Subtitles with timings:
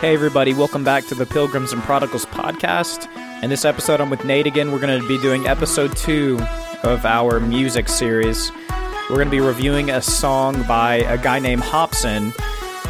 [0.00, 3.08] Hey, everybody, welcome back to the Pilgrims and Prodigals podcast.
[3.42, 4.70] In this episode, I'm with Nate again.
[4.70, 6.38] We're going to be doing episode two
[6.82, 8.52] of our music series.
[9.08, 12.34] We're going to be reviewing a song by a guy named Hopsin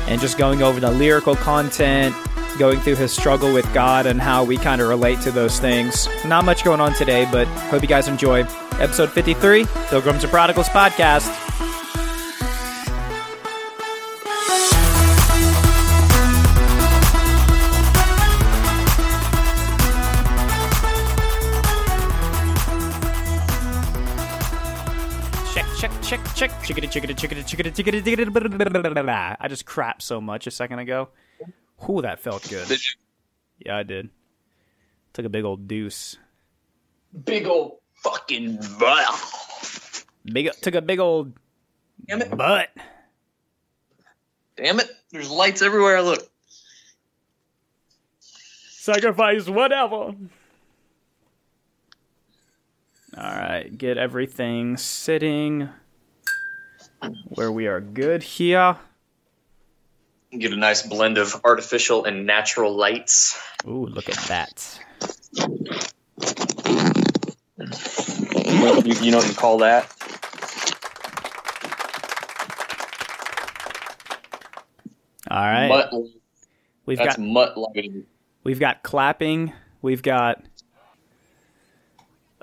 [0.08, 2.12] and just going over the lyrical content,
[2.58, 6.08] going through his struggle with God, and how we kind of relate to those things.
[6.24, 8.40] Not much going on today, but hope you guys enjoy.
[8.80, 11.45] Episode 53, Pilgrims and Prodigals podcast.
[27.58, 31.08] I just crapped so much a second ago.
[31.84, 32.70] Whew, that felt good.
[33.64, 34.10] Yeah, I did.
[35.12, 36.16] Took a big old deuce.
[37.24, 40.04] Big old fucking butt.
[40.24, 41.32] Big took a big old
[42.06, 42.36] Damn it.
[42.36, 42.68] butt.
[44.56, 44.90] Damn it.
[45.10, 46.28] There's lights everywhere I look.
[48.20, 49.94] Sacrifice whatever.
[49.96, 50.14] All
[53.16, 55.70] right, get everything sitting
[57.28, 58.76] where we are good here.
[60.36, 63.40] Get a nice blend of artificial and natural lights.
[63.66, 64.80] Ooh, look at that.
[65.32, 65.48] You
[68.60, 69.92] know, you, you know what you call that?
[75.30, 75.92] All right, Mutt.
[76.86, 78.04] we've That's got mutt lighting.
[78.44, 79.52] we've got clapping.
[79.82, 80.44] We've got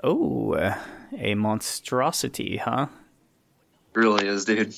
[0.02, 0.74] oh,
[1.16, 2.88] a monstrosity, huh?
[3.94, 4.74] Really is, dude.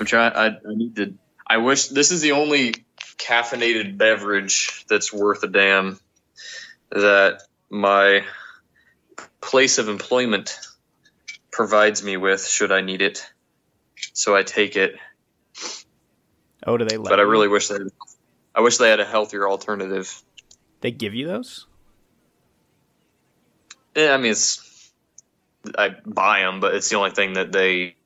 [0.00, 0.32] I'm trying.
[0.32, 1.14] I, I need to.
[1.46, 2.74] I wish this is the only
[3.18, 5.98] caffeinated beverage that's worth a damn
[6.90, 8.24] that my
[9.40, 10.58] place of employment
[11.50, 13.24] provides me with should I need it.
[14.14, 14.96] So I take it,
[16.66, 17.28] Oh, do they let but I you?
[17.28, 17.78] really wish they.
[18.54, 20.22] I wish they had a healthier alternative.
[20.80, 21.66] they give you those?
[23.96, 24.90] Yeah, I mean, it's
[25.76, 27.96] I buy them, but it's the only thing that they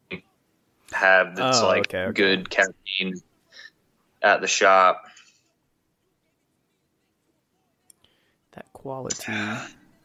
[0.93, 2.13] have that's Oh, like okay, okay.
[2.13, 3.21] good caffeine
[4.23, 5.03] at the shop.
[8.53, 9.33] That quality.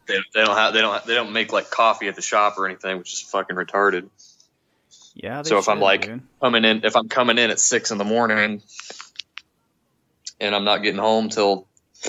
[0.08, 2.66] They, they don't have they don't they don't make like coffee at the shop or
[2.66, 4.08] anything, which is fucking retarded.
[5.14, 5.42] Yeah.
[5.42, 6.22] They So if I'm like dude.
[6.40, 8.62] coming in, if I'm coming in at six in the morning,
[10.40, 11.68] and I'm not getting home till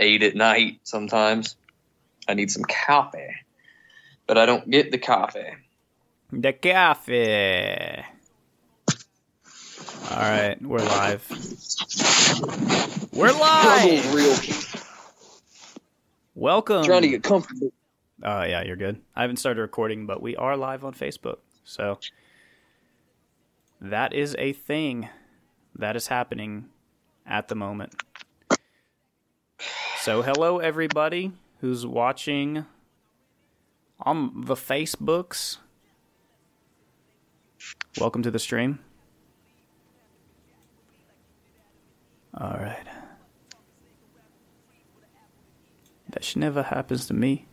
[0.00, 1.54] eight at night, sometimes
[2.26, 3.36] I need some coffee,
[4.26, 5.46] but I don't get the coffee.
[6.32, 8.06] The cafe.
[10.10, 11.28] All right, we're live.
[13.12, 14.14] We're live.
[14.14, 14.38] real
[16.34, 16.84] Welcome.
[16.84, 17.70] trying to get comfortable.
[18.22, 19.02] Oh yeah, you're good.
[19.14, 21.98] I haven't started recording, but we are live on Facebook, so
[23.82, 25.10] that is a thing
[25.76, 26.70] that is happening
[27.26, 27.94] at the moment.
[29.98, 32.64] So hello everybody who's watching
[34.00, 35.58] on the Facebooks.
[37.98, 38.78] Welcome to the stream.
[42.34, 42.86] All right.
[46.10, 47.46] That shit never happens to me.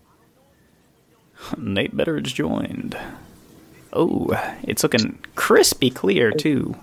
[1.57, 2.97] Nate Betteridge joined.
[3.93, 4.27] Oh,
[4.63, 6.75] it's looking crispy clear too.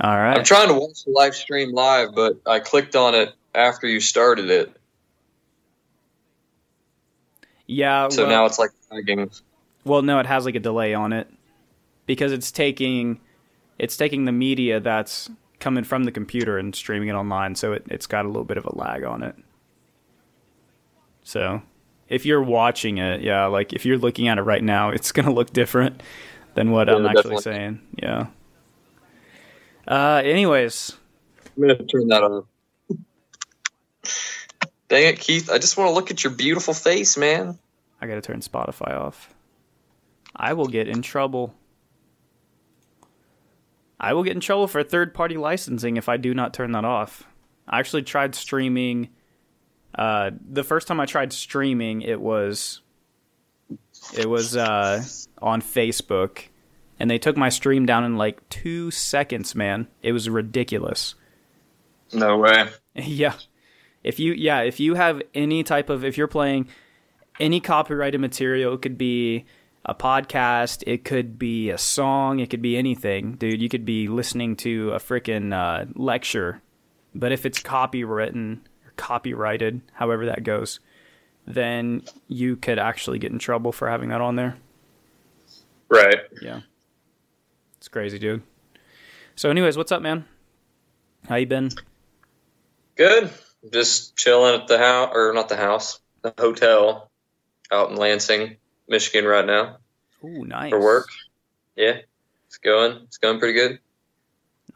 [0.00, 0.38] All right.
[0.38, 4.00] I'm trying to watch the live stream live, but I clicked on it after you
[4.00, 4.74] started it,
[7.66, 8.08] Yeah.
[8.08, 9.30] so well, now it's like lagging.
[9.84, 11.28] Well, no, it has like a delay on it
[12.06, 13.20] because it's taking
[13.78, 17.84] it's taking the media that's coming from the computer and streaming it online, so it,
[17.88, 19.34] it's got a little bit of a lag on it.
[21.22, 21.62] So,
[22.08, 25.32] if you're watching it, yeah, like if you're looking at it right now, it's gonna
[25.32, 26.02] look different
[26.54, 27.42] than what Yeah, I'm actually definitely.
[27.42, 27.80] saying.
[28.02, 28.26] Yeah.
[29.88, 30.96] Uh, anyways,
[31.56, 32.44] I'm gonna turn that on.
[34.88, 35.50] Dang it, Keith!
[35.50, 37.58] I just want to look at your beautiful face, man.
[38.00, 39.32] I gotta turn Spotify off.
[40.34, 41.54] I will get in trouble.
[43.98, 46.84] I will get in trouble for third party licensing if I do not turn that
[46.84, 47.24] off.
[47.68, 49.10] I actually tried streaming.
[49.94, 52.80] Uh, the first time I tried streaming, it was
[54.16, 55.02] it was uh,
[55.38, 56.46] on Facebook,
[56.98, 59.54] and they took my stream down in like two seconds.
[59.54, 61.14] Man, it was ridiculous.
[62.12, 62.68] No way.
[62.94, 63.34] Yeah.
[64.02, 66.68] If you yeah, if you have any type of if you're playing
[67.38, 69.44] any copyrighted material, it could be
[69.84, 73.32] a podcast, it could be a song, it could be anything.
[73.34, 76.60] Dude, you could be listening to a freaking uh, lecture.
[77.14, 80.80] But if it's copywritten or copyrighted, however that goes,
[81.46, 84.56] then you could actually get in trouble for having that on there.
[85.88, 86.20] Right.
[86.40, 86.60] Yeah.
[87.78, 88.42] It's crazy, dude.
[89.34, 90.26] So anyways, what's up, man?
[91.28, 91.70] How you been?
[92.94, 93.30] Good.
[93.72, 97.10] Just chilling at the house, or not the house, the hotel
[97.72, 98.56] out in Lansing,
[98.90, 99.78] Michigan right now
[100.24, 100.70] Ooh, nice.
[100.70, 101.06] for work.
[101.76, 101.98] Yeah,
[102.48, 102.98] it's going.
[103.04, 103.78] It's going pretty good.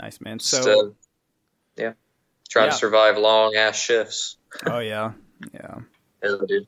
[0.01, 0.39] Nice man.
[0.39, 0.91] Just, So, uh,
[1.77, 1.93] yeah,
[2.49, 2.71] trying Yeah.
[2.71, 4.37] to survive long ass shifts.
[4.67, 5.13] oh yeah,
[5.53, 5.81] yeah.
[6.23, 6.67] Yeah, dude.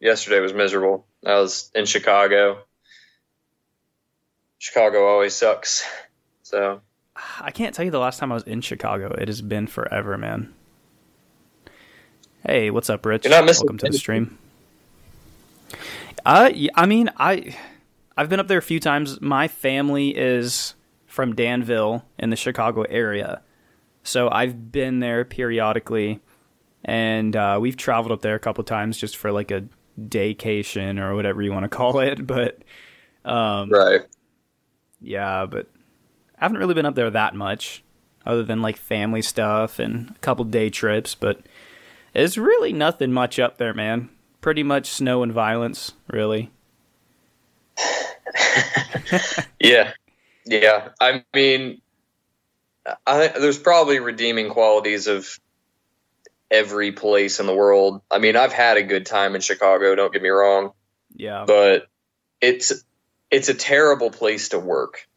[0.00, 1.06] Yesterday was miserable.
[1.24, 2.64] I was in Chicago.
[4.58, 5.84] Chicago always sucks.
[6.42, 6.82] So
[7.40, 9.14] I can't tell you the last time I was in Chicago.
[9.14, 10.52] It has been forever, man.
[12.44, 13.24] Hey, what's up, Rich?
[13.24, 14.38] You're not missing Welcome to the stream.
[16.24, 17.56] Uh, I mean, I,
[18.16, 19.20] I've been up there a few times.
[19.20, 20.74] My family is
[21.06, 23.42] from Danville in the Chicago area,
[24.02, 26.20] so I've been there periodically,
[26.84, 29.64] and uh, we've traveled up there a couple times just for like a
[30.00, 32.26] daycation or whatever you want to call it.
[32.26, 32.62] But
[33.24, 34.02] um, right.
[35.00, 35.68] yeah, but
[36.38, 37.84] I haven't really been up there that much,
[38.26, 41.14] other than like family stuff and a couple day trips.
[41.14, 41.40] But
[42.14, 44.08] it's really nothing much up there, man.
[44.42, 46.50] Pretty much snow and violence, really.
[49.60, 49.92] Yeah,
[50.46, 50.90] yeah.
[51.00, 51.80] I mean,
[53.06, 55.38] I there's probably redeeming qualities of
[56.50, 58.02] every place in the world.
[58.10, 59.94] I mean, I've had a good time in Chicago.
[59.94, 60.72] Don't get me wrong,
[61.14, 61.86] Yeah, but
[62.40, 62.84] it's
[63.30, 65.08] it's a terrible place to work.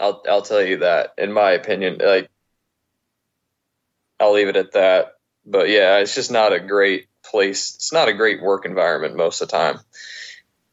[0.00, 1.14] I'll I'll tell you that.
[1.18, 2.30] In my opinion, like
[4.20, 5.14] I'll leave it at that.
[5.44, 7.74] But yeah, it's just not a great place.
[7.76, 9.80] It's not a great work environment most of the time.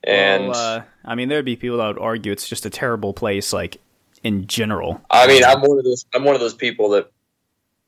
[0.04, 3.14] And well, uh, I mean, there'd be people that would argue it's just a terrible
[3.14, 3.82] place, like
[4.24, 5.02] in general.
[5.10, 6.06] I mean, I'm one of those.
[6.14, 7.12] I'm one of those people that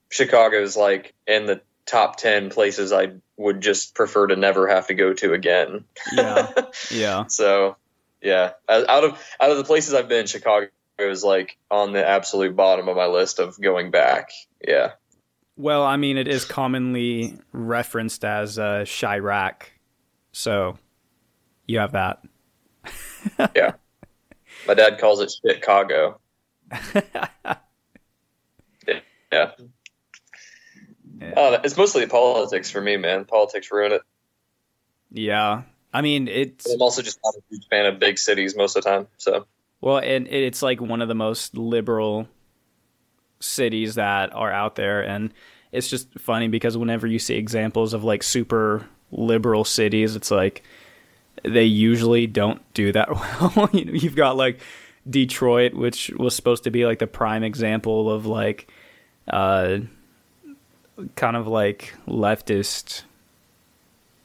[0.09, 4.93] Chicago's like in the top ten places I would just prefer to never have to
[4.93, 5.85] go to again.
[6.11, 6.51] Yeah,
[6.91, 7.27] yeah.
[7.27, 7.77] so,
[8.21, 10.67] yeah, out out of out of the places I've been, Chicago
[10.99, 14.31] is like on the absolute bottom of my list of going back.
[14.65, 14.91] Yeah,
[15.61, 19.61] Well, I mean, it is commonly referenced as uh, Chiraq,
[20.31, 20.79] so
[21.67, 22.23] you have that.
[23.55, 23.73] Yeah,
[24.67, 26.19] my dad calls it Chicago.
[29.31, 29.51] Yeah.
[31.21, 31.33] Yeah.
[31.37, 33.23] Oh, it's mostly politics for me, man.
[33.23, 34.01] Politics ruin it.
[35.11, 35.61] yeah,
[35.93, 38.83] I mean, it's I'm also just not a huge fan of big cities most of
[38.83, 39.07] the time.
[39.17, 39.45] So,
[39.79, 42.27] Well, and it's like one of the most liberal
[43.41, 45.33] cities that are out there, and
[45.71, 50.63] it's just funny because whenever you see examples of like super liberal cities, it's like
[51.43, 53.09] they usually don't do that
[53.55, 53.69] well.
[53.73, 54.59] you know, you've got like
[55.09, 58.71] Detroit, which was supposed to be like the prime example of like
[59.27, 59.79] uh,
[61.15, 63.03] kind of like leftist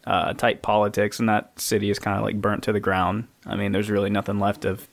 [0.06, 3.26] uh, type politics, and that city is kind of like burnt to the ground.
[3.44, 4.88] I mean, there's really nothing left of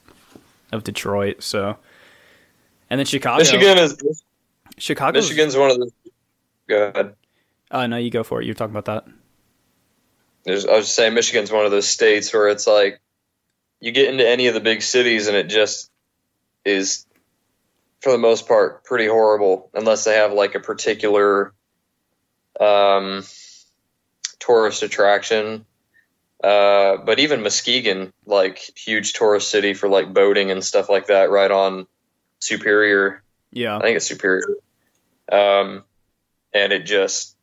[0.72, 1.44] of Detroit.
[1.44, 1.78] So,
[2.94, 3.40] and then Chicago.
[3.40, 4.24] Michigan is
[4.78, 5.20] Chicago.
[5.20, 5.92] Michigan's one of the.
[6.70, 7.16] Go ahead.
[7.72, 8.46] Uh, no, you go for it.
[8.46, 9.12] You're talking about that.
[10.44, 13.02] There's, I was just saying, Michigan's one of those states where it's like
[13.80, 15.90] you get into any of the big cities and it just
[16.66, 17.08] is,
[18.00, 21.52] for the most part, pretty horrible unless they have like a particular
[22.60, 23.24] um,
[24.38, 25.66] tourist attraction.
[26.44, 31.32] Uh, but even Muskegon, like huge tourist city for like boating and stuff like that,
[31.32, 31.88] right on
[32.44, 33.24] Superior.
[33.52, 33.78] Yeah.
[33.78, 34.44] I think it's Superior.
[35.32, 35.84] Um,
[36.54, 37.36] and it just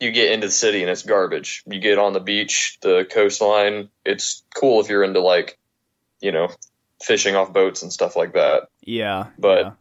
[0.00, 1.62] you get into the city and it's garbage.
[1.66, 3.88] You get on the beach, the coastline.
[4.04, 5.58] It's cool if you're into like,
[6.20, 6.50] you know,
[7.02, 8.68] fishing off boats and stuff like that.
[8.82, 9.28] Yeah.
[9.38, 9.72] But- yeah.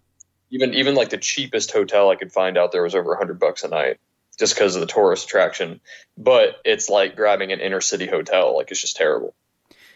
[0.49, 3.37] Even even like the cheapest hotel I could find out there was over a hundred
[3.37, 3.97] bucks a night,
[4.39, 5.81] just because of the tourist attraction.
[6.17, 8.55] But it's like grabbing an inner city hotel.
[8.55, 9.35] Like it's just terrible.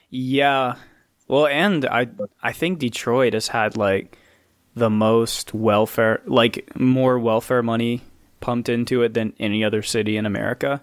[0.10, 0.76] Yeah.
[1.30, 2.10] Well, and I
[2.44, 4.18] I think Detroit has had like
[4.76, 8.02] the most welfare, like more welfare money
[8.40, 10.82] pumped into it than any other city in America.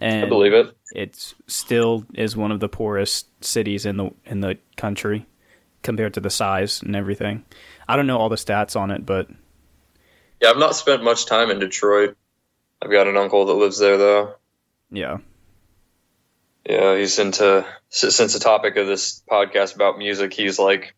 [0.00, 0.76] And I believe it.
[0.92, 5.26] it still is one of the poorest cities in the in the country
[5.82, 7.44] compared to the size and everything.
[7.88, 9.28] I don't know all the stats on it, but
[10.40, 12.16] Yeah, I've not spent much time in Detroit.
[12.82, 14.34] I've got an uncle that lives there though.
[14.90, 15.18] yeah.
[16.68, 20.95] Yeah, he's into since the topic of this podcast about music, he's like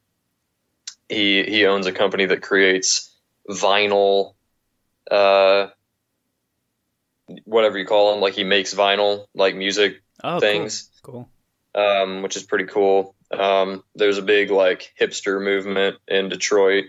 [1.08, 3.14] he he owns a company that creates
[3.48, 4.34] vinyl
[5.10, 5.68] uh
[7.44, 11.28] whatever you call them, like he makes vinyl like music Oh, things, Cool.
[11.74, 13.14] um which is pretty cool.
[13.30, 16.86] Um there's a big like hipster movement in Detroit.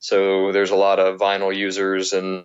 [0.00, 2.44] So there's a lot of vinyl users and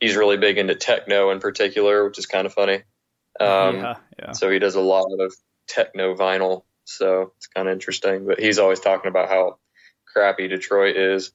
[0.00, 2.82] he's really big into techno in particular, which is kind of funny.
[3.38, 3.96] Um yeah.
[4.18, 4.32] Yeah.
[4.32, 5.34] so he does a lot of
[5.68, 6.64] techno vinyl.
[6.84, 8.26] So it's kind of interesting.
[8.26, 9.58] But he's always talking about how
[10.12, 11.32] crappy Detroit is.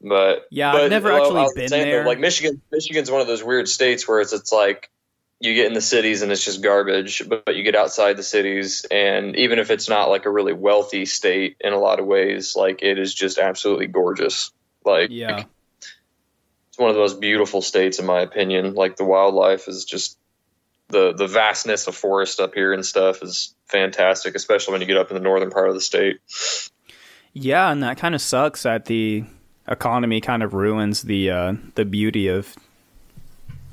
[0.00, 2.06] But Yeah, but, I've never well, actually been there.
[2.06, 4.90] Like Michigan, Michigan's one of those weird states where it's it's like
[5.40, 8.22] you get in the cities and it's just garbage, but, but you get outside the
[8.22, 12.06] cities and even if it's not like a really wealthy state in a lot of
[12.06, 14.50] ways, like it is just absolutely gorgeous.
[14.84, 15.44] Like Yeah.
[16.68, 18.74] it's one of the most beautiful states in my opinion.
[18.74, 20.18] Like the wildlife is just
[20.88, 24.96] the the vastness of forest up here and stuff is fantastic, especially when you get
[24.96, 26.20] up in the northern part of the state.
[27.38, 29.24] Yeah, and that kind of sucks that the
[29.68, 32.56] economy kind of ruins the uh, the beauty of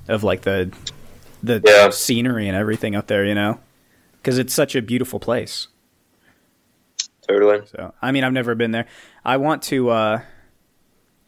[0.09, 0.69] of like the
[1.41, 1.89] the Yeah.
[1.89, 3.59] scenery and everything up there, you know,
[4.17, 5.69] because it's such a beautiful place.
[7.25, 7.61] Totally.
[7.67, 8.85] So, I mean, I've never been there.
[9.23, 9.89] I want to.
[9.91, 10.21] Uh,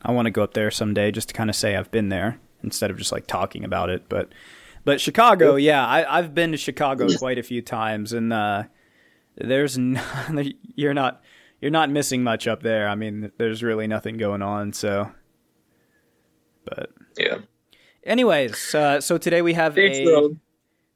[0.01, 2.38] I want to go up there someday just to kind of say I've been there
[2.63, 4.04] instead of just like talking about it.
[4.10, 4.30] But,
[4.84, 8.63] but Chicago, yeah, I, I've been to Chicago quite a few times, and uh,
[9.36, 9.80] there's
[10.75, 11.24] you're not
[11.65, 12.88] you're not missing much up there.
[12.88, 14.72] I mean, there's really nothing going on.
[14.72, 15.10] So,
[16.63, 17.39] but Yeah.
[18.03, 20.29] anyways, uh, so today we have a.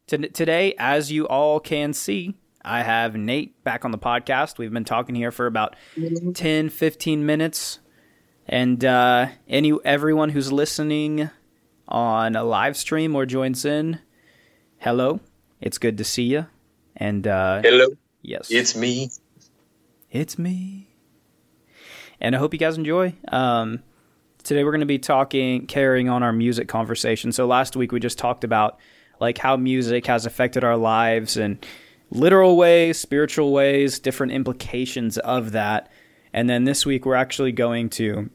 [0.06, 4.60] T- today, as you all can see, I have Nate back on the podcast.
[4.60, 5.76] We've been talking here for about
[6.36, 7.80] 10, 15 minutes.
[8.48, 11.32] And uh, any everyone who's listening
[11.88, 14.02] on a live stream or joins in,
[14.78, 15.20] hello.
[15.62, 16.46] It's good to see you.
[16.96, 17.88] And uh, Hello,
[18.22, 19.10] yes, it's me.
[20.12, 20.88] It's me.
[22.20, 23.14] And I hope you guys enjoy.
[23.30, 23.84] Um,
[24.44, 27.32] today we're going to be talking, carrying on our music conversation.
[27.32, 28.80] So last week we just talked about
[29.20, 31.66] like how music has affected our lives and
[32.10, 35.92] literal ways, spiritual ways, different implications of that.
[36.34, 38.30] And then this week we're actually going to.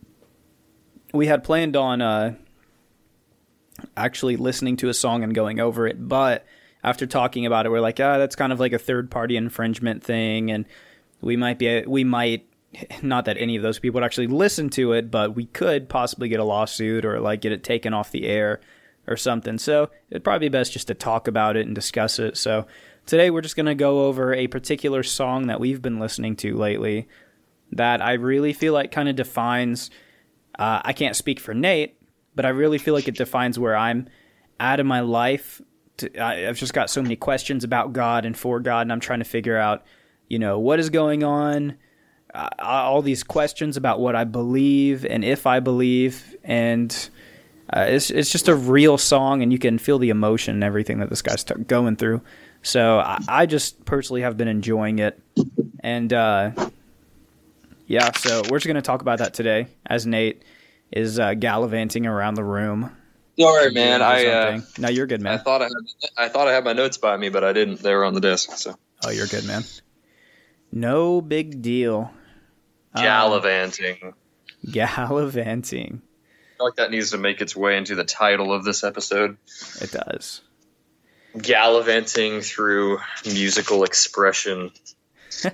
[1.13, 2.35] We had planned on uh,
[3.97, 6.45] actually listening to a song and going over it, but
[6.83, 10.03] after talking about it, we're like, ah, that's kind of like a third party infringement
[10.03, 10.67] thing, and
[11.25, 12.47] we might be we might
[13.03, 16.29] not that any of those people would actually listen to it, but we could possibly
[16.29, 18.61] get a lawsuit or like get it taken off the air
[19.07, 19.59] or something.
[19.59, 22.37] So it'd probably be best just to talk about it and discuss it.
[22.37, 22.67] So
[23.07, 27.09] today we're just gonna go over a particular song that we've been listening to lately
[27.73, 29.91] that I really feel like kind of defines.
[30.59, 31.97] Uh, I can't speak for Nate,
[32.35, 34.09] but I really feel like it defines where I'm
[34.61, 35.61] at in my life.
[35.99, 39.01] To, I, I've just got so many questions about God and for God, and I'm
[39.01, 39.85] trying to figure out,
[40.29, 41.77] you know, what is going on.
[42.35, 46.91] Uh, all these questions about what I believe and if I believe, and
[47.73, 50.99] uh, it's it's just a real song, and you can feel the emotion and everything
[50.99, 52.23] that this guy's t- going through.
[52.63, 55.21] So I, I just personally have been enjoying it,
[55.79, 56.51] and uh,
[57.87, 60.43] yeah, so we're just gonna talk about that today, as Nate
[60.91, 62.91] is uh, gallivanting around the room.
[63.39, 64.03] Sorry, man.
[64.03, 65.35] I uh, no, you're good, man.
[65.35, 65.73] I thought I had,
[66.17, 67.81] I thought I had my notes by me, but I didn't.
[67.81, 68.51] They were on the desk.
[68.53, 69.63] So Oh, you're good, man.
[70.75, 72.11] No big deal.
[72.95, 74.13] Um, gallivanting.
[74.71, 76.03] gallivanting.
[76.03, 79.37] I feel like that needs to make its way into the title of this episode.
[79.81, 80.43] It does.
[81.41, 84.73] Gallivanting through musical expression.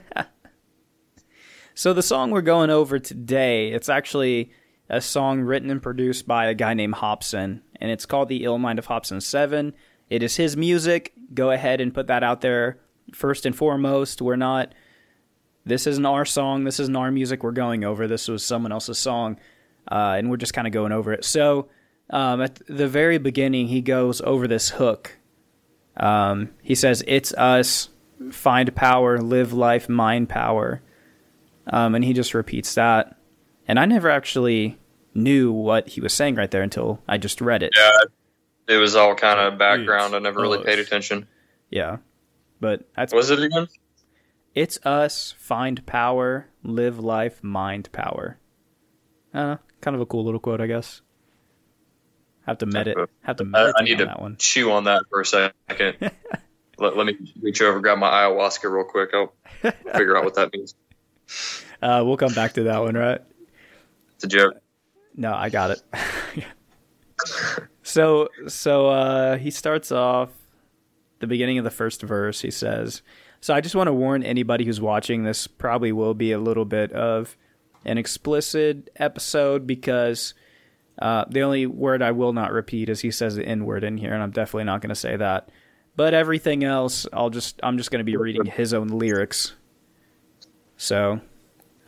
[1.81, 4.53] So the song we're going over today, it's actually
[4.91, 8.59] a song written and produced by a guy named Hopsin, and it's called The Ill
[8.59, 9.73] Mind of Hopsin 7.
[10.11, 11.15] It is his music.
[11.33, 12.81] Go ahead and put that out there
[13.15, 14.21] first and foremost.
[14.21, 14.75] We're not
[15.71, 18.07] this isn't our song, this isn't our music we're going over.
[18.07, 19.39] This was someone else's song.
[19.91, 21.25] Uh, and we're just kind of going over it.
[21.25, 21.69] So
[22.11, 25.17] um, at the very beginning, he goes over this hook.
[25.97, 27.89] Um, he says, It's us,
[28.31, 30.83] find power, live life, mind power.
[31.67, 33.17] Um, and he just repeats that.
[33.67, 34.79] And I never actually
[35.15, 37.73] knew what he was saying right there until I just read it.
[37.77, 40.15] Yeah, it was all kind of background.
[40.15, 41.27] I never really paid attention.
[41.71, 41.99] Yeah.
[42.61, 43.69] But that's What was it again?
[44.55, 48.39] It's us, find power, live life, mind power.
[49.33, 51.03] Uh, kind of a cool little quote, I guess.
[52.47, 54.37] Have to medit have to I, meditate I need on to that one.
[54.39, 55.55] chew on that for a second.
[56.79, 59.11] let, let me reach over, grab my ayahuasca real quick.
[59.13, 60.75] I'll figure out what that means.
[61.83, 63.23] Uh, we'll come back to that one, right?
[64.15, 64.53] It's a joke.
[65.17, 65.83] No, I got it.
[67.83, 70.29] so so uh, he starts off
[71.21, 72.43] the beginning of the first verse.
[72.43, 73.01] He says,
[73.41, 75.47] "So I just want to warn anybody who's watching this.
[75.47, 77.37] Probably will be a little bit of
[77.85, 80.35] an explicit episode because
[81.01, 83.97] uh, the only word I will not repeat is he says the N word in
[83.97, 85.49] here, and I'm definitely not going to say that.
[85.97, 89.55] But everything else, I'll just I'm just going to be reading his own lyrics.
[90.77, 91.21] So."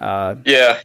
[0.00, 0.80] Uh, Yeah.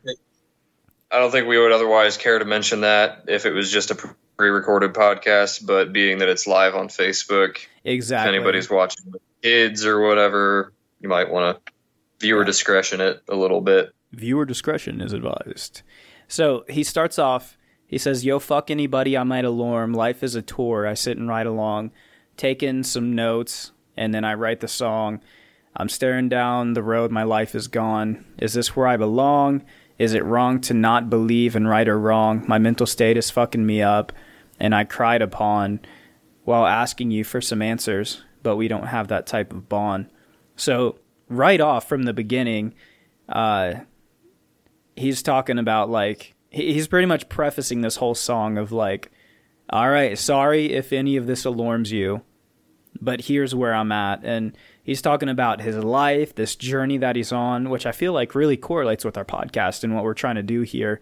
[1.09, 3.95] I don't think we would otherwise care to mention that if it was just a
[4.37, 8.29] pre recorded podcast, but being that it's live on Facebook, exactly.
[8.29, 9.13] if anybody's watching
[9.47, 11.73] kids or whatever, you might want to
[12.19, 13.93] viewer discretion it a little bit.
[14.11, 15.83] Viewer discretion is advised.
[16.27, 17.57] So he starts off.
[17.85, 19.93] He says, "Yo, fuck anybody I might alarm.
[19.93, 20.85] Life is a tour.
[20.85, 21.91] I sit and ride along,
[22.35, 25.21] taking some notes, and then I write the song.
[25.75, 27.11] I'm staring down the road.
[27.11, 28.25] My life is gone.
[28.39, 29.63] Is this where I belong?
[29.97, 32.43] Is it wrong to not believe in right or wrong?
[32.47, 34.11] My mental state is fucking me up,
[34.59, 35.79] and I cried upon
[36.43, 40.09] while asking you for some answers, but we don't have that type of bond."
[40.55, 42.73] So right off from the beginning,
[43.29, 43.75] uh,
[44.95, 49.11] he's talking about like he's pretty much prefacing this whole song of like,
[49.69, 52.21] all right, sorry if any of this alarms you,
[53.01, 57.31] but here's where I'm at, and he's talking about his life, this journey that he's
[57.31, 60.43] on, which I feel like really correlates with our podcast and what we're trying to
[60.43, 60.99] do here.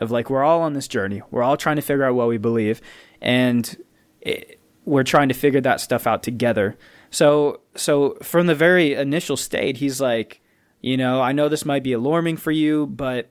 [0.00, 1.22] Of like, we're all on this journey.
[1.30, 2.80] We're all trying to figure out what we believe,
[3.20, 3.76] and
[4.20, 6.76] it, we're trying to figure that stuff out together.
[7.10, 10.40] So, so from the very initial state, he's like,
[10.80, 13.30] you know, I know this might be alarming for you, but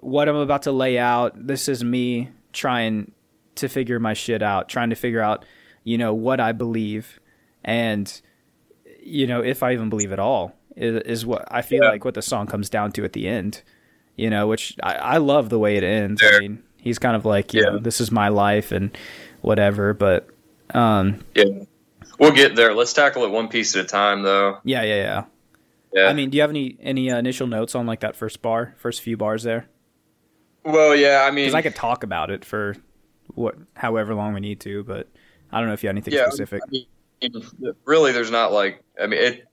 [0.00, 3.12] what I'm about to lay out, this is me trying
[3.56, 5.44] to figure my shit out, trying to figure out,
[5.84, 7.20] you know, what I believe
[7.64, 8.20] and
[9.02, 11.90] you know, if I even believe at all is, is what I feel yeah.
[11.90, 13.62] like what the song comes down to at the end.
[14.16, 16.22] You know, which I, I love the way it ends.
[16.22, 17.70] I mean, he's kind of like, you yeah.
[17.70, 18.96] know, this is my life and
[19.40, 20.28] whatever, but
[20.74, 21.64] um Yeah.
[22.18, 22.74] We'll get there.
[22.74, 24.58] Let's tackle it one piece at a time though.
[24.62, 25.24] Yeah, yeah, yeah.
[25.92, 26.06] Yeah.
[26.06, 28.74] I mean, do you have any any uh, initial notes on like that first bar,
[28.78, 29.68] first few bars there?
[30.64, 32.76] Well, yeah, I mean, because I could talk about it for
[33.34, 35.08] what, however long we need to, but
[35.50, 36.62] I don't know if you have anything yeah, specific.
[36.66, 37.42] I mean,
[37.84, 39.46] really, there's not like, I mean, it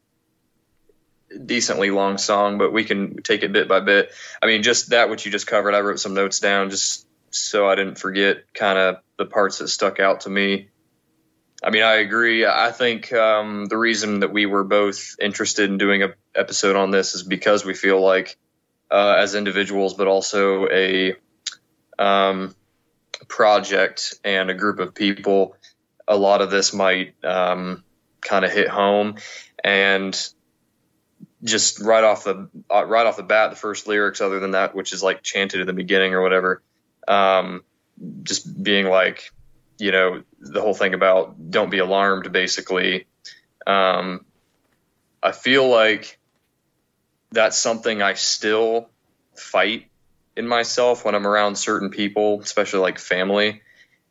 [1.46, 4.12] decently long song, but we can take it bit by bit.
[4.41, 7.67] I mean, just that which you just covered, I wrote some notes down just so
[7.67, 10.69] I didn't forget kind of the parts that stuck out to me.
[11.63, 12.46] I mean, I agree.
[12.46, 16.91] I think um, the reason that we were both interested in doing a episode on
[16.91, 18.38] this is because we feel like
[18.91, 21.15] uh, as individuals, but also a
[21.98, 22.55] um,
[23.27, 25.55] project and a group of people,
[26.07, 27.83] a lot of this might um,
[28.22, 29.16] kind of hit home.
[29.63, 30.16] And
[31.44, 34.75] just right off the uh, right off the bat, the first lyrics, other than that,
[34.75, 36.61] which is like chanted at the beginning or whatever,
[37.07, 37.63] um,
[38.24, 39.31] just being like,
[39.79, 43.05] you know, the whole thing about don't be alarmed, basically.
[43.65, 44.25] Um,
[45.22, 46.20] I feel like
[47.31, 48.89] that's something I still
[49.35, 49.87] fight
[50.35, 53.61] in myself when I'm around certain people, especially like family,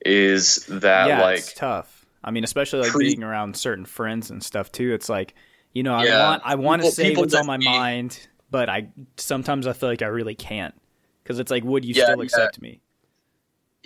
[0.04, 2.06] is that yeah, like it's tough.
[2.22, 4.92] I mean, especially like pre- being around certain friends and stuff too.
[4.92, 5.34] It's like,
[5.72, 9.66] you know, I want I want to say what's on my mind, but I sometimes
[9.66, 10.74] I feel like I really can't
[11.22, 12.80] because it's like, would you yeah, still accept me?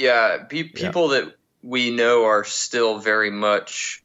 [0.01, 4.03] Yeah, pe- people that we know are still very much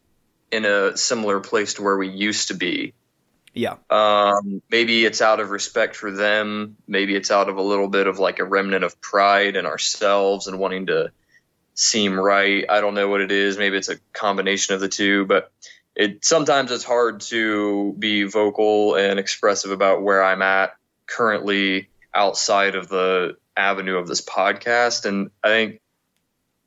[0.51, 2.93] in a similar place to where we used to be
[3.55, 3.77] yeah.
[3.89, 6.75] Um, maybe it's out of respect for them.
[6.87, 10.47] Maybe it's out of a little bit of like a remnant of pride in ourselves
[10.47, 11.11] and wanting to
[11.73, 12.65] seem right.
[12.69, 13.57] I don't know what it is.
[13.57, 15.51] Maybe it's a combination of the two, but
[15.95, 20.75] it sometimes it's hard to be vocal and expressive about where I'm at
[21.07, 25.05] currently outside of the avenue of this podcast.
[25.05, 25.81] And I think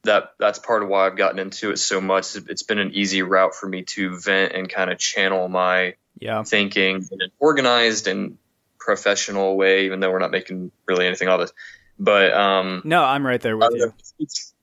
[0.04, 2.36] that that's part of why I've gotten into it so much.
[2.36, 6.42] It's been an easy route for me to vent and kind of channel my yeah.
[6.42, 8.38] thinking in an organized and
[8.78, 11.54] professional way, even though we're not making really anything out of it.
[11.98, 13.92] But um, no, I'm right there with you.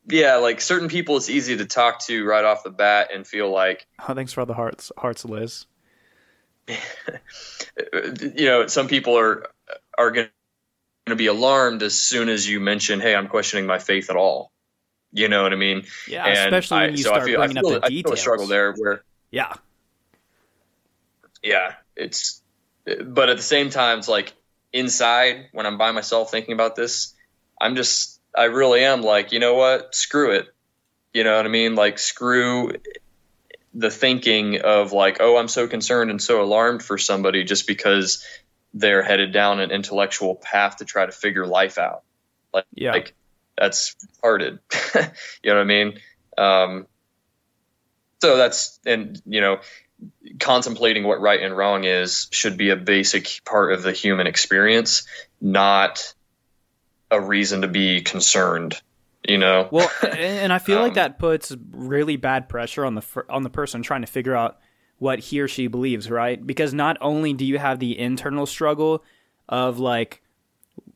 [0.08, 3.52] yeah, like certain people, it's easy to talk to right off the bat and feel
[3.52, 3.86] like.
[4.08, 5.66] Oh, thanks for all the hearts, hearts, Liz.
[6.68, 9.48] you know, some people are
[9.98, 10.30] are going
[11.06, 14.52] to be alarmed as soon as you mention, "Hey, I'm questioning my faith at all."
[15.16, 15.86] You know what I mean?
[16.08, 18.06] Yeah, and especially when you I, start so feel, bringing feel, up the details.
[18.06, 19.04] I feel a struggle there where.
[19.32, 19.54] Yeah,
[21.46, 22.42] yeah, it's,
[22.86, 24.34] but at the same time, it's like
[24.74, 27.14] inside when I'm by myself thinking about this,
[27.62, 29.96] I'm just, I really am like, you know what?
[29.96, 30.48] Screw it.
[31.14, 31.76] You know what I mean?
[31.76, 32.74] Like, screw
[33.74, 38.26] the thinking of like, oh, I'm so concerned and so alarmed for somebody just because
[38.74, 42.04] they're headed down an intellectual path to try to figure life out.
[42.54, 42.92] Like, yeah.
[42.92, 43.14] like
[43.58, 44.60] that's retarded.
[45.44, 46.00] you know what I mean?
[46.38, 46.88] Um,
[48.22, 49.60] so that's, and you know,
[50.40, 55.06] contemplating what right and wrong is should be a basic part of the human experience,
[55.40, 56.14] not
[57.12, 58.82] a reason to be concerned.
[59.28, 59.70] You know.
[59.72, 63.50] Well, and I feel um, like that puts really bad pressure on the on the
[63.50, 64.60] person trying to figure out
[64.98, 66.46] what he or she believes, right?
[66.46, 69.04] Because not only do you have the internal struggle
[69.50, 70.22] of like,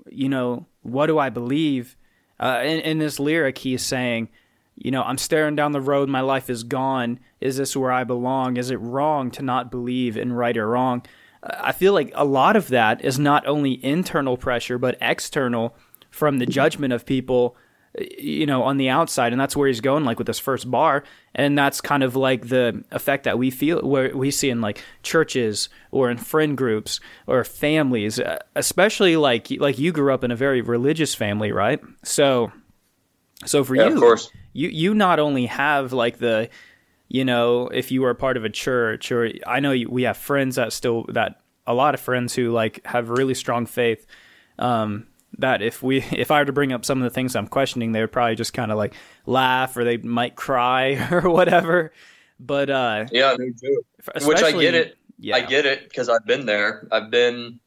[0.10, 1.98] you know, what do I believe?
[2.40, 4.30] Uh, in, in this lyric, he's saying,
[4.76, 7.20] you know, I'm staring down the road, my life is gone.
[7.42, 8.58] Is this where I belong?
[8.58, 11.04] Is it wrong to not believe in right or wrong?
[11.44, 15.76] I feel like a lot of that is not only internal pressure, but external,
[16.10, 17.56] from the judgment of people
[17.98, 21.04] you know on the outside and that's where he's going like with this first bar
[21.34, 24.82] and that's kind of like the effect that we feel where we see in like
[25.02, 30.30] churches or in friend groups or families uh, especially like like you grew up in
[30.32, 32.52] a very religious family right so
[33.46, 34.32] so for Yeah, you of course.
[34.54, 36.50] you you not only have like the
[37.08, 40.04] you know if you were a part of a church or i know you, we
[40.04, 44.06] have friends that still that a lot of friends who like have really strong faith
[44.60, 47.48] um that if we if i were to bring up some of the things i'm
[47.48, 48.94] questioning they would probably just kind of like
[49.26, 51.92] laugh or they might cry or whatever
[52.40, 54.26] but uh Yeah, no joke.
[54.26, 54.98] Which I get it.
[55.18, 56.88] yeah I get it because I've been there.
[56.90, 57.60] I've been.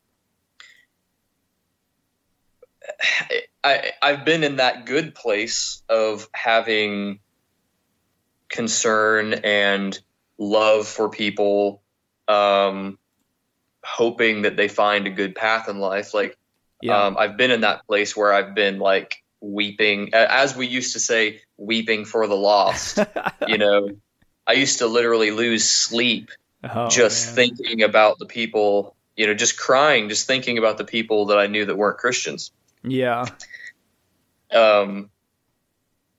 [3.62, 7.20] I I've been in that good place of having
[8.48, 9.98] concern and
[10.38, 11.82] love for people,
[12.28, 12.98] um,
[13.84, 16.14] hoping that they find a good path in life.
[16.14, 16.38] Like
[16.82, 20.92] yeah um, I've been in that place where I've been like weeping, as we used
[20.92, 22.98] to say, weeping for the lost.
[23.48, 23.88] you know,
[24.46, 26.30] I used to literally lose sleep
[26.64, 27.34] Oh, just man.
[27.34, 31.48] thinking about the people, you know, just crying, just thinking about the people that I
[31.48, 32.52] knew that weren't Christians.
[32.84, 33.24] yeah
[34.54, 35.10] Um,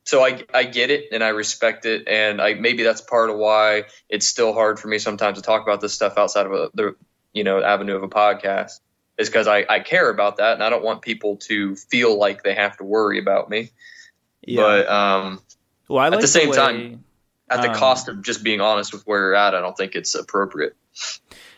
[0.06, 2.08] so I, I get it and I respect it.
[2.08, 5.62] And I, maybe that's part of why it's still hard for me sometimes to talk
[5.62, 6.96] about this stuff outside of a, the,
[7.34, 8.82] you know, avenue of a podcast
[9.18, 10.54] is because I, I care about that.
[10.54, 13.72] And I don't want people to feel like they have to worry about me.
[14.42, 15.40] yeah But, um,
[15.88, 17.04] well I like the same way- time-
[17.50, 19.94] at the Um, cost of just being honest with where you're at, I don't think
[19.96, 20.76] it's appropriate.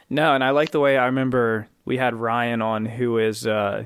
[0.10, 3.86] No, and I like the way I remember we had Ryan on, who is uh,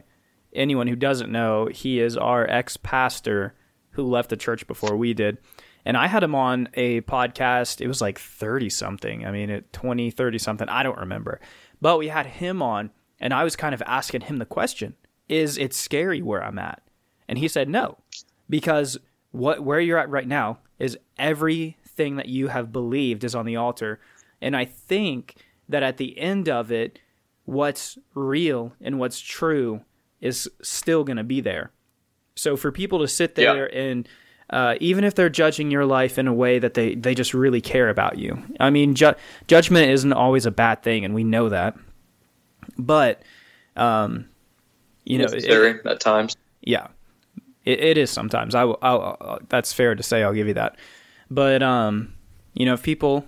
[0.53, 3.53] anyone who doesn't know, he is our ex pastor
[3.91, 5.37] who left the church before we did.
[5.85, 7.79] And I had him on a podcast.
[7.81, 9.25] It was like 30 something.
[9.25, 10.67] I mean, it 20, 30 something.
[10.69, 11.39] I don't remember.
[11.81, 14.95] But we had him on, and I was kind of asking him the question
[15.27, 16.81] Is it scary where I'm at?
[17.27, 17.97] And he said no,
[18.49, 18.97] because
[19.31, 23.55] what where you're at right now is everything that you have believed is on the
[23.55, 23.99] altar.
[24.41, 25.35] And I think
[25.67, 26.99] that at the end of it,
[27.45, 29.81] what's real and what's true
[30.21, 31.71] is still going to be there.
[32.35, 33.53] So for people to sit Yeah.
[33.53, 34.07] there and
[34.49, 37.61] uh, even if they're judging your life in a way that they, they just really
[37.61, 38.41] care about you.
[38.59, 39.13] I mean, ju-
[39.47, 41.77] judgment isn't always a bad thing, and we know that.
[42.77, 43.23] But,
[43.75, 44.27] um,
[45.05, 46.35] you know, it- at times.
[46.61, 46.87] yeah,
[47.65, 48.55] it, it is sometimes.
[48.55, 48.77] I will.
[48.81, 50.23] I'll, I'll, that's fair to say.
[50.23, 50.77] I'll give you that.
[51.31, 52.13] But um,
[52.53, 53.25] you know, if people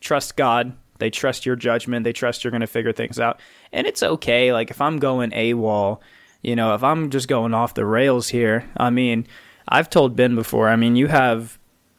[0.00, 2.04] trust God, they trust your judgment.
[2.04, 3.40] They trust you're going to figure things out,
[3.72, 4.52] and it's okay.
[4.52, 6.00] Like if I'm going AWOL,
[6.42, 8.68] you know, if I'm just going off the rails here.
[8.76, 9.26] I mean,
[9.68, 10.68] I've told Ben before.
[10.68, 11.58] I mean, you have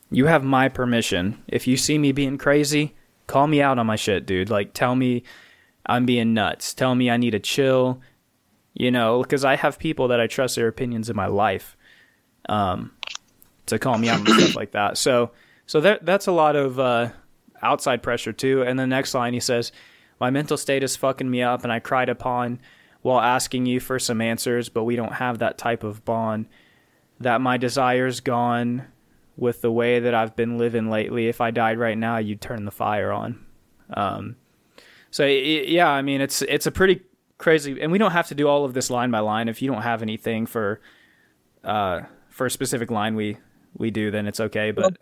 [0.09, 1.41] you have my permission.
[1.47, 2.95] If you see me being crazy,
[3.27, 4.49] call me out on my shit, dude.
[4.49, 5.23] Like tell me
[5.85, 6.73] I'm being nuts.
[6.73, 8.01] Tell me I need to chill
[8.73, 11.75] you know, because I have people that I trust their opinions in my life,
[12.47, 12.91] um,
[13.65, 14.97] to call me out and stuff like that.
[14.97, 15.31] So,
[15.65, 17.09] so that that's a lot of uh,
[17.61, 18.63] outside pressure too.
[18.63, 19.71] And the next line he says,
[20.19, 22.59] "My mental state is fucking me up, and I cried upon
[23.01, 26.47] while asking you for some answers, but we don't have that type of bond.
[27.19, 28.87] That my desire's gone
[29.37, 31.27] with the way that I've been living lately.
[31.27, 33.45] If I died right now, you'd turn the fire on."
[33.93, 34.37] Um,
[35.11, 37.01] so yeah, I mean it's it's a pretty
[37.37, 39.49] crazy, and we don't have to do all of this line by line.
[39.49, 40.81] If you don't have anything for
[41.63, 43.37] uh, for a specific line, we
[43.77, 44.71] we do, then it's okay.
[44.71, 44.97] But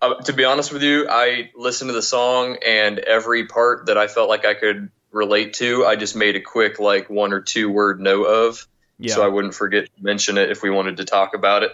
[0.00, 3.98] Uh, to be honest with you, I listened to the song and every part that
[3.98, 7.40] I felt like I could relate to, I just made a quick like one or
[7.40, 10.98] two word note of, yeah, so I wouldn't forget to mention it if we wanted
[10.98, 11.72] to talk about it.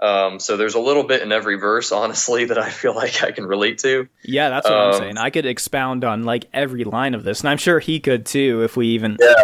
[0.00, 3.32] Um, so there's a little bit in every verse, honestly, that I feel like I
[3.32, 4.08] can relate to.
[4.22, 5.18] yeah, that's what I'm um, saying.
[5.18, 8.62] I could expound on like every line of this, and I'm sure he could too
[8.62, 9.42] if we even Yeah,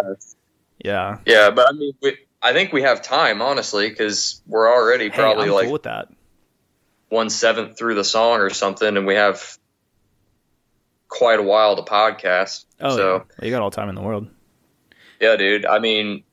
[0.83, 1.17] yeah.
[1.25, 5.17] yeah, but I mean, we, I think we have time, honestly, because we're already Hey,
[5.17, 6.09] probably I'm like cool with that.
[7.09, 9.57] one seventh through the song or something, and we have
[11.07, 12.65] quite a while to podcast.
[12.79, 13.25] Oh, so.
[13.39, 13.45] yeah.
[13.45, 14.27] you got all time in the world.
[15.19, 15.65] Yeah, dude.
[15.65, 16.23] I mean,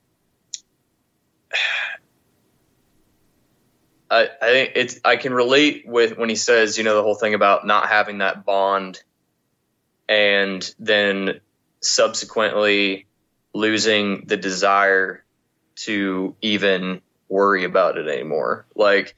[4.12, 7.14] I I think it's I can relate with when he says, you know, the whole
[7.14, 9.02] thing about not having that bond,
[10.08, 11.40] and then
[11.80, 13.06] subsequently
[13.54, 15.24] losing the desire
[15.74, 18.66] to even worry about it anymore.
[18.74, 19.16] Like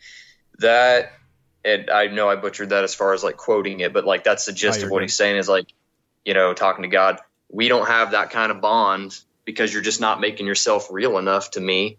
[0.59, 1.13] that.
[1.65, 4.45] And I know I butchered that as far as like quoting it, but like that's
[4.45, 5.05] the gist of what good.
[5.05, 5.73] he's saying is like,
[6.25, 7.19] you know, talking to God.
[7.51, 11.53] We don't have that kind of bond because you're just not making yourself real enough
[11.53, 11.97] to me.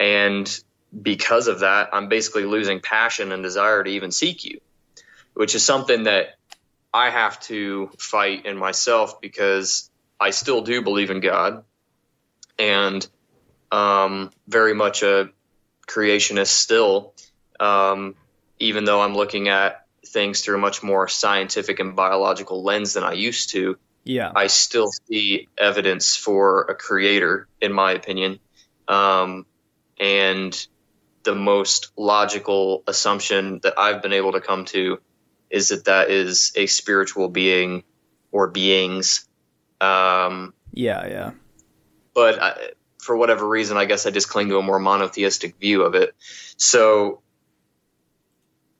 [0.00, 0.48] And
[1.02, 4.60] because of that, I'm basically losing passion and desire to even seek you,
[5.34, 6.36] which is something that
[6.92, 11.64] I have to fight in myself because I still do believe in God.
[12.58, 13.06] And
[13.72, 15.30] um, very much a
[15.88, 17.14] creationist still,
[17.58, 18.14] um,
[18.60, 23.02] even though I'm looking at things through a much more scientific and biological lens than
[23.02, 23.76] I used to.
[24.04, 24.30] Yeah.
[24.34, 28.38] I still see evidence for a creator, in my opinion.
[28.86, 29.46] Um,
[29.98, 30.66] and
[31.24, 35.00] the most logical assumption that I've been able to come to
[35.50, 37.84] is that that is a spiritual being
[38.30, 39.26] or beings.
[39.80, 41.30] Um, yeah, yeah.
[42.14, 42.56] But I,
[42.98, 46.14] for whatever reason, I guess I just cling to a more monotheistic view of it.
[46.56, 47.20] So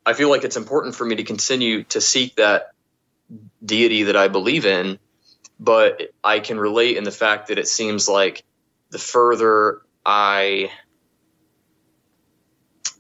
[0.07, 2.73] I feel like it's important for me to continue to seek that
[3.65, 4.99] deity that I believe in,
[5.59, 8.45] but I can relate in the fact that it seems like
[8.91, 10.71] the further I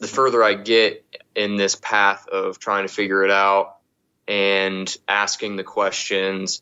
[0.04, 1.02] the further I get
[1.34, 3.78] in this path of trying to figure it out
[4.28, 6.60] and asking the questions,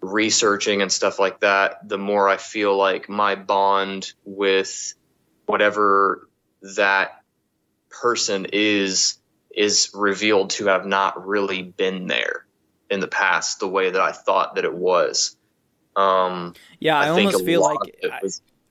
[0.00, 4.94] researching and stuff like that, the more I feel like my bond with
[5.44, 6.26] whatever
[6.76, 7.22] that
[7.90, 9.18] person is
[9.54, 12.46] is revealed to have not really been there
[12.90, 15.36] in the past the way that I thought that it was.
[15.94, 18.00] Um, yeah, I, I almost feel like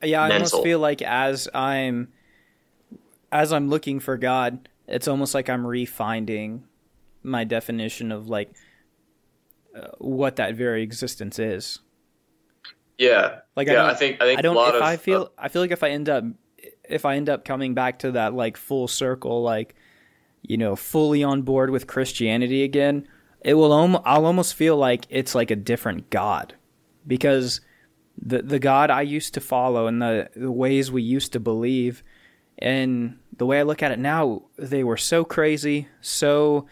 [0.02, 0.58] yeah, I mental.
[0.58, 2.10] almost feel like as I'm
[3.32, 6.62] as I'm looking for God, it's almost like I'm refinding
[7.24, 8.52] my definition of like
[9.76, 11.80] uh, what that very existence is.
[12.98, 14.56] Yeah, like yeah, I, I think I think I don't.
[14.56, 16.24] a lot if of, I feel, uh, I feel like if I end up,
[16.88, 19.76] if I end up coming back to that like full circle, like
[20.42, 23.08] you know, fully on board with Christianity again,
[23.42, 23.74] it will.
[23.74, 26.56] Om- I'll almost feel like it's like a different God,
[27.06, 27.60] because
[28.18, 32.02] the the God I used to follow and the the ways we used to believe,
[32.60, 36.68] and the way I look at it now, they were so crazy, so.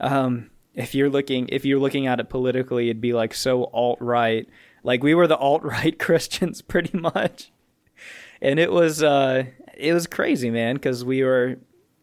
[0.00, 3.98] Um, if you're looking, if you're looking at it politically, it'd be like so alt
[4.00, 4.48] right.
[4.82, 7.52] Like we were the alt right Christians, pretty much,
[8.40, 9.44] and it was uh,
[9.76, 11.58] it was crazy, man, because we were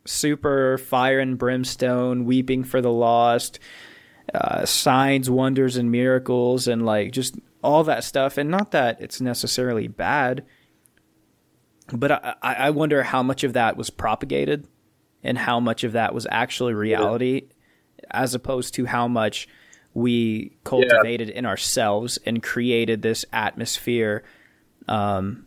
[0.06, 3.60] super fire and brimstone, weeping for the lost,
[4.34, 8.38] uh, signs, wonders, and miracles, and like just all that stuff.
[8.38, 10.46] And not that it's necessarily bad,
[11.94, 14.68] but I, I wonder how much of that was propagated
[15.24, 18.06] and how much of that was actually reality, yeah.
[18.12, 19.48] as opposed to how much
[19.94, 21.36] we cultivated yeah.
[21.36, 24.24] in ourselves and created this atmosphere.
[24.88, 25.46] Um,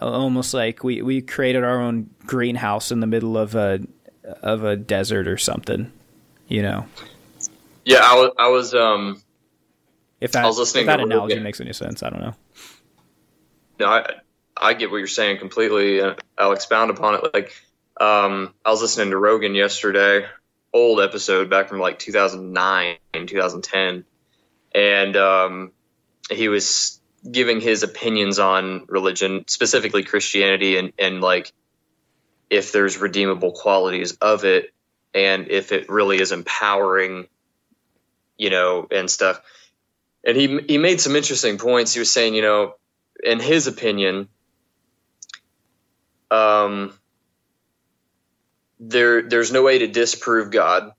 [0.00, 3.80] almost like we, we created our own greenhouse in the middle of a
[4.42, 5.90] of a desert or something,
[6.46, 6.86] you know.
[7.84, 9.20] Yeah, I was I was um
[10.20, 12.34] if that, I was listening if that analogy makes any sense, I don't know.
[13.80, 14.06] No, I
[14.60, 16.02] I get what you're saying completely.
[16.36, 17.34] I'll expound upon it.
[17.34, 17.52] Like,
[17.98, 20.26] um, I was listening to Rogan yesterday,
[20.72, 24.04] old episode back from like 2009 and 2010,
[24.74, 25.72] and um,
[26.30, 31.52] he was giving his opinions on religion, specifically Christianity, and and like
[32.50, 34.72] if there's redeemable qualities of it,
[35.14, 37.28] and if it really is empowering,
[38.36, 39.40] you know, and stuff.
[40.24, 41.94] And he he made some interesting points.
[41.94, 42.74] He was saying, you know,
[43.22, 44.28] in his opinion,
[46.30, 46.92] um,
[48.78, 50.92] there there's no way to disprove God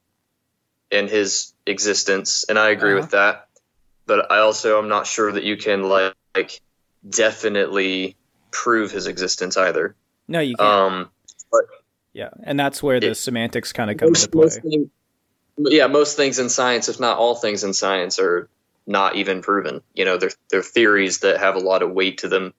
[0.91, 3.01] and His existence, and I agree Uh-huh.
[3.01, 3.47] with that.
[4.05, 6.59] But I also am not sure that you can like, like
[7.07, 8.17] definitely
[8.51, 9.95] prove His existence either.
[10.27, 10.69] No, you can't.
[10.69, 11.09] Um,
[12.13, 14.41] yeah, and that's where the it- semantics kind of come into play.
[14.43, 14.91] most thing-
[15.57, 18.49] yeah, most things in science, if not all things in science, are
[18.87, 19.81] not even proven.
[19.93, 22.53] You know, they're they're theories that have a lot of weight to them,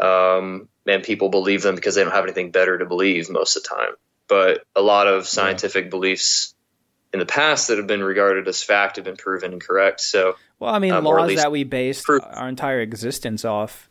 [0.00, 3.62] um, and people believe them because they don't have anything better to believe most of
[3.62, 3.94] the time.
[4.28, 6.54] But a lot of scientific beliefs
[7.12, 10.00] in the past that have been regarded as fact have been proven incorrect.
[10.00, 12.22] So Well, I mean, um, laws that we based proof.
[12.24, 13.88] our entire existence off.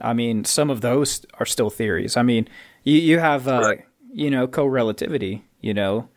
[0.00, 2.16] I mean, some of those are still theories.
[2.16, 2.48] I mean,
[2.84, 3.84] you you have uh, Right.
[4.12, 5.44] you know co-relativity.
[5.60, 6.08] You know,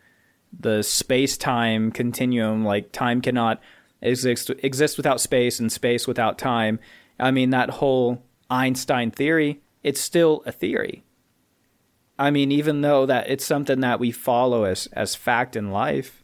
[0.58, 2.64] the space-time continuum.
[2.64, 3.60] Like time cannot
[4.00, 6.80] exist exist without space, and space without time.
[7.20, 8.22] I mean, that whole
[8.54, 9.60] Einstein theory.
[9.82, 11.04] It's still a theory.
[12.18, 16.22] I mean, even though that it's something that we follow as as fact in life.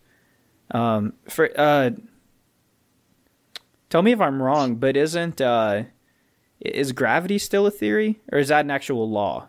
[0.71, 1.91] Um, for uh,
[3.91, 5.83] Tell me if I'm wrong, but isn't uh,
[6.61, 9.49] is gravity still a theory, or is that an actual law?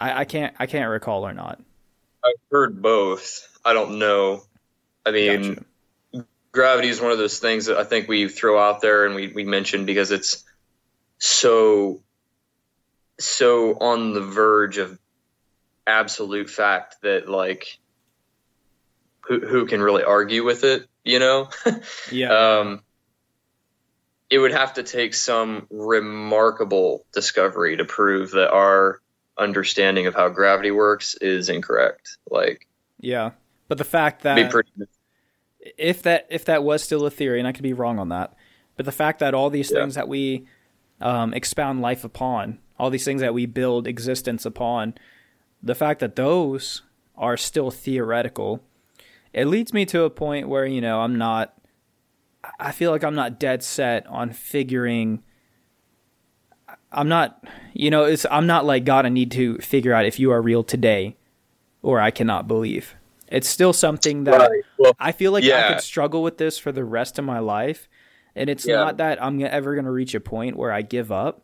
[0.00, 1.60] I, I can't I can't recall or not.
[2.24, 3.58] I've heard both.
[3.64, 4.44] I don't know.
[5.04, 5.64] I mean,
[6.12, 6.26] Gotcha.
[6.52, 9.32] gravity is one of those things that I think we throw out there and we,
[9.32, 10.44] we mention because it's
[11.18, 12.02] so
[13.20, 14.98] so on the verge of
[15.86, 17.78] absolute fact that like
[19.22, 21.48] who who can really argue with it, you know?
[22.12, 22.82] Yeah, um
[24.30, 29.00] it would have to take some remarkable discovery to prove that our
[29.38, 32.18] understanding of how gravity works is incorrect.
[32.30, 32.66] Like,
[33.00, 33.30] yeah,
[33.68, 34.70] but the fact that pretty.
[35.78, 38.34] if that if that was still a theory, and I could be wrong on that,
[38.76, 39.80] but the fact that all these Yeah.
[39.80, 40.46] things that we
[41.00, 44.94] um, expound life upon, all these things that we build existence upon,
[45.62, 46.82] the fact that those
[47.16, 48.62] are still theoretical,
[49.32, 51.54] it leads me to a point where you know I'm not.
[52.58, 55.22] I feel like I'm not dead set on figuring.
[56.90, 59.04] I'm not, you know, it's I'm not like God.
[59.04, 61.16] I need to figure out if you are real today,
[61.82, 62.94] or I cannot believe.
[63.30, 64.64] It's still something that Right.
[64.78, 67.88] Well, I feel like I could struggle with this for the rest of my life.
[68.38, 68.76] And it's Yeah.
[68.76, 71.42] not that I'm ever going to reach a point where I give up,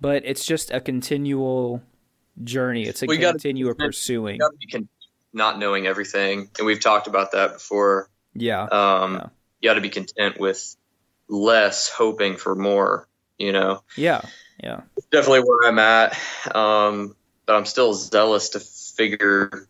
[0.00, 1.82] but it's just a continual
[2.44, 2.84] journey.
[2.84, 4.38] It's a We gotta- continual pursuing.
[4.58, 4.86] you gotta
[5.32, 8.08] not knowing everything, and we've talked about that before.
[8.34, 8.64] Yeah.
[8.64, 9.26] Um, Yeah.
[9.62, 10.74] You got to be content with
[11.28, 13.06] less, hoping for more.
[13.38, 14.20] You know, Yeah.
[14.62, 14.80] Yeah.
[15.10, 16.18] definitely where I'm at.
[16.54, 17.14] Um,
[17.46, 19.68] but I'm still zealous to figure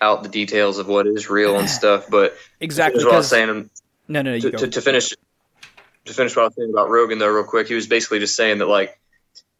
[0.00, 2.06] out the details of what is real and stuff.
[2.10, 3.04] But Exactly.
[3.04, 3.70] What I was saying.
[4.12, 5.10] No, no, no, you To, to, to finish,
[6.04, 8.36] to finish what I was saying about Rogan, though, real quick, he was basically just
[8.36, 8.98] saying that like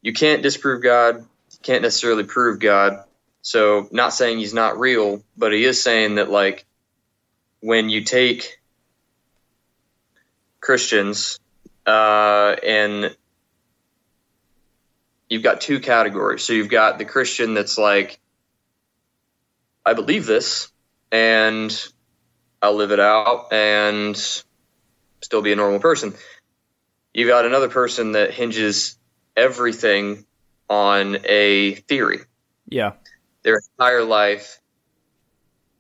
[0.03, 3.05] you can't disprove God, you can't necessarily prove God.
[3.41, 6.67] So, not saying he's not real, but he is saying that like
[7.61, 8.61] when you take
[10.61, 11.41] Christians
[11.87, 13.17] uh, and
[15.29, 16.43] you've got two categories.
[16.43, 18.21] So you've got the Christian that's like,
[19.85, 20.71] I believe this,
[21.11, 21.73] and
[22.63, 24.17] I'll live it out and
[25.21, 26.15] still be a normal person.
[27.13, 28.97] You've got another person that hinges
[29.37, 30.25] everything
[30.71, 32.21] on a theory.
[32.69, 32.93] yeah.
[33.43, 34.61] Their entire life,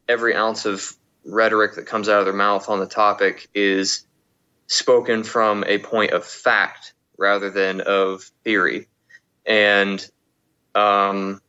[0.08, 0.84] every ounce of
[1.24, 4.04] rhetoric that comes out of their mouth on the topic is
[4.66, 8.88] spoken from a point of fact rather than of theory.
[9.46, 10.04] And
[10.74, 11.40] um,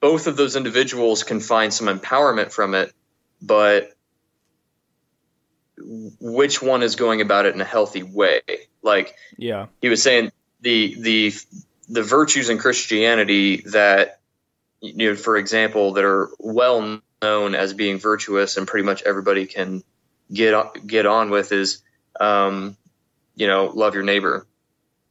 [0.00, 2.92] both of those individuals can find some empowerment from it,
[3.46, 3.92] but
[5.78, 8.40] which one is going about it in a healthy way?
[8.82, 9.66] Like Yeah.
[9.80, 11.32] he was saying, the the
[11.88, 14.20] the virtues in Christianity that
[14.80, 19.46] you know, for example, that are well known as being virtuous and pretty much everybody
[19.46, 19.82] can
[20.32, 21.82] get on, get on with is,
[22.20, 22.76] um,
[23.34, 24.46] you know, love your neighbor,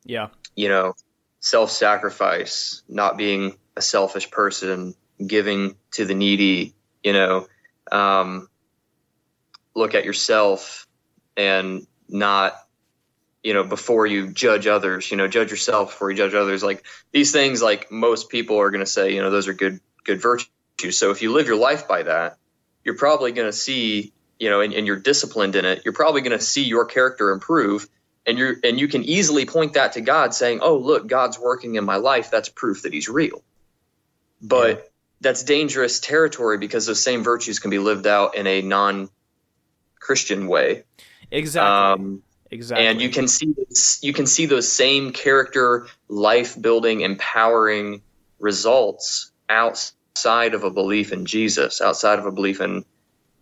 [0.03, 0.27] Yeah.
[0.55, 0.95] you know,
[1.39, 4.93] self sacrifice, not being a selfish person,
[5.25, 7.47] giving to the needy, you know,
[7.91, 8.47] um,
[9.75, 10.87] look at yourself
[11.37, 12.55] and not,
[13.43, 16.63] you know, before you judge others, you know, judge yourself before you judge others.
[16.63, 19.79] Like these things, like most people are going to say, you know, those are good,
[20.03, 20.49] good virtues.
[20.91, 22.37] So if you live your life by that,
[22.83, 26.21] you're probably going to see, you know, and, and you're disciplined in it, you're probably
[26.21, 27.87] going to see your character improve
[28.25, 31.75] and you're and you can easily point that to God saying, "Oh, look, God's working
[31.75, 32.31] in my life.
[32.31, 33.43] That's proof that he's real."
[34.41, 34.91] But.
[35.21, 40.83] That's dangerous territory because those same virtues can be lived out in a non-Christian way.
[41.31, 42.05] Exactly.
[42.05, 42.85] Um, exactly.
[42.87, 48.01] and you can see this, you can see those same character, life-building, empowering
[48.39, 52.85] results outside of a belief in Jesus, outside of a belief in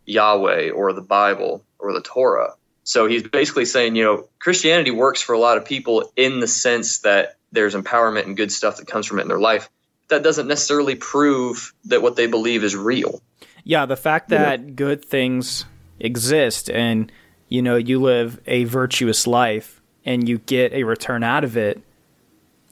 [0.06, 2.54] Yahweh or the Bible or the Torah.
[2.84, 6.48] So he's basically saying, you know, Christianity works for a lot of people in the
[6.48, 9.70] sense that there's empowerment and good stuff that comes from it in their life.
[10.10, 13.22] That doesn't necessarily prove that what they believe is real.
[13.64, 15.66] Yeah, the fact that good things
[16.00, 17.12] exist and
[17.48, 21.82] you know you live a virtuous life and you get a return out of it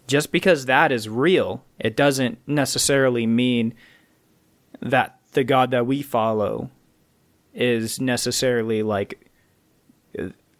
[0.08, 3.74] just because that is real, it doesn't necessarily mean
[4.82, 6.70] that the God that we follow
[7.54, 9.32] is necessarily like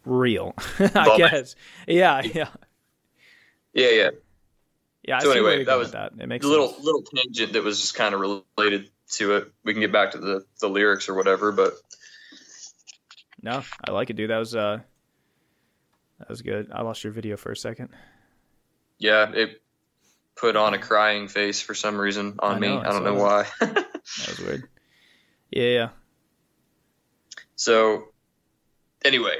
[0.06, 0.54] real.
[0.78, 1.54] I guess.
[1.86, 2.48] Yeah, yeah.
[3.74, 4.10] Yeah, yeah.
[5.04, 6.12] Yeah, I So anyway, that was that.
[6.18, 6.84] It makes A little sense.
[6.84, 9.52] little tangent that was just kind of related to it.
[9.64, 11.74] We can get back to the the lyrics or whatever, but
[13.42, 14.30] No, I like it, dude.
[14.30, 14.78] That was uh
[16.18, 16.70] that was good.
[16.72, 17.88] I lost your video for a second.
[18.98, 19.60] yeah, it
[20.36, 22.68] put on a crying face for some reason on I me.
[22.68, 23.46] know, I I don't know why.
[23.60, 24.68] That was weird.
[25.50, 25.88] Yeah, yeah.
[27.56, 28.08] so
[29.04, 29.36] anyway,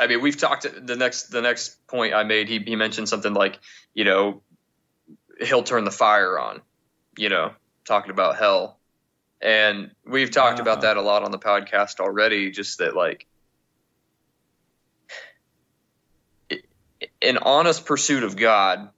[0.00, 0.66] I mean, we've talked.
[0.86, 3.58] The next the next point I made, he he mentioned something like,
[3.94, 4.42] you know,
[5.40, 6.60] he'll turn the fire on.
[7.16, 7.52] You know,
[7.84, 8.78] talking about hell,
[9.40, 12.50] and we've talked about that a lot on the podcast already.
[12.50, 13.26] Just that, like,
[17.22, 18.88] an honest pursuit of God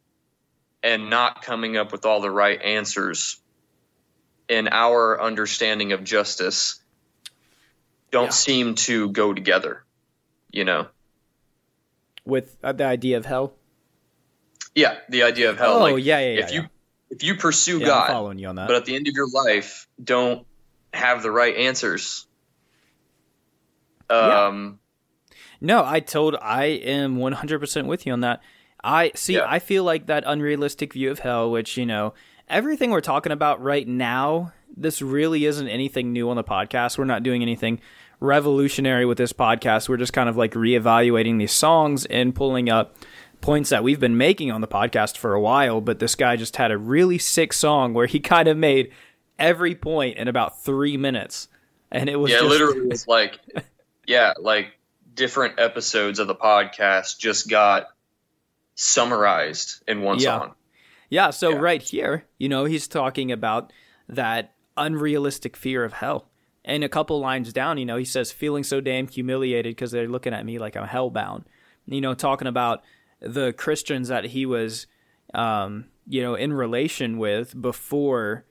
[0.82, 3.38] and not coming up with all the right answers
[4.48, 6.80] in our understanding of justice
[8.10, 8.30] don't Yeah.
[8.30, 9.84] seem to go together.
[10.52, 10.88] you know.
[12.24, 13.54] With uh, the idea of hell.
[14.74, 15.76] Yeah, the idea of hell.
[15.76, 16.44] Oh like, yeah, yeah, yeah.
[16.44, 16.60] if yeah.
[16.60, 16.66] you
[17.10, 18.68] if you pursue Yeah, I'm God, following you on that.
[18.68, 20.46] but at the end of your life don't
[20.94, 22.26] have the right answers.
[24.10, 24.46] Yeah.
[24.46, 24.78] Um,
[25.60, 28.40] No, I told I am 100% with you on that.
[28.82, 29.46] I see Yeah.
[29.46, 32.14] I feel like that unrealistic view of hell which, you know,
[32.48, 36.96] everything we're talking about right now, this really isn't anything new on the podcast.
[36.98, 37.80] We're not doing anything
[38.20, 39.88] revolutionary with this podcast.
[39.88, 42.96] We're just kind of like reevaluating these songs and pulling up
[43.40, 46.56] points that we've been making on the podcast for a while, but this guy just
[46.56, 48.90] had a really sick song where he kind of made
[49.38, 51.48] every point in about 3 minutes.
[51.90, 53.40] And it was yeah, just, literally, it's like,
[54.06, 54.72] yeah, like
[55.14, 57.88] different episodes of the podcast just got
[58.74, 60.38] summarized in one Yeah.
[60.38, 60.54] song.
[61.08, 61.58] Yeah, so Yeah.
[61.58, 63.72] right here, you know, he's talking about
[64.08, 66.28] that unrealistic fear of hell.
[66.64, 70.08] And a couple lines down, you know, he says, feeling so damn humiliated because they're
[70.08, 71.44] looking at me like I'm hellbound.
[71.86, 72.82] You know, talking about
[73.20, 74.86] the Christians that he was,
[75.34, 78.44] um, you know, in relation with before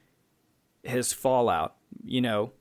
[0.84, 1.76] his fallout.
[2.03, 2.51] You know,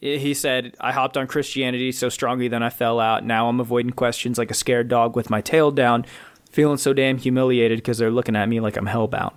[0.00, 3.24] he said, I hopped on Christianity so strongly then I fell out.
[3.24, 6.04] Now I'm avoiding questions like a scared dog with my tail down,
[6.50, 9.34] feeling so damn humiliated because they're looking at me like I'm hellbound.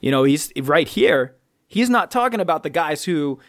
[0.00, 1.36] You know, he's right here.
[1.66, 3.40] He's not talking about the guys who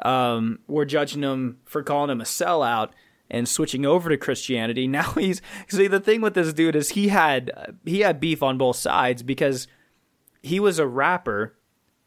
[0.00, 2.90] um, were judging him for calling him a sellout
[3.32, 4.86] and switching over to Christianity.
[4.92, 7.50] Now he's see the thing with this dude is he had
[7.84, 9.66] he had beef on both sides because
[10.42, 11.56] he was a rapper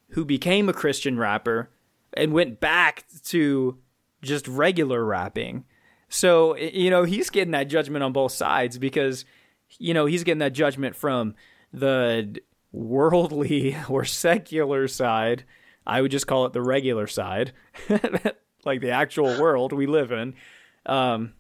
[0.10, 1.72] who became a Christian rapper
[2.14, 3.80] and went back to
[4.22, 5.66] just regular rapping.
[6.10, 9.26] So, you know, he's getting that judgment on both sides because,
[9.80, 11.36] you know, he's getting that judgment from
[11.74, 12.40] the
[12.72, 15.44] worldly or secular side.
[15.88, 17.54] I would just call it the regular side,
[18.66, 20.36] like the actual world we live in.
[20.86, 21.34] Um,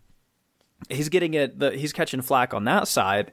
[0.89, 3.31] he's getting it, the, he's catching flack on that side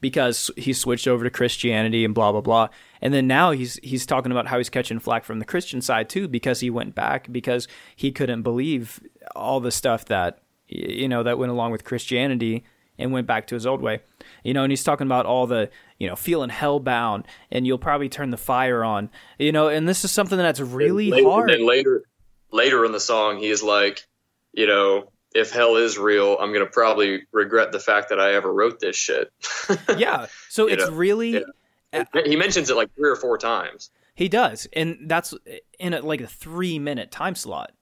[0.00, 2.68] because he switched over to Christianity and blah blah blah.
[3.00, 6.08] And then now he's he's talking about how he's catching flack from the Christian side
[6.08, 9.00] too because he went back because he couldn't believe
[9.36, 12.64] all the stuff that you know that went along with Christianity
[12.98, 14.00] and went back to his old way.
[14.44, 18.08] You know, and he's talking about all the, you know, feeling hellbound and you'll probably
[18.08, 19.10] turn the fire on.
[19.38, 21.50] You know, and this is something that's really later, hard.
[21.50, 22.04] And later,
[22.50, 24.06] later in the song, he's like,
[24.52, 28.52] you know, if hell is real, I'm gonna probably regret the fact that I ever
[28.52, 29.32] wrote this shit.
[29.96, 30.26] yeah.
[30.48, 31.44] So it's know, really
[31.92, 32.04] yeah.
[32.24, 33.90] he mentions it like three or four times.
[34.14, 35.32] He does, and that's
[35.78, 37.72] in a, like a three minute time slot,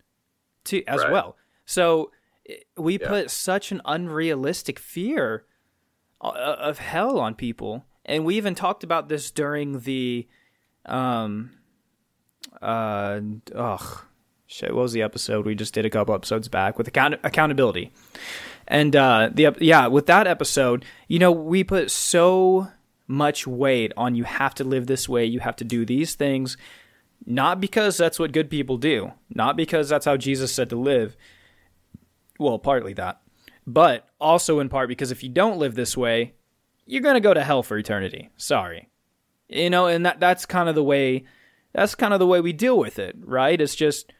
[0.64, 1.10] too, as Right.
[1.12, 1.36] well.
[1.66, 2.12] So
[2.48, 3.08] eh, we Yeah.
[3.08, 5.44] put such an unrealistic fear
[6.20, 10.28] of hell on people, and we even talked about this during the,
[10.86, 11.50] um,
[12.62, 13.20] uh,
[13.54, 14.04] ugh,
[14.50, 14.74] shit.
[14.74, 17.92] What was the episode we just did a couple episodes back with account- accountability?
[18.66, 22.68] And uh, the yeah, with that episode, you know, we put so
[23.06, 26.56] much weight on you have to live this way, you have to do these things,
[27.26, 31.16] not because that's what good people do, not because that's how Jesus said to live.
[32.38, 33.20] Well, partly that,
[33.66, 36.34] but also in part because if you don't live this way,
[36.86, 38.30] you're gonna go to hell for eternity.
[38.36, 38.88] Sorry,
[39.48, 41.24] you know, and that that's kind of the way.
[41.72, 43.60] That's kind of the way we deal with it, right?
[43.60, 44.12] It's just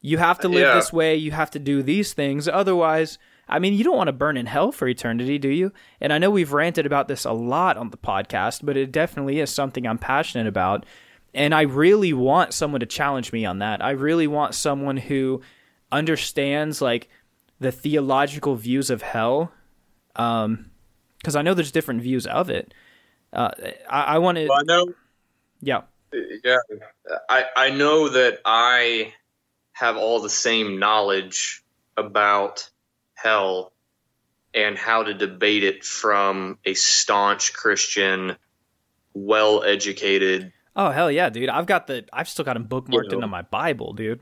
[0.00, 0.74] you have to live Yeah.
[0.74, 3.18] this way, you have to do these things, otherwise.
[3.48, 5.72] I mean, you don't want to burn in hell for eternity, do you?
[6.00, 9.40] And I know we've ranted about this a lot on the podcast, but it definitely
[9.40, 10.86] is something I'm passionate about.
[11.34, 13.82] And I really want someone to challenge me on that.
[13.84, 15.42] I really want someone who
[15.90, 17.08] understands like
[17.58, 19.52] the theological views of hell.
[20.16, 20.70] Um,
[21.18, 22.72] because I know there's different views of it.
[23.32, 23.50] Uh,
[23.88, 24.86] I, I want to, Well, I know
[25.60, 25.82] yeah,
[26.42, 26.56] Yeah,
[27.28, 29.12] I I know that I
[29.80, 31.64] have all the same knowledge
[31.96, 32.68] about
[33.14, 33.72] hell
[34.52, 38.36] and how to debate it from a staunch Christian,
[39.14, 40.52] well-educated.
[40.76, 41.48] Oh hell yeah, dude!
[41.48, 43.16] I've got the I've still got them bookmarked You know.
[43.16, 44.20] into my Bible, dude.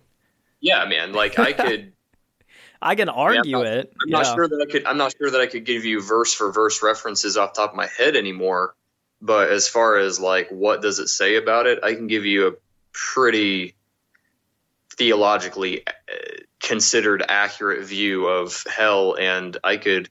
[0.61, 1.13] Yeah, man.
[1.13, 1.93] Like I could.
[2.81, 3.93] I can argue not- it.
[4.03, 4.19] I'm yeah.
[4.19, 4.87] not sure that I could.
[4.87, 7.71] I'm not sure that I could give you verse for verse references off the top
[7.71, 8.75] of my head anymore.
[9.21, 12.49] But as far as like what does it say about it, I can give you
[12.49, 12.53] a
[12.93, 13.75] pretty
[14.99, 15.91] theologically uh,
[16.61, 20.11] considered accurate view of hell, and I could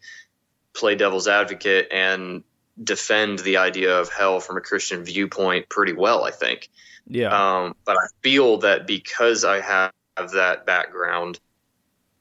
[0.74, 2.44] play devil's advocate and
[2.82, 6.24] defend the idea of hell from a Christian viewpoint pretty well.
[6.24, 6.70] I think.
[7.10, 7.30] Yeah.
[7.30, 9.92] Um, but I feel that because I have
[10.34, 11.40] that background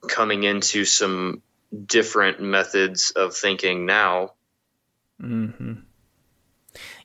[0.08, 1.42] coming into some
[1.86, 4.34] different methods of thinking now,
[5.20, 5.72] hmm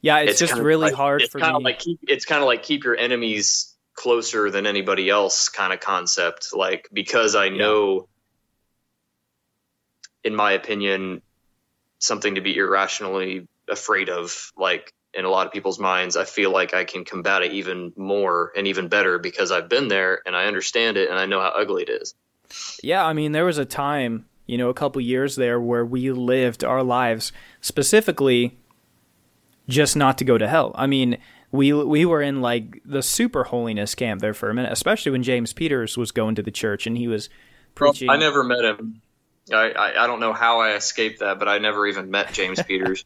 [0.02, 1.58] Yeah, it's, just really like- hard it's for kind me.
[1.58, 5.74] of like keep, it's kind of like keep your enemies closer than anybody else kind
[5.74, 6.50] of concept.
[6.54, 8.08] Like because I know
[10.24, 11.22] in my opinion,
[12.00, 14.52] something to be irrationally afraid of.
[14.58, 17.94] Like in a lot of people's minds, I feel like I can combat it even
[17.96, 21.42] more and even better because I've been there and I understand it and I know
[21.42, 22.14] how ugly it is.
[22.84, 26.12] Yeah, I mean, there was a time, you know, a couple years there where we
[26.12, 27.32] lived our lives
[27.62, 28.58] specifically
[29.68, 30.74] just not to go to hell.
[30.76, 31.18] I mean,
[31.52, 35.24] we we were in like the super holiness camp there for a minute, especially when
[35.24, 37.30] James Peters was going to the church and he was
[37.76, 38.08] preaching.
[38.08, 39.02] Well, I never met him.
[39.52, 42.62] I, I, I don't know how I escaped that, but I never even met James
[42.68, 43.04] Peters.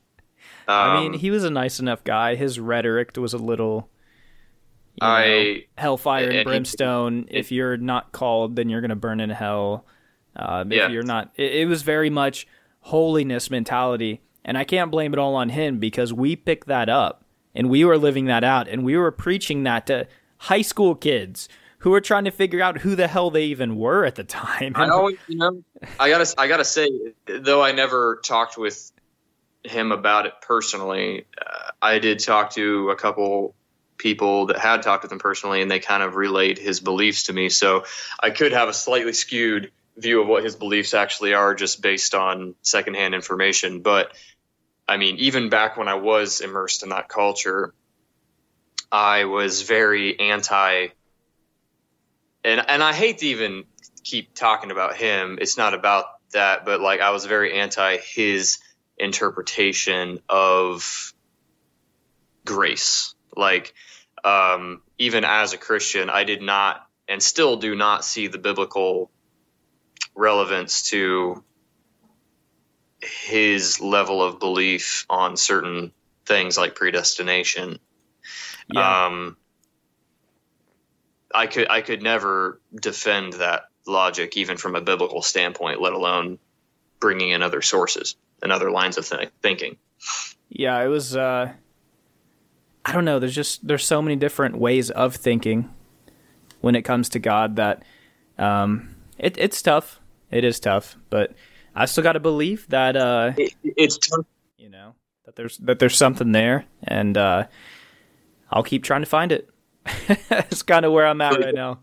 [0.67, 2.35] Um, I mean, he was a nice enough guy.
[2.35, 3.89] His rhetoric was a little.
[5.01, 7.25] You know, I hellfire and, and brimstone.
[7.29, 9.85] He, if you're not called, then you're going to burn in hell.
[10.35, 10.87] Uh, if Yeah.
[10.89, 12.47] you're not, it, it was very much
[12.81, 17.24] holiness mentality, and I can't blame it all on him because we picked that up
[17.55, 21.49] and we were living that out, and we were preaching that to high school kids
[21.79, 24.73] who were trying to figure out who the hell they even were at the time.
[24.75, 25.63] I always, you know,
[25.99, 26.89] I gotta, I gotta say,
[27.25, 28.91] though I never talked with
[29.63, 33.55] him about it personally, uh, I did talk to a couple
[33.97, 37.33] people that had talked with him personally, and they kind of relayed his beliefs to
[37.33, 37.49] me.
[37.49, 37.85] So
[38.19, 42.13] I could have a slightly skewed view of what his beliefs actually are, just based
[42.13, 43.81] on secondhand information.
[43.81, 44.15] But
[44.87, 47.73] I mean, even back when I was immersed in that culture,
[48.91, 50.87] I was very anti.
[52.43, 53.65] And and I hate to even
[54.03, 55.39] keep talking about him.
[55.41, 58.59] It's not about that, but like I was very anti his
[58.97, 61.13] interpretation of
[62.45, 63.15] grace.
[63.35, 63.73] Like
[64.23, 69.11] um, even as a Christian, I did not and still do not see the biblical
[70.15, 71.43] relevance to
[73.05, 75.91] his level of belief on certain
[76.25, 77.79] things like predestination.
[78.67, 79.05] Yeah.
[79.05, 79.37] Um,
[81.33, 86.39] I could I could never defend that logic even from a biblical standpoint, let alone
[86.99, 89.77] bringing in other sources and other lines of th- thinking.
[90.49, 91.15] Yeah, it was.
[91.15, 91.53] Uh,
[92.85, 93.19] I don't know.
[93.19, 95.73] There's just there's so many different ways of thinking
[96.61, 97.83] when it comes to God that
[98.37, 99.99] um, it, it's tough.
[100.31, 101.33] It is tough, but
[101.75, 104.25] I still got to believe that uh, It, it's tough.
[104.57, 104.95] you know
[105.25, 107.45] that there's that there's something there, and uh,
[108.51, 109.49] I'll keep trying to find it.
[110.29, 111.79] That's kind of where I'm at right now.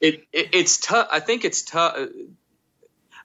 [0.00, 1.08] It, it it's tough.
[1.10, 1.96] I think it's tough.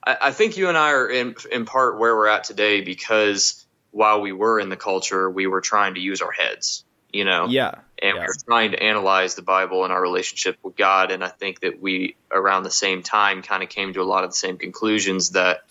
[0.04, 3.64] I, I think you and I are in in part where we're at today because
[3.92, 6.84] while we were in the culture, we were trying to use our heads.
[7.12, 8.24] You know, Yeah, and yeah.
[8.24, 11.10] we're trying to analyze the Bible and our relationship with God.
[11.10, 14.22] And I think that we, around the same time, kind of came to a lot
[14.22, 15.64] of the same conclusions that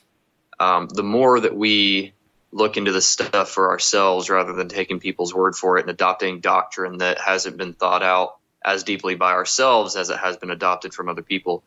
[0.60, 2.14] um, the more that we
[2.51, 6.39] look into the stuff for ourselves rather than taking people's word for it and adopting
[6.39, 10.93] doctrine that hasn't been thought out as deeply by ourselves as it has been adopted
[10.93, 11.64] from other people,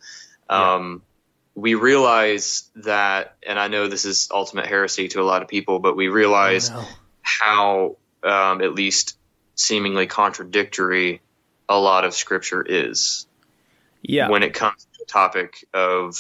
[0.51, 1.03] um,
[1.55, 5.79] we realize that, and I know this is ultimate heresy to a lot of people,
[5.79, 6.87] but we realize Oh, no.
[7.23, 9.17] how um, at least
[9.55, 11.21] seemingly contradictory
[11.69, 13.27] a lot of scripture is
[14.03, 16.17] yeah, when it comes to the topic of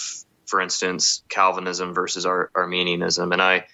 [0.52, 3.32] for instance calvinism versus Ar- arminianism.
[3.32, 3.66] And i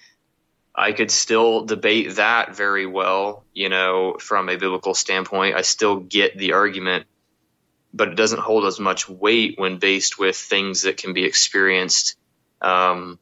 [0.76, 5.57] i could still debate that very well you know from a biblical standpoint.
[5.57, 7.07] I still get the argument
[7.93, 12.16] but it doesn't hold as much weight when based with things that can be experienced
[12.61, 13.18] um,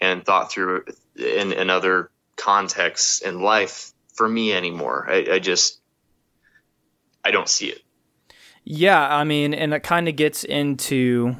[0.00, 0.84] and thought through
[1.14, 5.06] in, in other contexts in life for me anymore.
[5.08, 5.80] I, I just
[7.24, 7.82] i don't see it.
[8.64, 11.36] Yeah, I mean, and it kind of gets into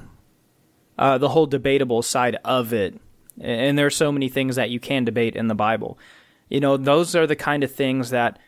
[0.99, 3.01] uh, the whole debatable side of it.
[3.41, 5.99] And there are so many things that you can debate in the Bible.
[6.49, 8.39] You know, those are the kind of things that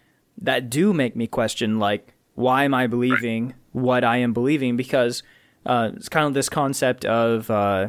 [0.41, 4.77] that do make me question, like, why am I believing what I am believing?
[4.77, 5.23] Because
[5.67, 7.89] uh, it's kind of this concept of uh,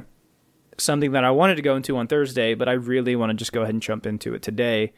[0.77, 3.53] something that I wanted to go into on Thursday, but I really want to just
[3.53, 4.91] go ahead and jump into it today.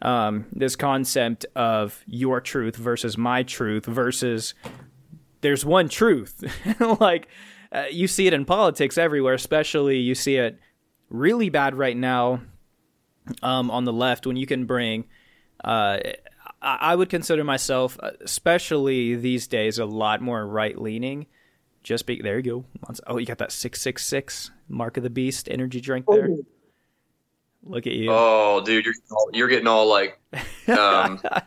[0.00, 4.54] Um, this concept of your truth versus my truth versus
[5.42, 6.42] there's one truth.
[7.00, 7.28] like
[7.74, 10.58] uh, you see it in politics everywhere, especially you see it
[11.10, 12.40] really bad right now
[13.42, 15.04] um, on the left when you can bring.
[15.62, 15.98] Uh,
[16.62, 21.26] I I would consider myself, uh, especially these days, a lot more right leaning.
[21.82, 22.38] Just be there.
[22.38, 22.94] You go.
[23.06, 26.28] Oh, you got that six six six mark of the beast energy drink there.
[27.64, 28.08] Look at you.
[28.10, 30.20] Oh, dude, you're all, you're getting all like,
[30.68, 31.42] um, I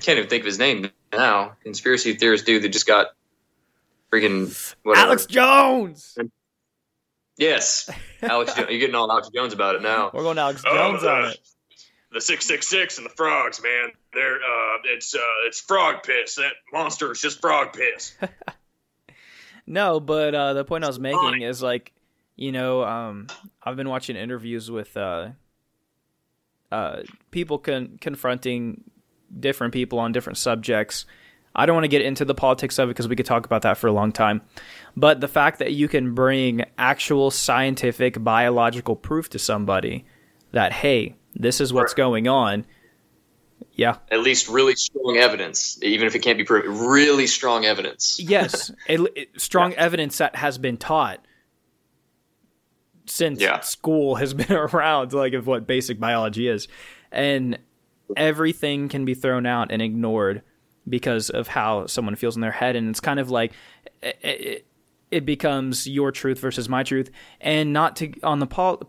[0.00, 1.56] can't even think of his name now.
[1.62, 3.08] Conspiracy theorist dude that just got
[4.12, 5.06] freaking whatever.
[5.06, 6.16] Alex Jones.
[7.38, 7.88] Yes,
[8.22, 8.54] Alex.
[8.54, 10.10] Jo- you're getting all Alex Jones about it now.
[10.12, 11.38] We're going Alex Oh, Jones on it.
[12.12, 13.90] The six six six and the frogs, man.
[14.12, 16.34] They're uh, it's uh, it's frog piss.
[16.34, 18.14] That monster is just frog piss.
[19.64, 21.92] No, but uh, the point I was making is like
[22.34, 23.28] you know, um,
[23.62, 25.28] I've been watching interviews with uh,
[26.72, 28.82] uh, people con- confronting
[29.38, 31.06] different people on different subjects.
[31.54, 33.62] I don't want to get into the politics of it because we could talk about
[33.62, 34.42] that for a long time.
[34.96, 40.04] But the fact that you can bring actual scientific biological proof to somebody
[40.52, 42.64] that, hey, this is what's going on.
[43.74, 43.96] Yeah.
[44.10, 46.86] At least really strong evidence, even if it can't be proven.
[46.86, 48.18] Really strong evidence.
[48.20, 48.70] yes.
[48.88, 49.78] It, it, strong yeah.
[49.78, 51.24] evidence that has been taught
[53.06, 53.60] since yeah.
[53.60, 56.68] school has been around, like of what basic biology is.
[57.10, 57.58] And
[58.16, 60.42] everything can be thrown out and ignored
[60.88, 62.76] because of how someone feels in their head.
[62.76, 63.52] And it's kind of like
[64.02, 64.66] eh, eh, it,
[65.10, 67.10] it becomes your truth versus my truth.
[67.40, 68.82] And not to on the pol-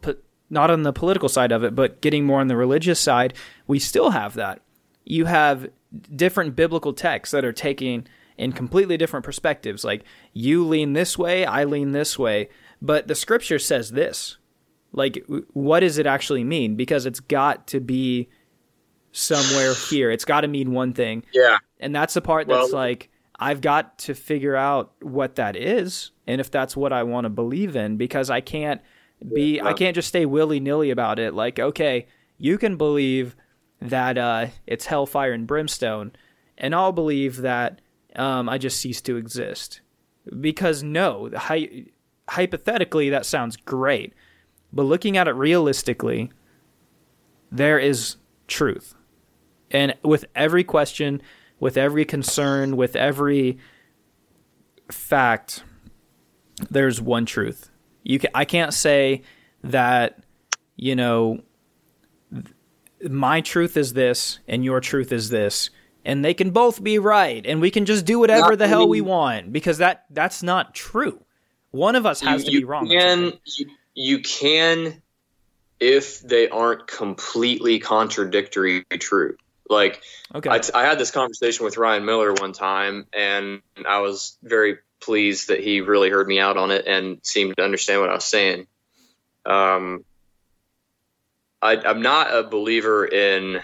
[0.50, 3.34] not on the political side of it, but getting more on the religious side,
[3.68, 4.62] we still have that.
[5.04, 5.70] You have
[6.16, 9.84] different biblical texts that are taking in completely different perspectives.
[9.84, 12.50] Like you lean this way, I lean this way,
[12.82, 14.38] but the scripture says this.
[14.96, 16.76] Like, what does it actually mean?
[16.76, 18.30] Because it's got to be
[19.12, 20.12] somewhere here.
[20.12, 21.24] It's got to mean one thing.
[21.34, 21.58] Yeah.
[21.84, 26.12] And that's the part that's well, like, I've got to figure out what that is
[26.28, 28.82] and if that's what I want to believe in because I can't
[29.34, 29.68] be, yeah.
[29.68, 31.34] I can't just stay willy nilly about it.
[31.34, 32.08] Like, okay,
[32.38, 33.36] you can believe
[33.82, 36.14] that uh, it's hellfire and brimstone,
[36.58, 37.82] and I'll believe that
[38.16, 39.82] um, I just cease to exist.
[40.40, 41.88] Because no, hy-
[42.30, 44.14] hypothetically, that sounds great.
[44.72, 46.32] But looking at it realistically,
[47.52, 48.16] there is
[48.48, 48.96] truth.
[49.70, 51.22] And with every question,
[51.64, 53.58] with every concern, with every
[54.92, 55.64] fact,
[56.70, 57.70] there's one truth.
[58.04, 59.22] You can, I can't say
[59.64, 60.20] that,
[60.76, 61.42] you know,
[63.10, 65.70] my truth is this and your truth is this
[66.04, 68.90] and they can both be right and we can just do whatever not the hell
[68.90, 71.24] we want because that that's not true.
[71.72, 72.90] One of us has you, to be wrong.
[72.90, 75.02] Can, you, you can
[75.80, 79.38] if they aren't completely contradictory true.
[79.70, 80.02] Like,
[80.34, 80.50] okay.
[80.50, 85.50] I, I had this conversation with Ryan Miller one time, and I was very pleased
[85.50, 88.26] that he really heard me out on it and seemed to understand what I was
[88.26, 88.68] saying.
[89.46, 90.06] Um,
[91.62, 93.62] I, I'm not a believer in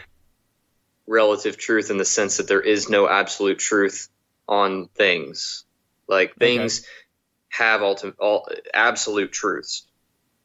[1.07, 4.09] relative truth in the sense that there is no absolute truth
[4.47, 5.65] on things.
[6.07, 6.87] Like things okay.
[7.49, 9.85] have ultimate, all, absolute truths,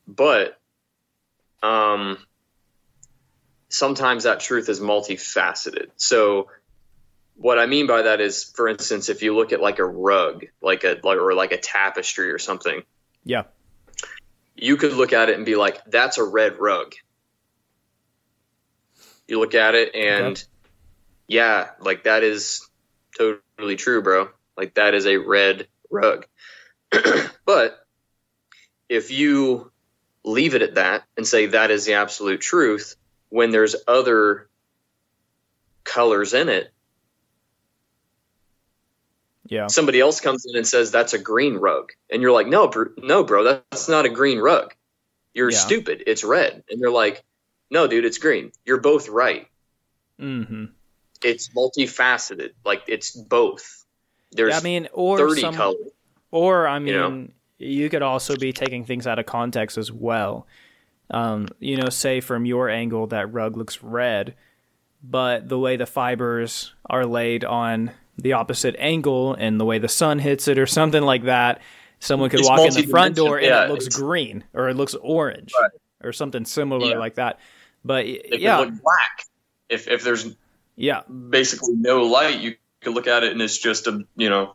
[0.07, 0.59] but
[1.63, 2.19] um,
[3.75, 5.89] sometimes that truth is multifaceted.
[5.97, 6.49] So
[7.35, 10.45] what I mean by that is, for instance, if you look at like a rug,
[10.63, 12.85] like a like, or like a tapestry or something,
[13.25, 13.45] yeah,
[14.55, 16.95] you could look at it and be like, "That's a red rug."
[19.27, 20.43] You look at it and, okay.
[21.27, 22.69] yeah, like that is
[23.17, 24.29] totally true, bro.
[24.55, 26.27] Like that is a red rug.
[27.47, 27.87] but
[28.89, 29.73] if you
[30.25, 32.97] leave it at that and say that is the absolute truth
[33.29, 34.49] when there's other
[35.85, 36.73] colors in it
[39.47, 39.67] yeah.
[39.67, 41.93] somebody else comes in and says that's a green rug.
[42.11, 44.75] And you're like no bro, no bro that's not a green rug.
[45.33, 45.59] You're yeah.
[45.59, 46.05] stupid.
[46.07, 46.63] It's red.
[46.71, 47.25] And they're like
[47.71, 48.53] no dude it's green.
[48.65, 49.47] You're both right.
[50.21, 50.67] Mm-hmm.
[51.23, 52.51] it's multifaceted.
[52.65, 53.85] Like it's both.
[54.33, 55.91] There's yeah, i mean or 30 some, colors.
[56.33, 57.29] or i mean you know?
[57.59, 60.47] you could also be taking things out of context as well.
[61.11, 64.35] Um, you know, say from your angle that rug looks red,
[65.03, 69.89] but the way the fibers are laid on the opposite angle and the way the
[69.89, 71.61] sun hits it or something like that,
[71.99, 74.75] someone could it's walk in the front door and yeah, it looks green or it
[74.75, 75.71] looks orange right.
[76.03, 76.99] or something similar yeah.
[76.99, 77.39] like that.
[77.85, 79.27] But it yeah, look black.
[79.69, 80.35] If if there's
[80.77, 84.55] yeah basically no light, you could look at it and it's just a you know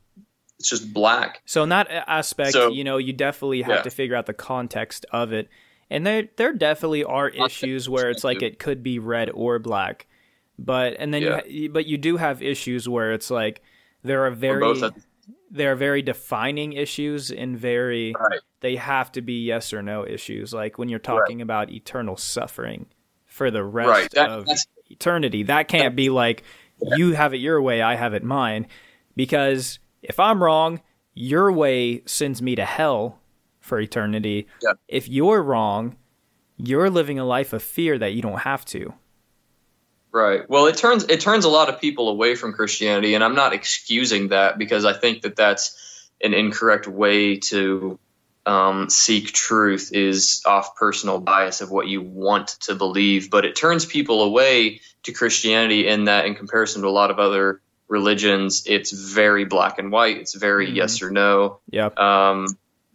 [0.57, 1.41] it's just black.
[1.45, 3.81] So in that aspect, so, you know, you definitely have yeah.
[3.83, 5.47] to figure out the context of it.
[5.89, 10.07] And there there definitely are issues where it's like it could be red or black.
[10.57, 11.41] But and then yeah.
[11.45, 13.61] you but you do have issues where it's like
[14.03, 14.81] there are very
[15.51, 18.39] there are very defining issues and very right.
[18.59, 21.43] they have to be yes or no issues like when you're talking right.
[21.43, 22.85] about eternal suffering
[23.25, 24.11] for the rest right.
[24.11, 24.47] that, of
[24.91, 26.43] eternity that can't be like
[26.79, 26.95] yeah.
[26.97, 28.67] you have it your way i have it mine
[29.15, 30.81] because if I'm wrong,
[31.13, 33.19] your way sends me to hell
[33.69, 34.47] for eternity.
[34.61, 34.73] Yeah.
[34.89, 35.95] If you're wrong,
[36.57, 38.93] you're living a life of fear that you don't have to.
[40.11, 40.49] Right.
[40.49, 43.53] Well, it turns it turns a lot of people away from Christianity, and I'm not
[43.53, 47.99] excusing that because I think that that's an incorrect way to
[48.45, 53.29] um, seek truth is off personal bias of what you want to believe.
[53.29, 57.19] But it turns people away to Christianity in that, in comparison to a lot of
[57.19, 60.17] other religions, it's very black and white.
[60.17, 60.75] It's very mm-hmm.
[60.75, 61.59] yes or no.
[61.69, 61.89] Yeah.
[61.97, 62.47] Um,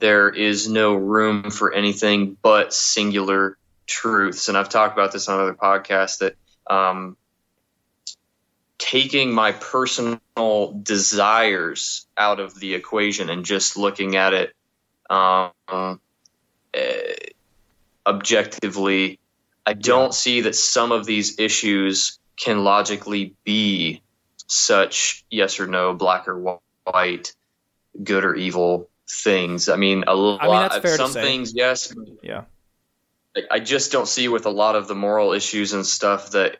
[0.04, 4.50] there is no room for anything but singular truths.
[4.50, 6.36] And I've talked about this on other podcasts that
[6.66, 7.16] um,
[8.76, 14.52] taking my personal desires out of the equation and just looking at it
[15.08, 15.98] um, uh,
[18.06, 19.18] objectively,
[19.64, 24.02] I don't see that some of these issues can logically be
[24.48, 27.34] such yes or no, black or white,
[28.02, 29.68] good or evil things.
[29.68, 30.72] I mean, a lot.
[30.72, 31.94] I mean, some things, yes.
[32.22, 32.44] Yeah.
[33.50, 36.58] I just don't see with a lot of the moral issues and stuff that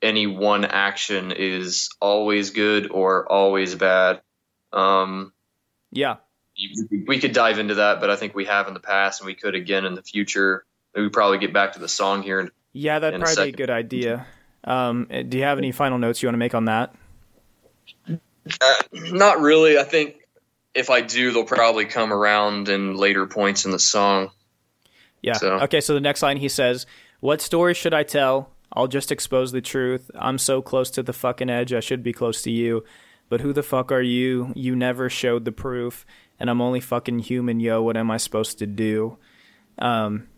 [0.00, 4.22] any one action is always good or always bad.
[4.72, 5.32] Um,
[5.90, 6.16] yeah,
[7.06, 9.34] we could dive into that, but I think we have in the past, and we
[9.34, 10.64] could again in the future.
[10.94, 12.40] We probably get back to the song here.
[12.40, 14.26] In, yeah, that'd probably a be a good idea.
[14.64, 16.94] Um, do you have any final notes you want to make on that?
[18.08, 19.78] Uh, not really.
[19.78, 20.19] I think
[20.74, 24.30] if I do, they'll probably come around in later points in the song.
[25.22, 25.34] Yeah.
[25.34, 25.54] So.
[25.60, 25.80] Okay.
[25.80, 26.86] So the next line he says,
[27.20, 28.50] "What story should I tell?
[28.72, 30.10] I'll just expose the truth.
[30.14, 31.72] I'm so close to the fucking edge.
[31.72, 32.84] I should be close to you,
[33.28, 34.52] but who the fuck are you?
[34.54, 36.06] You never showed the proof,
[36.38, 37.58] and I'm only fucking human.
[37.60, 39.18] Yo, what am I supposed to do?"
[39.78, 40.28] Um,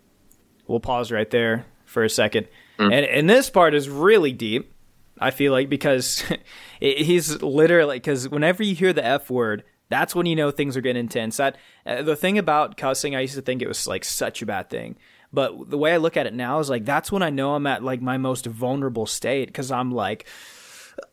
[0.66, 2.92] we'll pause right there for a second, mm.
[2.92, 4.72] and and this part is really deep.
[5.18, 6.24] I feel like because
[6.80, 9.62] he's literally because whenever you hear the f word
[9.92, 11.36] that's when you know things are getting intense.
[11.36, 14.46] That uh, the thing about cussing, I used to think it was like such a
[14.46, 14.96] bad thing,
[15.32, 17.66] but the way I look at it now is like that's when I know I'm
[17.66, 20.26] at like my most vulnerable state because I'm like,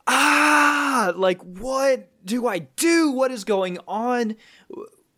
[0.07, 3.11] ah, like what do I do?
[3.11, 4.35] What is going on?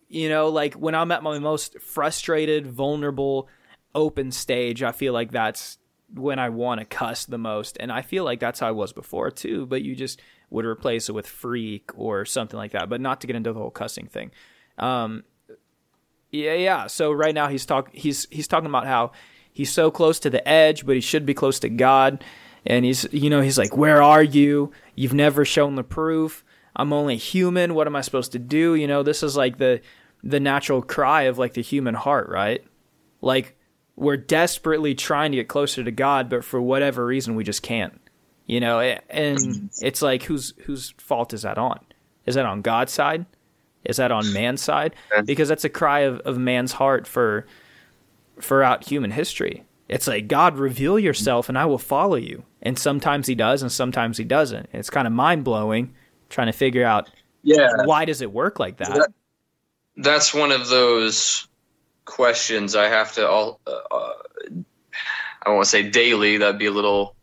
[0.08, 3.48] You know, like when I'm at my most frustrated, vulnerable,
[3.96, 5.78] open stage, I feel like that's
[6.14, 8.94] when I want to cuss the most, and I feel like that's how I was
[8.94, 9.66] before too.
[9.66, 12.90] But you just would replace it with freak or something like that.
[12.90, 14.30] But not to get into the whole cussing thing.
[14.78, 15.24] Um,
[16.30, 16.88] yeah, yeah.
[16.88, 19.14] So right now he's talk he's he's talking about how
[19.52, 22.24] he's so close to the edge, but he should be close to God.
[22.66, 24.72] And he's you know he's like, where are you?
[24.96, 26.44] You've never shown the proof.
[26.76, 27.74] I'm only human.
[27.74, 28.76] What am I supposed to do?
[28.76, 29.82] You know, this is like the
[30.24, 32.64] the natural cry of like the human heart, right?
[33.22, 33.58] Like
[33.96, 38.00] we're desperately trying to get closer to God, but for whatever reason we just can't.
[38.52, 41.80] You know, and it's like whose whose fault is that on?
[42.26, 43.26] Is that on God's side?
[43.86, 44.94] Is that on man's side?
[45.24, 47.48] Because that's a cry of, of man's heart for
[48.42, 49.64] throughout human history.
[49.88, 52.44] It's like God reveal yourself and I will follow you.
[52.62, 54.68] And sometimes he does and sometimes he doesn't.
[54.74, 55.96] It's kind of mind blowing
[56.28, 57.10] trying to figure out
[57.44, 58.90] yeah why does it work like that?
[58.90, 59.14] that
[59.96, 61.48] that's one of those
[62.04, 64.14] questions I have to all uh, uh
[65.46, 67.16] I to say daily that'd be a little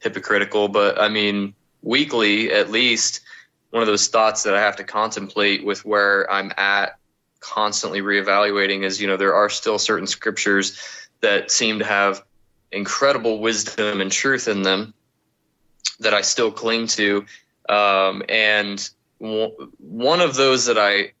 [0.00, 3.20] hypocritical, but I mean, weekly at least,
[3.70, 6.98] one of those thoughts that I have to contemplate with where I'm at,
[7.40, 12.22] constantly reevaluating is, you know, there are still certain scriptures that seem to have
[12.72, 14.94] incredible wisdom and truth in them
[16.00, 17.24] that I still cling to.
[17.68, 18.88] Um, and
[19.20, 21.12] w- one of those that I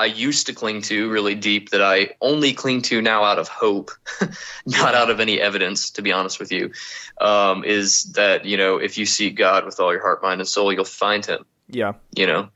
[0.00, 3.48] I used to cling to really deep that I only cling to now out of
[3.48, 3.90] hope,
[4.66, 6.72] not out of any evidence, to be honest with you,
[7.20, 10.48] um, is that, you know, if you seek God with all your heart, mind, and
[10.48, 11.44] soul, you'll find him.
[11.68, 11.92] Yeah.
[12.16, 12.48] You know,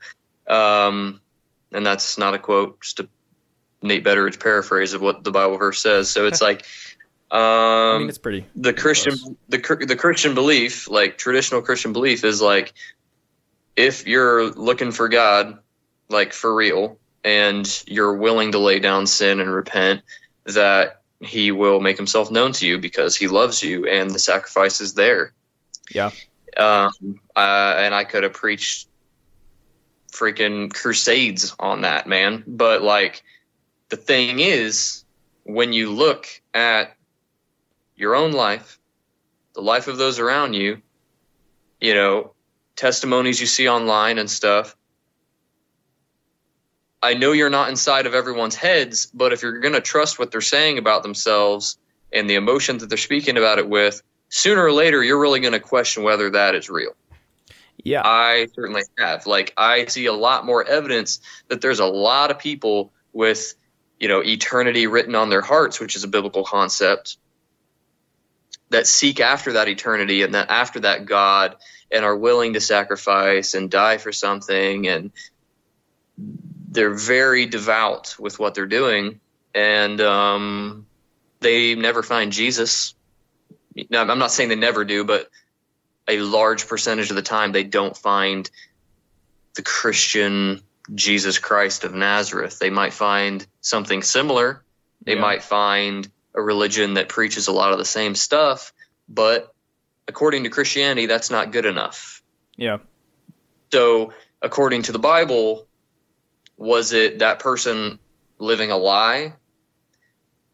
[0.48, 1.20] um,
[1.70, 3.08] and that's not a quote, just a
[3.82, 6.08] Nate Betteridge paraphrase of what the Bible verse says.
[6.08, 6.64] So it's like,
[7.30, 12.24] um, I mean, it's pretty the Christian, the, the Christian belief, like traditional Christian belief
[12.24, 12.72] is like,
[13.76, 15.58] if you're looking for God,
[16.08, 20.02] like for real, and you're willing to lay down sin and repent,
[20.44, 24.80] that he will make himself known to you because he loves you and the sacrifice
[24.80, 25.32] is there.
[25.90, 26.10] Yeah.
[26.56, 28.88] Um, uh, and I could have preached
[30.12, 32.44] freaking crusades on that, man.
[32.46, 33.22] But like,
[33.88, 35.04] the thing is,
[35.44, 36.96] when you look at
[37.96, 38.78] your own life,
[39.54, 40.80] the life of those around you,
[41.80, 42.32] you know,
[42.76, 44.76] testimonies you see online and stuff,
[47.04, 50.30] I know you're not inside of everyone's heads, but if you're going to trust what
[50.30, 51.76] they're saying about themselves
[52.10, 55.52] and the emotion that they're speaking about it with, sooner or later you're really going
[55.52, 56.96] to question whether that is real.
[57.76, 58.00] Yeah.
[58.02, 59.26] I certainly have.
[59.26, 63.54] Like I see a lot more evidence that there's a lot of people with,
[64.00, 67.18] you know, eternity written on their hearts, which is a biblical concept
[68.70, 71.56] that seek after that eternity and that after that God
[71.90, 75.12] and are willing to sacrifice and die for something and
[76.74, 79.20] they're very devout with what they're doing,
[79.54, 80.86] and um,
[81.40, 82.94] they never find Jesus.
[83.90, 85.30] Now, I'm not saying they never do, but
[86.08, 88.50] a large percentage of the time they don't find
[89.54, 90.60] the Christian
[90.94, 92.58] Jesus Christ of Nazareth.
[92.58, 94.64] They might find something similar.
[95.04, 95.20] They Yeah.
[95.20, 98.72] might find a religion that preaches a lot of the same stuff,
[99.08, 99.54] but
[100.08, 102.20] according to Christianity, that's not good enough.
[102.56, 102.78] Yeah.
[103.72, 104.12] So,
[104.42, 105.68] according to the Bible,
[106.56, 107.98] was it that person
[108.38, 109.34] living a lie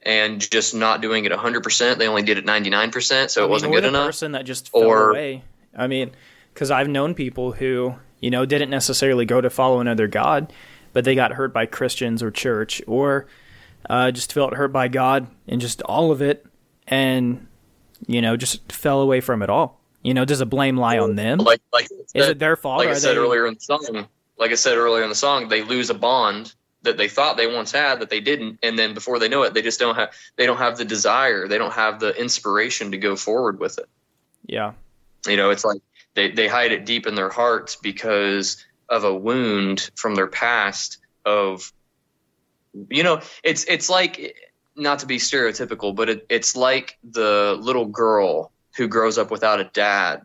[0.03, 1.99] and just not doing it 100%?
[1.99, 4.07] They only did it 99%, so I it mean, wasn't or good the enough?
[4.07, 5.45] person that just fell Or- away.
[5.77, 6.11] I mean,
[6.53, 10.53] because I've known people who you know didn't necessarily go to follow another god,
[10.93, 13.27] but they got hurt by Christians or church, or
[13.89, 16.45] uh, just felt hurt by God and just all of it,
[16.89, 17.47] and
[18.09, 19.81] you know just fell away from it all.
[20.03, 21.39] You know, does the blame lie on them?
[21.39, 22.79] Like, like, Is it their fault?
[22.79, 24.09] like I said they, earlier in the song,
[24.41, 27.47] like I said earlier in the song, they lose a bond that they thought they
[27.47, 30.15] once had that they didn't, and then before they know it, they just don't have
[30.37, 33.89] they don't have the desire, they don't have the inspiration to go forward with it.
[34.47, 34.73] Yeah,
[35.29, 35.83] You know, it's like
[36.15, 40.99] they they hide it deep in their hearts because of a wound from their past
[41.27, 41.71] of
[42.89, 44.37] you know, it's it's like
[44.75, 49.61] not to be stereotypical, but it, it's like the little girl who grows up without
[49.61, 50.23] a dad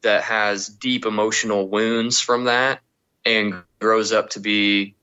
[0.00, 2.80] that has deep emotional wounds from that
[3.24, 4.94] and grows up to be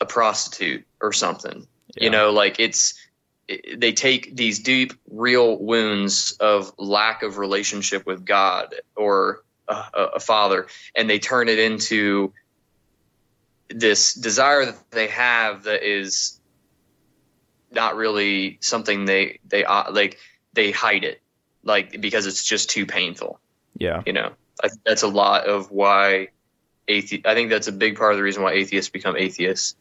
[0.00, 1.66] a prostitute or something.
[1.94, 2.04] yeah.
[2.04, 2.94] You know, like it's
[3.76, 10.20] they take these deep, real wounds of lack of relationship with God or a, a,
[10.20, 12.32] father, and they turn it into
[13.68, 16.40] this desire that they have that is
[17.70, 20.18] not really something they they uh, like
[20.52, 21.20] they hide it
[21.62, 23.38] like because it's just too painful
[23.78, 26.28] yeah, you know I that's a lot of why
[26.90, 29.74] athe- i think that's a big part of the reason why atheists become atheists.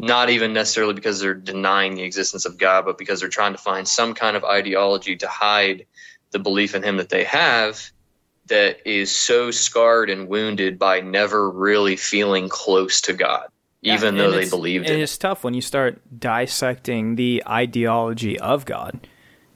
[0.00, 3.58] Not even necessarily because they're denying the existence of god but because they're trying to
[3.58, 5.86] find some kind of ideology to hide
[6.30, 7.90] the belief in him that they have
[8.46, 13.48] that is so scarred and wounded by never really feeling close to god
[13.82, 15.02] Yeah, even and though they believed and it.
[15.02, 19.06] it's tough when you start dissecting the ideology of God,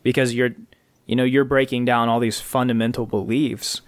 [0.03, 0.51] because you're,
[1.07, 3.81] you know, you're breaking down all these fundamental beliefs,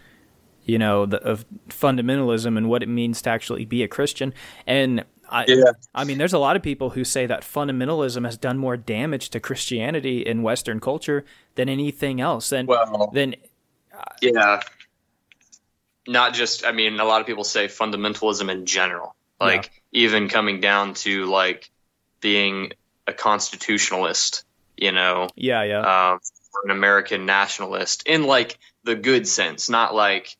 [0.64, 4.32] you know, the, of fundamentalism and what it means to actually be a Christian.
[4.66, 5.72] And I, Yeah.
[5.94, 9.30] I mean, there's a lot of people who say that fundamentalism has done more damage
[9.30, 12.52] to Christianity in Western culture than anything else.
[12.52, 13.36] And well than
[14.20, 14.60] Yeah.
[16.06, 19.14] Not just I mean a lot of people say fundamentalism in general.
[19.40, 21.70] Like even coming down to like
[22.20, 22.72] being
[23.06, 24.44] a constitutionalist,
[24.76, 26.20] you know, yeah, yeah, um,
[26.64, 30.36] an American nationalist in like the good sense, not like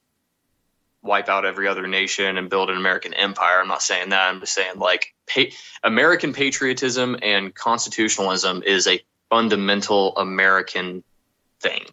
[1.05, 3.61] wipe out every other nation and build an American empire.
[3.61, 4.29] I'm not saying that.
[4.29, 9.01] I'm just saying like pa- American patriotism and constitutionalism is a
[9.31, 11.05] fundamental American
[11.61, 11.85] thing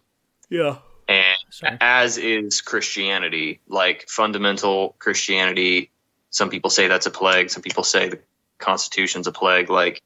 [0.52, 0.76] yeah.
[1.08, 1.78] and Sorry.
[1.80, 5.90] as is Christianity, like fundamental Christianity.
[6.28, 7.48] Some people say that's a plague.
[7.48, 8.18] Some people say the
[8.58, 9.70] Constitution's a plague.
[9.70, 10.02] Like,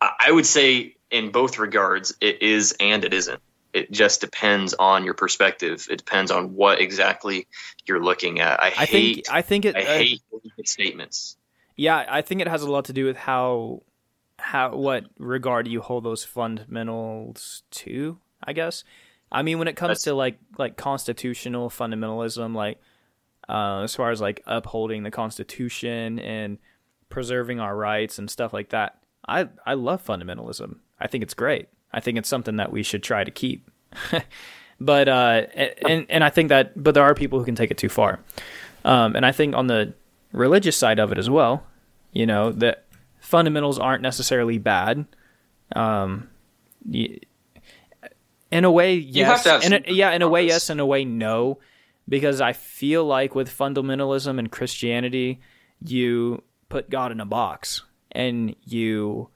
[0.00, 3.40] I I would say in both regards, it is and it isn't.
[3.72, 5.86] It just depends on your perspective.
[5.90, 7.46] It depends on what exactly
[7.86, 8.60] you're looking at.
[8.60, 9.14] I, I hate.
[9.26, 9.76] think I think it.
[9.76, 10.22] I uh, hate
[10.64, 11.36] statements.
[11.76, 13.82] Yeah, I think it has a lot to do with how
[14.38, 18.84] how what regard you hold those fundamentals to, I guess.
[19.32, 22.78] I mean when it comes That's- to like like constitutional fundamentalism like
[23.48, 26.58] uh as far as like upholding the constitution and
[27.08, 28.98] preserving our rights and stuff like that.
[29.28, 30.78] I I love fundamentalism.
[30.98, 31.68] I think it's great.
[31.92, 33.70] I think it's something that we should try to keep.
[34.80, 35.42] but uh
[35.86, 38.20] and and I think that but there are people who can take it too far.
[38.84, 39.94] Um and I think on the
[40.32, 41.66] religious side of it as well,
[42.12, 42.84] you know, that
[43.20, 45.06] fundamentals aren't necessarily bad.
[45.74, 46.28] Um
[46.84, 47.18] y-
[48.50, 49.28] in a way, yes.
[49.28, 50.70] have to have in a, yeah, in a way, yes.
[50.70, 51.58] In a way, no.
[52.08, 55.40] Because I feel like with fundamentalism and Christianity,
[55.84, 59.28] you put God in a box and you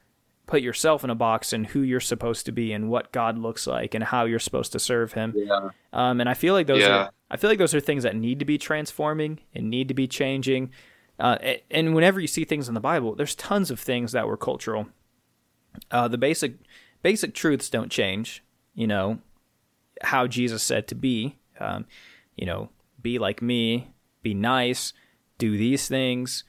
[0.46, 3.66] put yourself in a box and who you're supposed to be and what God looks
[3.66, 5.32] like and how you're supposed to serve Him.
[5.36, 5.70] Yeah.
[5.92, 6.96] Um, and I feel like those Yeah.
[7.04, 9.94] are I feel like those are things that need to be transforming and need to
[9.94, 10.70] be changing.
[11.18, 11.38] Uh,
[11.70, 14.88] and whenever you see things in the Bible, there's tons of things that were cultural.
[15.90, 16.54] Uh, the basic
[17.02, 18.44] basic truths don't change.
[18.74, 19.18] You know
[20.02, 21.38] how Jesus said to be.
[21.58, 21.86] Um,
[22.36, 22.68] you know,
[23.00, 23.92] be like me,
[24.22, 24.92] be nice,
[25.38, 26.44] do these things.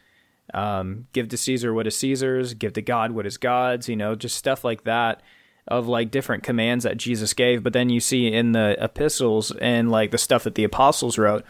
[0.54, 3.90] Um, give to Caesar what is Caesar's, give to God what is God's.
[3.90, 5.22] You know, just stuff like that
[5.68, 7.64] of like different commands that Jesus gave.
[7.64, 11.44] But then you see in the epistles and like the stuff that the apostles wrote,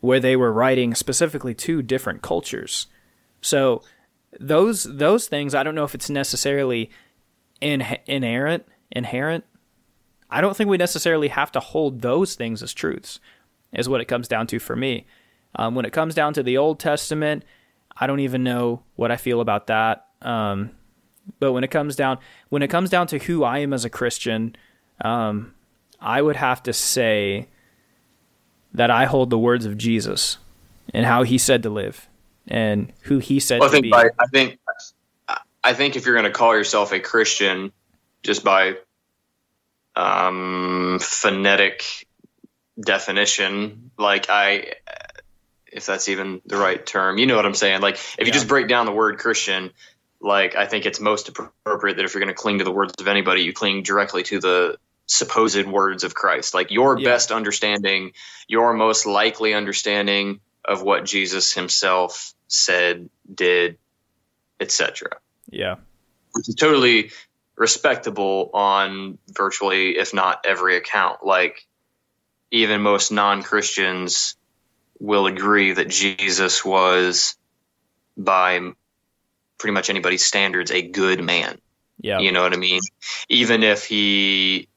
[0.00, 2.86] where they were writing specifically to different cultures.
[3.40, 3.82] So
[4.38, 6.90] those those things, I don't know if it's necessarily
[7.60, 9.44] in, inherent inherent.
[10.30, 13.20] I don't think we necessarily have to hold those things as truths.
[13.72, 15.06] Is what it comes down to for me.
[15.54, 17.44] Um, when it comes down to the Old Testament,
[17.96, 20.06] I don't even know what I feel about that.
[20.22, 20.70] Um,
[21.38, 22.18] but when it comes down
[22.48, 24.56] when it comes down to who I am as a Christian,
[25.02, 25.54] um,
[26.00, 27.48] I would have to say
[28.74, 30.38] that I hold the words of Jesus
[30.92, 32.08] and how he said to live
[32.48, 33.90] and who he said well, I to think be.
[33.90, 34.58] by, I think
[35.64, 37.72] I think if you're going to call yourself a Christian
[38.22, 38.76] just by
[39.94, 42.06] um, phonetic
[42.80, 44.74] definition, like I,
[45.72, 47.80] if that's even the right term, you know what I'm saying.
[47.80, 48.32] Like if you Yeah.
[48.32, 49.72] just break down the word Christian,
[50.20, 52.94] like I think it's most appropriate that if you're going to cling to the words
[53.00, 57.10] of anybody, you cling directly to the supposed words of Christ, like your Yeah.
[57.10, 58.12] best understanding,
[58.48, 63.78] your most likely understanding of what Jesus Himself said, did,
[64.60, 65.18] etc
[65.52, 65.76] yeah.
[66.32, 67.12] which is totally
[67.56, 71.24] respectable on virtually, if not every account.
[71.24, 71.66] Like,
[72.50, 74.36] even most non Christians
[75.02, 77.36] will agree that Jesus was,
[78.16, 78.60] by
[79.58, 81.60] pretty much anybody's standards, a good man.
[82.00, 82.20] Yeah.
[82.20, 82.80] You know what I mean?
[83.28, 84.68] Even if he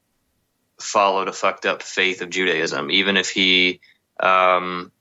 [0.79, 3.81] followed a fucked up faith of Judaism, even if he
[4.19, 4.91] um,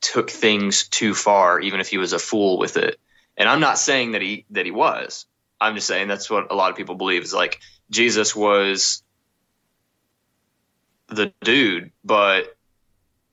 [0.00, 3.00] took things too far, even if he was a fool with it.
[3.36, 5.26] And I'm not saying that he that he was.
[5.60, 7.58] I'm just saying that's what a lot of people believe is like
[7.90, 9.02] Jesus was
[11.08, 12.56] the dude, but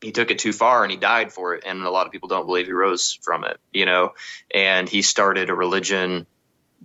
[0.06, 1.64] he took it too far and he died for it.
[1.66, 4.14] And a lot of people don't believe he rose from it, you know.
[4.54, 6.28] And he started a religion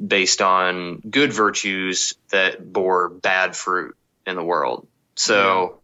[0.05, 3.95] based on good virtues that bore bad fruit
[4.27, 4.89] in the world.
[5.17, 5.81] So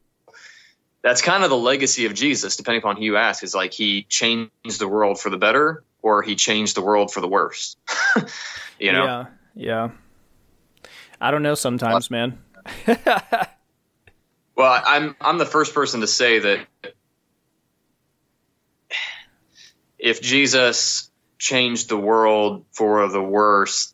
[1.03, 4.05] that's kind of the legacy of Jesus, depending upon who you ask, is like he
[4.05, 7.77] changed the world for the better or he changed the world for the worse.
[8.81, 9.05] you know?
[9.05, 9.27] Yeah.
[9.55, 9.91] Yeah.
[11.21, 12.39] I don't know sometimes, man.
[14.57, 16.67] Well, I'm I'm the first person to say that
[20.07, 23.93] if Jesus changed the world for the worse,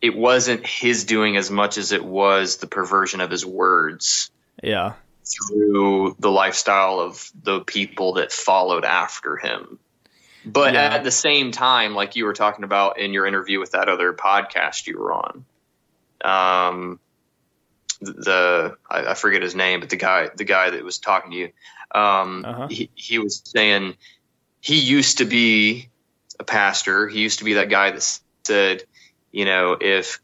[0.00, 4.30] it wasn't his doing as much as it was the perversion of his words
[4.62, 4.94] Yeah.
[5.46, 9.78] through the lifestyle of the people that followed after him.
[10.46, 10.94] But Yeah.
[10.94, 14.14] at the same time, like you were talking about in your interview with that other
[14.14, 15.44] podcast you were on,
[16.24, 17.00] um,
[18.00, 21.36] the I, I forget his name, but the guy the guy that was talking to
[21.36, 21.52] you,
[21.94, 22.66] um, Uh-huh.
[22.68, 23.94] he, he was saying
[24.60, 25.88] he used to be
[26.38, 27.08] a pastor.
[27.08, 28.84] He used to be that guy that said,
[29.32, 30.20] you know, if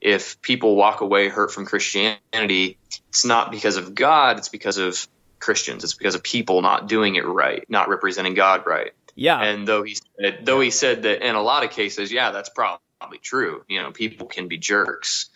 [0.00, 2.78] if people walk away hurt from Christianity,
[3.08, 5.06] it's not because of God, it's because of
[5.38, 5.84] Christians.
[5.84, 8.92] It's because of people not doing it right, not representing God right.
[9.14, 9.40] Yeah.
[9.40, 12.48] And though he said, though he said that in a lot of cases, yeah, that's
[12.48, 13.64] probably true.
[13.68, 15.28] You know, people can be jerks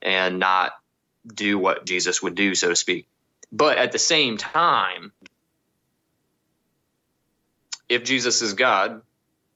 [0.00, 0.72] and not
[1.26, 3.08] do what Jesus would do, so to speak.
[3.50, 5.12] But at the same time,
[7.92, 9.02] if Jesus is God,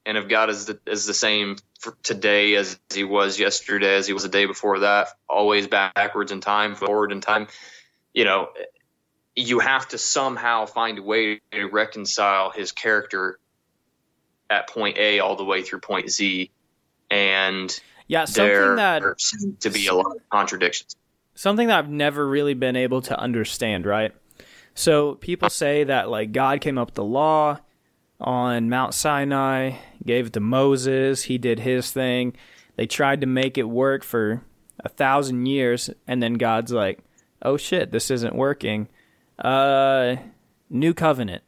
[0.05, 4.07] and if God is the, is the same for today as he was yesterday, as
[4.07, 7.47] he was the day before that, always backwards in time, forward in time,
[8.13, 8.49] you know,
[9.35, 13.39] you have to somehow find a way to reconcile his character
[14.49, 16.51] at point A all the way through point Z,
[17.11, 18.25] and yeah.
[18.25, 20.95] Something there that seem to be a lot of contradictions.
[21.35, 24.13] something that I've never really been able to understand, right?
[24.73, 27.59] So people say that like God came up with the law
[28.19, 32.35] on Mount Sinai, gave it to Moses, he did his thing.
[32.75, 34.43] They tried to make it work for
[34.79, 36.99] a thousand years, and then God's like,
[37.41, 38.87] "Oh shit, this isn't working."
[39.39, 40.17] Uh,
[40.69, 41.43] new covenant.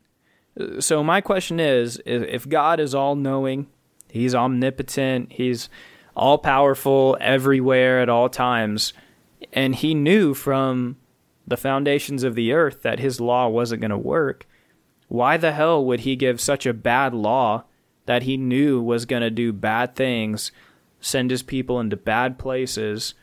[0.79, 3.67] So my question is, if God is all knowing,
[4.09, 5.69] he's omnipotent, he's
[6.15, 8.93] all powerful everywhere at all times,
[9.53, 10.97] and he knew from
[11.47, 14.45] the foundations of the earth that his law wasn't going to work,
[15.09, 17.65] why the hell would he give such a bad law
[18.05, 20.51] that he knew was going to do bad things,
[21.01, 23.13] send his people into bad places,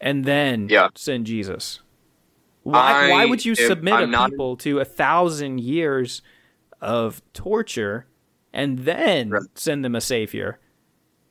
[0.00, 0.88] and then Yeah.
[0.94, 1.80] send Jesus?
[2.62, 6.20] Why, I why would you submit I'm a not- people to a thousand years
[6.80, 8.06] of torture
[8.52, 9.42] and then Right.
[9.54, 10.58] send them a savior?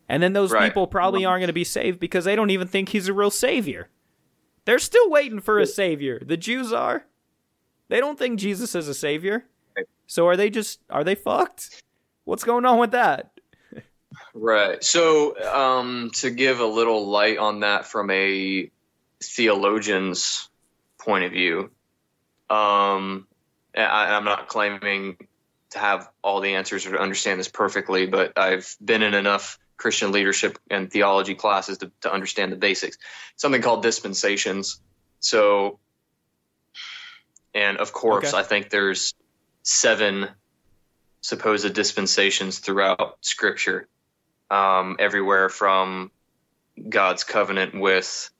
[0.08, 0.66] And then those Right.
[0.68, 3.30] people probably aren't going to be saved because they don't even think he's a real
[3.30, 3.90] savior.
[4.66, 6.20] They're still waiting for a savior.
[6.26, 7.06] The Jews are.
[7.90, 9.46] They don't think Jesus is a savior.
[10.08, 11.82] So are they just are they fucked?
[12.24, 13.32] What's going on with that?
[14.34, 14.84] Right.
[14.84, 18.70] So, um, to give a little light on that from a
[19.22, 20.50] theologian's
[20.98, 21.72] point of view,
[22.50, 23.28] um,
[23.76, 25.18] I, I'm not claiming
[25.72, 29.60] to have all the answers or to understand this perfectly, but I've been in enough
[29.78, 32.98] Christian leadership and theology classes to, to understand the basics.
[33.36, 34.80] Something called dispensations.
[35.20, 35.80] So,
[37.60, 38.38] and of course, Okay.
[38.38, 39.14] I think there's
[39.64, 40.30] seven
[41.22, 43.88] supposed dispensations throughout Scripture,
[44.50, 46.10] um, everywhere from
[46.88, 48.32] God's covenant with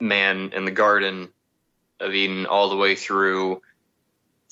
[0.00, 1.28] man in the Garden
[1.98, 3.60] of Eden all the way through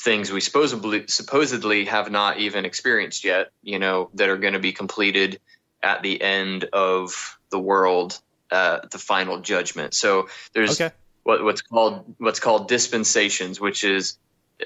[0.01, 4.59] things we supposedly supposedly have not even experienced yet, you know, that are going to
[4.59, 5.41] be completed
[5.81, 8.21] at the end of the world,
[8.51, 9.95] uh, the final judgment.
[9.95, 10.93] So there's Okay.
[11.25, 14.19] What, what's called what's called dispensations, which is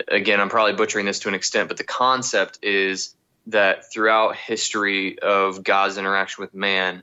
[0.08, 3.14] again, I'm probably butchering this to an extent, but the concept is
[3.46, 7.02] that throughout history of God's interaction with man,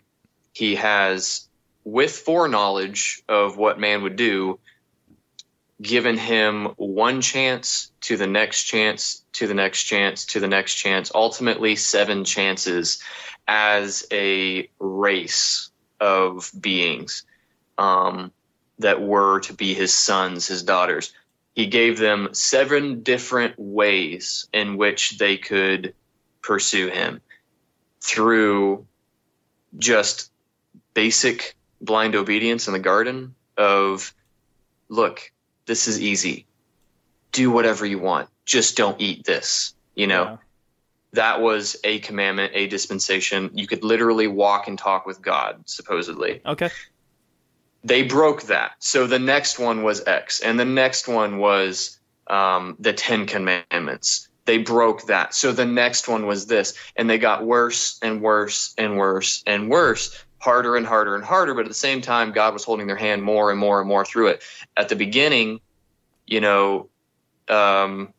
[0.52, 1.48] he has,
[1.84, 4.60] with foreknowledge of what man would do,
[5.82, 10.76] given him one chance to the next chance to the next chance to the next
[10.76, 13.02] chance, ultimately seven chances
[13.48, 17.24] as a race of beings.
[17.78, 18.32] Um,
[18.80, 21.14] that were to be his sons, his daughters.
[21.54, 25.94] He gave them seven different ways in which they could
[26.42, 27.22] pursue him
[28.02, 28.86] through
[29.78, 30.32] just
[30.94, 34.14] basic blind obedience in the garden of
[34.90, 35.32] look
[35.66, 36.46] this is easy
[37.32, 40.38] do whatever you want just don't eat this you know Yeah.
[41.14, 46.42] that was a commandment a dispensation you could literally walk and talk with god supposedly
[46.46, 46.70] Okay.
[47.84, 48.72] They broke that.
[48.80, 54.30] So the next one was X, and the next one was um, the Ten Commandments.
[54.46, 55.34] They broke that.
[55.34, 59.70] So the next one was this, and they got worse and worse and worse and
[59.70, 61.54] worse, harder and harder and harder.
[61.54, 64.06] But at the same time, God was holding their hand more and more and more
[64.06, 64.44] through it.
[64.76, 65.60] At the beginning,
[66.26, 66.90] you know,
[67.50, 68.14] um,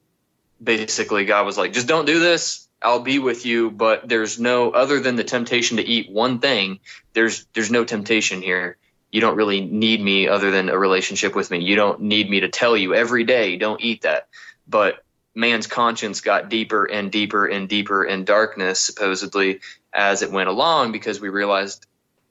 [0.62, 2.68] basically God was like, just don't do this.
[2.82, 6.80] I'll be with you, but there's no other than the temptation to eat one thing.
[7.14, 8.76] There's there's no temptation here
[9.14, 11.60] you don't really need me other than a relationship with me.
[11.60, 14.26] You don't need me to tell you every day, don't eat that.
[14.66, 15.04] But
[15.36, 19.60] man's conscience got deeper and deeper and deeper in darkness, supposedly,
[19.92, 21.86] as it went along, because we realized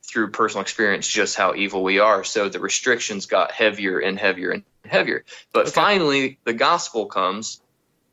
[0.06, 2.26] through personal experience just how evil we are.
[2.26, 5.24] So the restrictions got heavier and heavier and heavier.
[5.54, 5.72] But Okay.
[5.72, 7.62] finally, the gospel comes,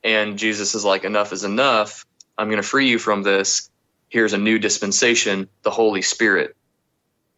[0.05, 2.07] and Jesus is like, enough is enough.
[2.39, 3.69] I'm going to free you from this.
[4.11, 6.55] Here's a new dispensation, the Holy Spirit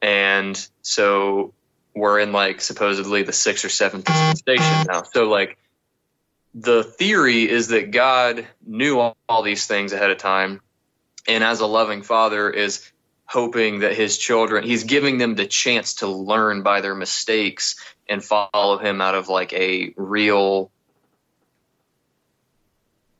[0.03, 1.55] and so
[1.95, 5.05] we're in like supposedly the sixth or seventh dispensation now.
[5.05, 5.57] So like
[6.55, 10.61] the theory is that God knew all, all these things ahead of time,
[11.29, 12.91] and as a loving father is
[13.25, 17.77] hoping that his children he's giving them the chance to learn by their mistakes
[18.07, 20.71] and follow him out of like a real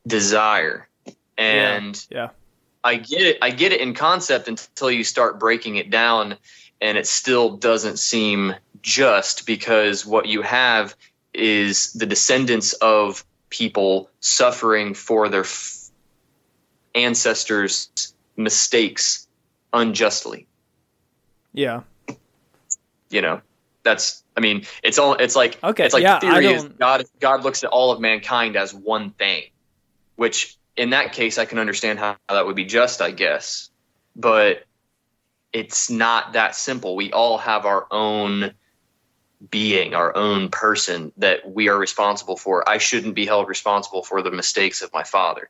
[0.05, 0.87] desire
[1.37, 2.29] and Yeah.
[2.83, 3.37] I get it.
[3.41, 6.35] I get it in concept until you start breaking it down,
[6.83, 10.95] and it still doesn't seem just because what you have
[11.33, 15.89] is the descendants of people suffering for their f-
[16.93, 19.29] ancestors' mistakes
[19.71, 20.45] unjustly.
[21.53, 21.83] Yeah.
[23.09, 23.41] You know,
[23.83, 24.21] that's.
[24.35, 25.13] I mean, it's all.
[25.13, 27.05] It's like Okay, It's like yeah, the theory is God.
[27.21, 29.43] God looks at all of mankind as one thing,
[30.17, 33.69] which in that case I can understand how, how that would be just, I guess.
[34.17, 34.65] But
[35.53, 36.95] it's not that simple.
[36.95, 38.53] We all have our own
[39.49, 42.67] being, our own person that we are responsible for.
[42.67, 45.49] I shouldn't be held responsible for the mistakes of my father.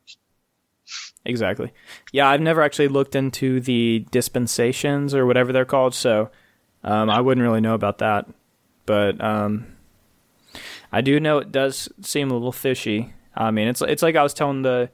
[1.25, 1.71] Exactly.
[2.11, 6.29] Yeah, I've never actually looked into the dispensations or whatever they're called, so
[6.83, 8.27] um, I wouldn't really know about that.
[8.85, 9.67] But um,
[10.91, 13.13] I do know it does seem a little fishy.
[13.33, 14.89] I mean, it's it's like I was telling the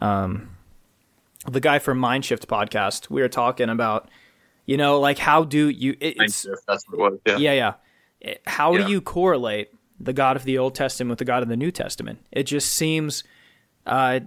[0.00, 0.56] um,
[1.46, 3.10] the guy from Mindshift podcast.
[3.10, 4.08] We were talking about,
[4.68, 5.96] you know, like how do you?
[5.98, 7.20] It, it's That's what it was.
[7.26, 7.36] Yeah.
[7.38, 7.72] yeah, yeah.
[8.20, 8.84] It- How Yeah.
[8.84, 9.68] do you correlate
[9.98, 12.18] the God of the Old Testament with the God of the New Testament?
[12.30, 13.24] It just seems,
[13.86, 14.20] uh,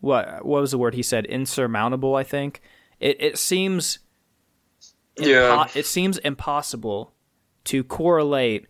[0.00, 1.26] what what was the word he said?
[1.26, 2.14] Insurmountable.
[2.14, 2.60] I think
[3.00, 3.98] it it seems,
[5.18, 5.64] Yeah.
[5.66, 7.12] impo- it seems impossible
[7.64, 8.66] to correlate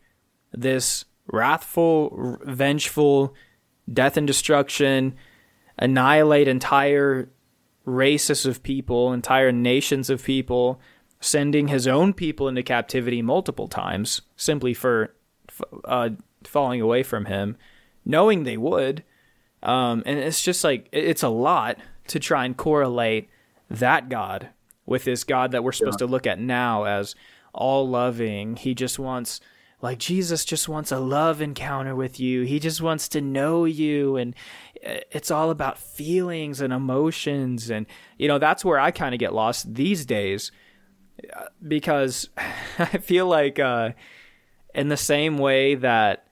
[0.53, 3.35] this wrathful, vengeful,
[3.93, 5.15] death and destruction,
[5.79, 7.31] annihilate entire
[7.85, 10.81] races of people, entire nations of people,
[11.21, 15.15] sending his own people into captivity multiple times simply for
[15.85, 16.11] uh,
[16.45, 17.57] falling away from him,
[18.05, 19.05] knowing they would.
[19.63, 21.79] Um, and it's just like it's a lot
[22.09, 23.29] to try and correlate
[23.71, 24.49] that God
[24.85, 27.15] with this God that we're supposed to look at now as
[27.55, 28.57] all loving.
[28.57, 29.41] He just wants
[29.83, 32.43] like Jesus just wants a love encounter with you.
[32.43, 34.35] He just wants to know you and
[34.87, 37.85] uh, it's all about feelings and emotions and
[38.17, 40.51] you know that's where I kind of get lost these days
[41.37, 42.31] uh, because
[42.79, 43.91] I feel like uh
[44.75, 46.27] in the same way that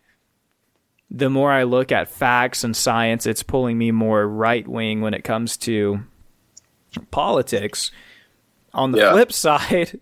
[1.11, 5.13] the more I look at facts and science, it's pulling me more right wing when
[5.13, 6.01] it comes to
[7.11, 7.91] politics.
[8.73, 9.13] On the Yeah.
[9.13, 10.01] flip side,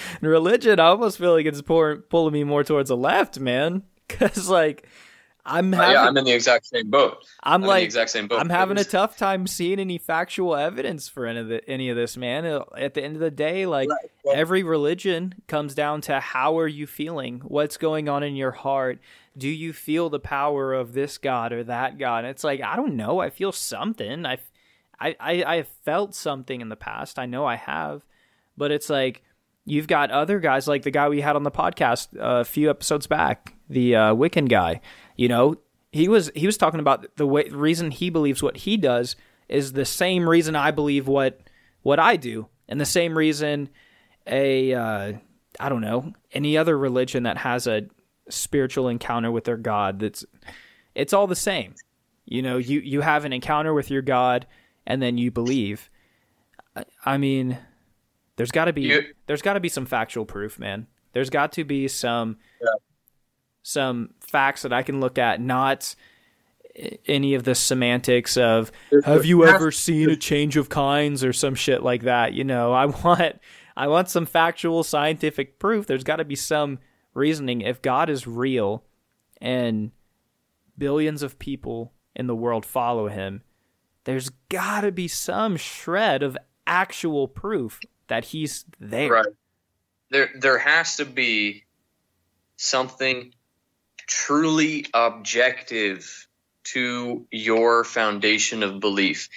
[0.20, 3.82] religion, I almost feel like it's pour, pulling me more towards the left, man.
[4.08, 4.86] Because like
[5.44, 7.18] I'm Uh, having, yeah, I'm in the exact same boat.
[7.42, 8.40] I'm I'm in like the exact same boat.
[8.40, 11.96] I'm having a tough time seeing any factual evidence for any of, the, any of
[11.96, 12.46] this, man.
[12.46, 16.58] Uh, At the end of the day, like Right, every religion comes down to how
[16.58, 17.40] are you feeling?
[17.44, 19.00] What's going on in your heart?
[19.36, 22.18] Do you feel the power of this God or that God?
[22.24, 23.18] And it's like I don't know.
[23.20, 24.24] I feel something.
[24.26, 24.38] I,
[25.00, 27.18] I, I, I have felt something in the past.
[27.18, 28.04] I know I have,
[28.56, 29.22] but it's like
[29.66, 33.06] you've got other guys like the guy we had on the podcast a few episodes
[33.06, 34.80] back, the uh, Wiccan guy.
[35.16, 35.56] You know,
[35.92, 39.16] he was he was talking about the way reason he believes what he does
[39.48, 41.40] is the same reason I believe what
[41.82, 43.68] what I do, and the same reason
[44.26, 45.12] a uh,
[45.60, 47.86] I don't know any other religion that has a
[48.28, 50.00] spiritual encounter with their God.
[50.00, 50.24] That's
[50.94, 51.74] it's all the same.
[52.24, 54.46] You know, you you have an encounter with your God,
[54.86, 55.90] and then you believe.
[56.74, 57.58] I, I mean,
[58.36, 60.86] there's got to be You- there's got to be some factual proof, man.
[61.12, 62.68] There's got to be some Yeah.
[63.62, 65.94] some facts that I can look at, not
[67.06, 68.70] any of the semantics of
[69.04, 72.34] have you ever seen a change of kinds or some shit like that.
[72.34, 73.40] You know, I want
[73.76, 75.86] I want some factual scientific proof.
[75.86, 76.78] There's got to be some
[77.14, 78.84] reasoning if God is real
[79.40, 79.90] and
[80.78, 83.42] billions of people in the world follow him.
[84.04, 86.36] There's got to be some shred of
[86.66, 89.10] actual proof that he's there.
[89.10, 89.26] Right.
[90.10, 91.64] There, there has to be
[92.56, 93.32] something
[94.06, 96.28] truly objective
[96.64, 99.28] to your foundation of belief.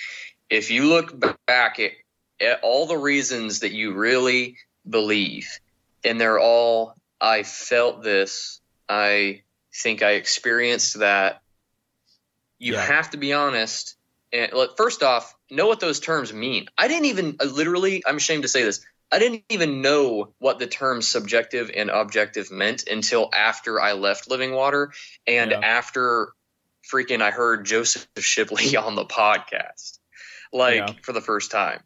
[0.50, 1.92] If you look back at,
[2.40, 5.60] at all the reasons that you really believe,
[6.04, 9.42] and they're all, I felt this, I
[9.74, 11.42] think I experienced that,
[12.58, 12.86] you Yeah.
[12.86, 13.96] have to be honest.
[14.32, 16.68] And look, first off, know what those terms mean.
[16.78, 18.86] I didn't even, literally, I'm ashamed to say this.
[19.12, 24.30] I didn't even know what the terms subjective and objective meant until after I left
[24.30, 24.92] Living Water
[25.26, 25.60] and Yeah.
[25.60, 26.34] after
[26.92, 29.98] freaking I heard Joseph Shipley on the podcast,
[30.54, 30.94] like Yeah.
[31.02, 31.82] for the first time.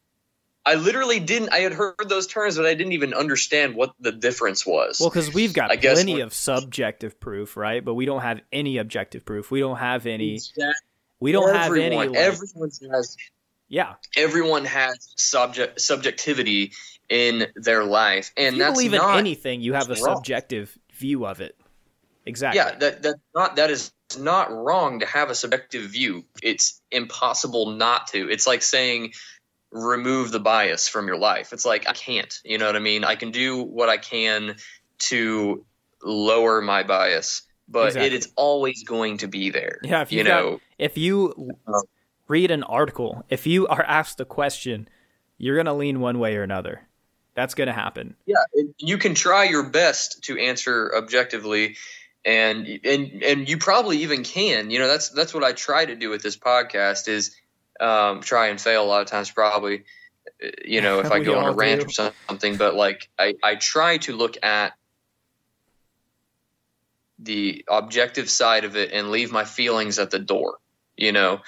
[0.66, 1.50] I literally didn't.
[1.52, 4.98] I had heard those terms, but I didn't even understand what the difference was.
[5.00, 7.84] Well, because we've got I plenty of subjective proof, right?
[7.84, 9.52] But we don't have any objective proof.
[9.52, 10.36] We don't have any.
[10.36, 10.74] Exactly.
[11.20, 11.96] We don't have any.
[11.96, 13.18] Like, everyone has
[13.74, 16.72] yeah, everyone has subject subjectivity
[17.10, 20.16] in their life, and if you that's believe in anything, you have a wrong.
[20.18, 21.56] subjective view of it.
[22.26, 22.60] Exactly.
[22.62, 26.24] Yeah, that that not that is not wrong to have a subjective view.
[26.44, 28.30] It's impossible not to.
[28.30, 29.14] It's like saying
[29.72, 31.52] remove the bias from your life.
[31.52, 32.34] It's like I can't.
[32.46, 33.04] You know what I mean?
[33.04, 34.56] I can do what I can
[35.10, 35.66] to
[36.04, 38.08] lower my bias, but Exactly.
[38.08, 39.80] it is always going to be there.
[39.84, 40.60] Yeah, if you you've got- know.
[40.78, 41.34] If you
[41.68, 41.82] Uh,
[42.28, 44.88] read an article, if you are asked a question,
[45.38, 46.88] you're gonna lean one way or another.
[47.36, 48.16] That's gonna happen.
[48.26, 48.44] Yeah,
[48.78, 51.78] you can try your best to answer objectively,
[52.24, 54.70] and and and you probably even can.
[54.70, 57.36] You know, that's that's what I try to do with this podcast is
[57.80, 59.32] um, try and fail a lot of times.
[59.32, 59.84] Probably,
[60.64, 61.88] you know, if I go on a rant do.
[61.88, 64.74] or something, but like I I try to look at
[67.20, 70.60] the objective side of it and leave my feelings at the door.
[70.96, 71.42] You know,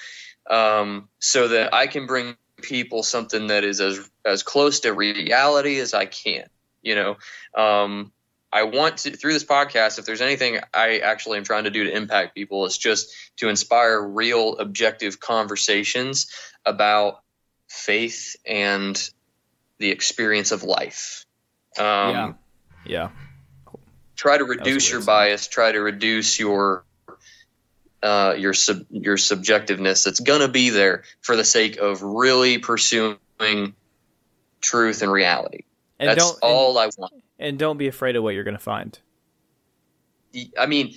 [0.50, 5.78] um, so that I can bring people something that is as as close to reality
[5.78, 6.46] as I can.
[6.82, 7.16] You know,
[7.56, 8.12] um,
[8.52, 9.98] I want to through this podcast.
[9.98, 13.48] If there's anything I actually am trying to do to impact people, it's just to
[13.48, 16.28] inspire real, objective conversations
[16.64, 17.22] about
[17.68, 19.10] faith and
[19.78, 21.26] the experience of life.
[21.78, 22.32] Um, yeah.
[22.86, 23.08] Yeah.
[24.14, 26.84] try to reduce your bias try to reduce your
[28.06, 32.58] uh, your sub, your subjectiveness that's going to be there for the sake of really
[32.58, 33.16] pursuing
[34.60, 35.64] truth and reality
[35.98, 38.58] And that's don't all i want and, and don't be afraid of what you're gonna
[38.58, 38.98] find.
[40.58, 40.94] i mean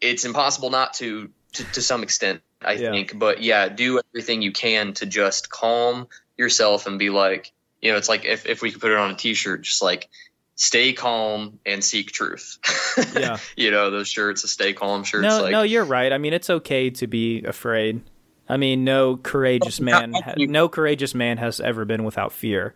[0.00, 2.90] it's impossible not to to, to some extent i Yeah.
[2.92, 7.90] think but yeah do everything you can to just calm yourself and be like you
[7.92, 10.08] know it's like if, if we could put it on a t-shirt just like
[10.56, 12.58] stay calm and seek truth
[13.16, 13.38] Yeah.
[13.56, 16.12] you know those shirts the stay calm shirts No, like no, you're right.
[16.12, 18.02] I mean, it's okay to be afraid.
[18.48, 22.04] I mean, no courageous man, how ha- can you- no courageous man has ever been
[22.04, 22.74] without fear.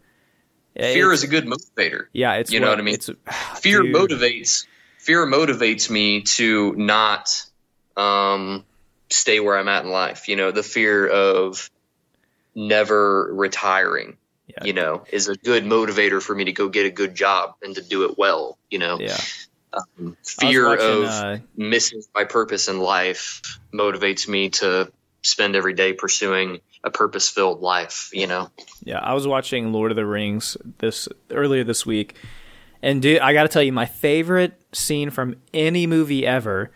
[0.77, 2.95] fear It's- is a good motivator yeah, it's you know what I mean?
[2.95, 3.11] It's
[3.61, 3.95] fear dude.
[3.95, 4.67] motivates
[4.99, 7.31] fear motivates me to not
[7.97, 8.65] um
[9.11, 11.71] stay where i'm at in life you know the fear of
[12.55, 14.17] never retiring
[14.49, 14.65] Yeah.
[14.65, 17.75] you know is a good motivator for me to go get a good job and
[17.75, 19.19] to do it well you know Yeah,
[19.73, 24.91] um, fear watching, of uh, missing my purpose in life motivates me to
[25.23, 28.11] spend every day pursuing a purpose filled life.
[28.13, 28.51] You know,
[28.85, 32.17] Yeah, I was watching Lord of the Rings this earlier this week,
[32.83, 36.71] and dude, I got to tell you, my favorite scene from any movie ever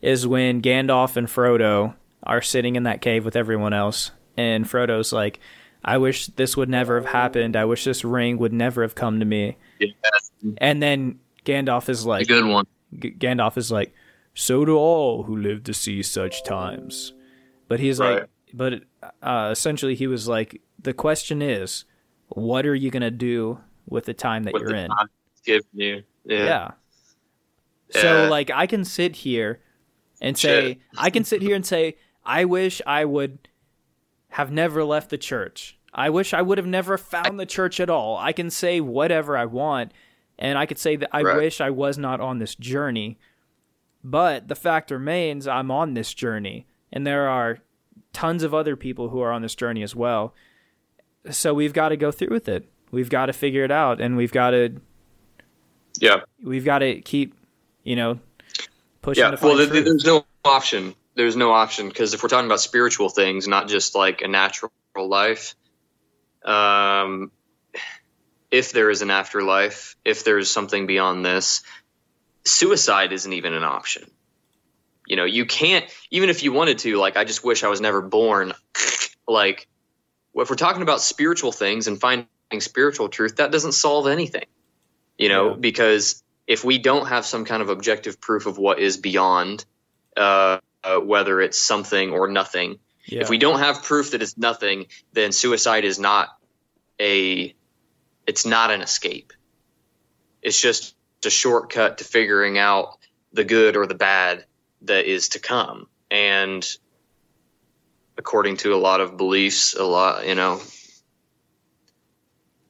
[0.00, 5.12] is when Gandalf and Frodo are sitting in that cave with everyone else, and Frodo's
[5.12, 5.40] like,
[5.84, 7.56] "I wish this would never have happened.
[7.56, 9.88] I wish this ring would never have come to me." yeah,
[10.58, 12.66] And then Gandalf is a like, good one.
[12.98, 13.92] G- Gandalf is like,
[14.34, 17.12] "So do all who live to see such times."
[17.68, 18.82] But he's like, but
[19.22, 21.84] uh, essentially, he was like, the question is,
[22.28, 24.90] what are you gonna do with the time that With you're in?
[25.44, 26.44] given you, yeah.
[26.44, 26.70] Yeah.
[27.90, 28.28] So Yeah.
[28.28, 29.60] like, I can sit here
[30.20, 30.78] and say.
[30.98, 33.38] I can sit here and say, I wish I would
[34.30, 35.76] have never left the church.
[35.92, 38.16] I wish I would have never found the church at all.
[38.16, 39.92] I can say whatever I want,
[40.38, 41.36] and I could say that I Right.
[41.36, 43.18] wish I was not on this journey.
[44.02, 47.58] But the fact remains, I'm on this journey, and there are
[48.12, 50.34] tons of other people who are on this journey as well.
[51.30, 52.70] So we've got to go through with it.
[52.90, 54.80] We've got to figure it out, and we've got to
[55.98, 57.34] yeah, we've got to keep,
[57.82, 58.20] you know,
[59.02, 59.36] pushing yeah.
[59.42, 60.94] Well, there, there's no option.
[61.14, 64.70] There's no option because if we're talking about spiritual things, not just like a natural
[64.96, 65.54] life,
[66.44, 67.30] um,
[68.50, 71.62] if there is an afterlife, if there's something beyond this,
[72.44, 74.10] suicide isn't even an option.
[75.06, 76.96] You know, you can't even if you wanted to.
[76.96, 78.52] Like, I just wish I was never born.
[79.28, 79.68] like,
[80.34, 82.28] if we're talking about spiritual things and finding
[82.60, 84.46] spiritual truth, that doesn't solve anything.
[85.18, 85.56] You know, Yeah.
[85.56, 89.64] because if we don't have some kind of objective proof of what is beyond,
[90.16, 93.20] uh, uh, whether it's something or nothing, yeah.
[93.20, 96.28] if we don't have proof that it's nothing, then suicide is not
[97.00, 97.54] a
[98.26, 99.32] it's not an escape.
[100.42, 100.94] It's just
[101.24, 102.98] a shortcut to figuring out
[103.32, 104.44] the good or the bad
[104.82, 105.86] that is to come.
[106.10, 106.66] And
[108.16, 110.60] according to a lot of beliefs, a lot, you know,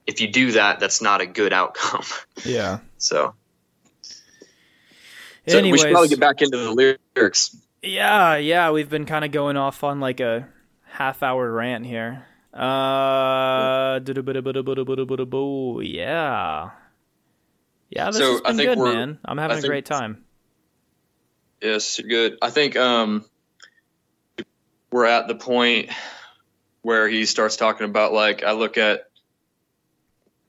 [0.06, 2.04] if you do that, that's not a good outcome.
[2.44, 2.80] yeah.
[2.98, 3.34] so,
[5.46, 7.56] so Anyways, we should probably get back into the lyrics.
[7.82, 10.48] Yeah, yeah, we've been kind of going off on like a
[10.84, 12.26] half hour rant here.
[12.52, 14.00] Uh,
[15.82, 16.70] yeah,
[17.90, 18.06] yeah.
[18.06, 19.18] This So, has I been think good, we're- man.
[19.24, 20.24] I'm having I a think- great time.
[21.62, 22.38] Yes, good.
[22.40, 23.22] I think um,
[24.90, 25.90] we're at the point
[26.80, 29.10] where he starts talking about like I look at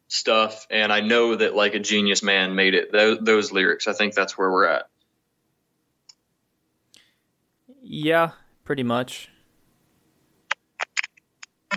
[0.07, 2.93] stuff and I know that like a genius man made it.
[2.93, 3.89] Those, those lyrics.
[3.89, 4.87] I think that's where we're at.
[7.93, 8.31] Yeah,
[8.63, 9.27] pretty much.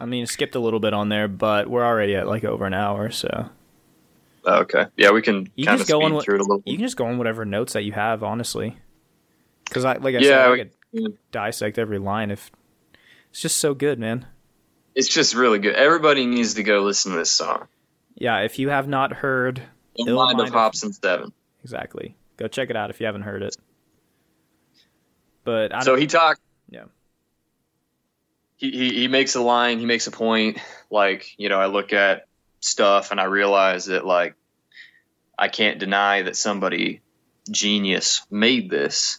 [0.01, 2.75] I mean, skipped a little bit on there, but we're already at like over an
[2.75, 3.49] hour, so
[4.47, 4.87] Okay.
[4.97, 6.63] Yeah, we can You kind just of go on what- through it a little.
[6.67, 8.77] you can just go on whatever notes that you have, honestly.
[9.65, 10.59] Because I, like I Yeah, said, I we-
[11.03, 12.53] could dissect every line if
[13.31, 14.27] it's just so good, man.
[14.95, 15.75] It's just really good.
[15.75, 17.67] Everybody needs to go listen to this song.
[18.15, 19.63] Yeah, if you have not heard
[19.99, 21.33] Ill Mind of and Seven.
[21.65, 23.57] exactly, go check it out if you haven't heard it.
[25.45, 26.41] But I So he talked.
[26.69, 26.85] Yeah.
[28.57, 29.79] He, he he makes a line.
[29.79, 30.59] He makes a point.
[30.91, 32.27] Like you know, I look at
[32.61, 34.35] stuff and I realize that like
[35.39, 37.01] I can't deny that somebody
[37.51, 39.19] genius made this.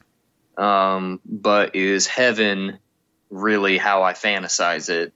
[0.57, 2.79] Um, but is heaven
[3.29, 5.13] really how I fantasize it?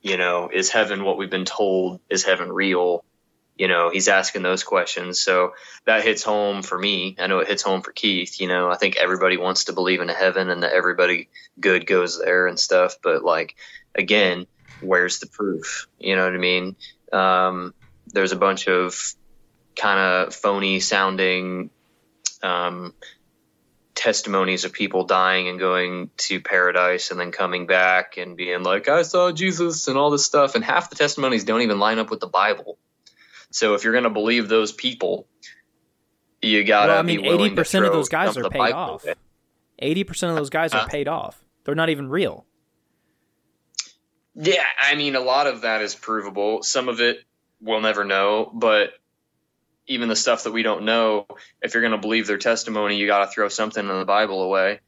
[0.00, 2.00] You know, is heaven what we've been told?
[2.08, 3.04] Is heaven real?
[3.56, 5.20] You know, he's asking those questions.
[5.20, 5.52] So
[5.84, 7.16] that hits home for me.
[7.18, 8.40] I know it hits home for Keith.
[8.40, 11.28] You know, I think everybody wants to believe in a heaven and that everybody
[11.60, 12.96] good goes there and stuff.
[13.02, 13.54] But like,
[13.94, 14.46] again,
[14.80, 15.86] where's the proof?
[15.98, 16.76] You know what I mean?
[17.12, 17.74] Um,
[18.06, 18.98] there's a bunch of
[19.76, 21.70] kind of phony sounding
[22.42, 22.94] um,
[23.94, 28.88] testimonies of people dying and going to paradise and then coming back and being like,
[28.88, 30.54] I saw Jesus and all this stuff.
[30.54, 32.78] And half the testimonies don't even line up with the Bible.
[33.52, 35.26] So if you're going to believe those people,
[36.40, 39.04] you gotta well, I mean, eighty percent of those guys are paid off.
[39.78, 41.42] Eighty percent of those guys are paid off.
[41.64, 42.44] They're not even real.
[44.34, 46.62] Yeah, I mean, a lot of that is provable.
[46.62, 47.18] Some of it
[47.60, 48.90] we'll never know, but
[49.86, 51.26] even the stuff that we don't know,
[51.60, 54.42] if you're going to believe their testimony, you got to throw something in the Bible
[54.42, 54.80] away,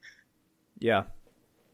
[0.79, 1.05] Yeah,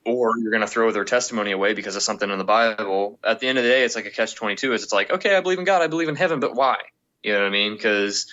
[0.05, 3.19] or you're going to throw their testimony away because of something in the Bible.
[3.25, 4.73] At the end of the day, it's like a catch twenty two.
[4.73, 6.77] Is it's like, okay, I believe in God, I believe in heaven, but why?
[7.23, 7.75] You know what I mean?
[7.75, 8.27] Because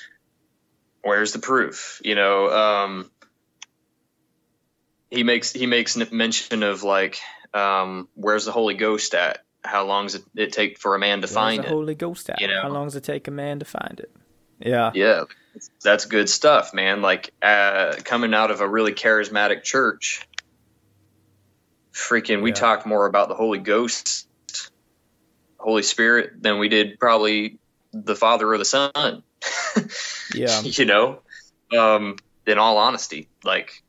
[1.02, 2.02] where's the proof?
[2.04, 3.12] You know, um,
[5.10, 7.18] he makes he makes mention of like,
[7.54, 9.44] um, where's the Holy Ghost at?
[9.64, 11.72] How long does it, it take for a man to Where's find the it?
[11.72, 12.40] Holy Ghost at?
[12.40, 12.62] you know?
[12.62, 14.12] How long does it take a man to find it?
[14.60, 15.26] Yeah, Yeah,
[15.84, 17.02] that's good stuff, man.
[17.02, 20.28] Like uh, coming out of a really charismatic church,
[21.98, 22.56] freaking, we Yeah.
[22.56, 24.28] talked more about the Holy Ghost,
[25.58, 27.58] Holy Spirit than we did probably
[27.92, 28.92] the Father or the Son.
[30.36, 30.62] Yeah.
[30.62, 31.20] you know,
[31.76, 33.82] um, in all honesty, like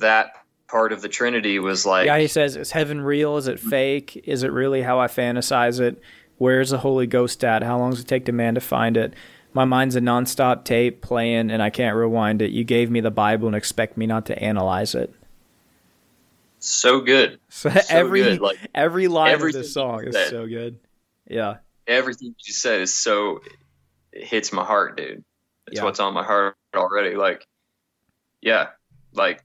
[0.00, 0.32] that
[0.68, 3.36] part of the Trinity was like, yeah, he says, is heaven real?
[3.38, 4.22] Is it fake?
[4.26, 6.00] Is it really how I fantasize it?
[6.36, 7.62] Where's the Holy Ghost at?
[7.62, 9.14] How long does it take to man to find it?
[9.54, 12.50] My mind's a nonstop tape playing and I can't rewind it.
[12.50, 15.12] You gave me the Bible and expect me not to analyze it.
[16.60, 17.40] So good.
[17.50, 20.78] So, So every good, like, every line of this song is so good.
[21.28, 21.56] Yeah.
[21.86, 23.40] Everything you just said is so
[24.12, 25.24] it hits my heart, dude.
[25.66, 25.84] It's Yeah.
[25.84, 27.16] what's on my heart already.
[27.16, 27.46] Like,
[28.40, 28.68] yeah,
[29.12, 29.42] like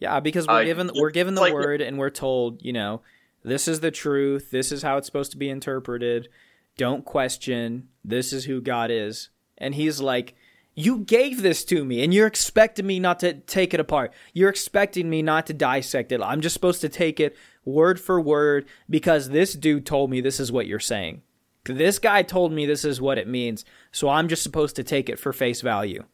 [0.00, 3.02] Yeah, because we're I- given we're given the like- word and we're told, you know,
[3.42, 4.50] this is the truth.
[4.50, 6.28] This is how it's supposed to be interpreted.
[6.76, 7.88] Don't question.
[8.04, 9.30] This is who God is.
[9.58, 10.34] And he's like,
[10.74, 14.12] "You gave this to me and you're expecting me not to take it apart.
[14.32, 16.20] You're expecting me not to dissect it.
[16.20, 20.40] I'm just supposed to take it word for word because this dude told me this
[20.40, 21.22] is what you're saying.
[21.64, 23.64] This guy told me this is what it means.
[23.92, 26.04] So I'm just supposed to take it for face value."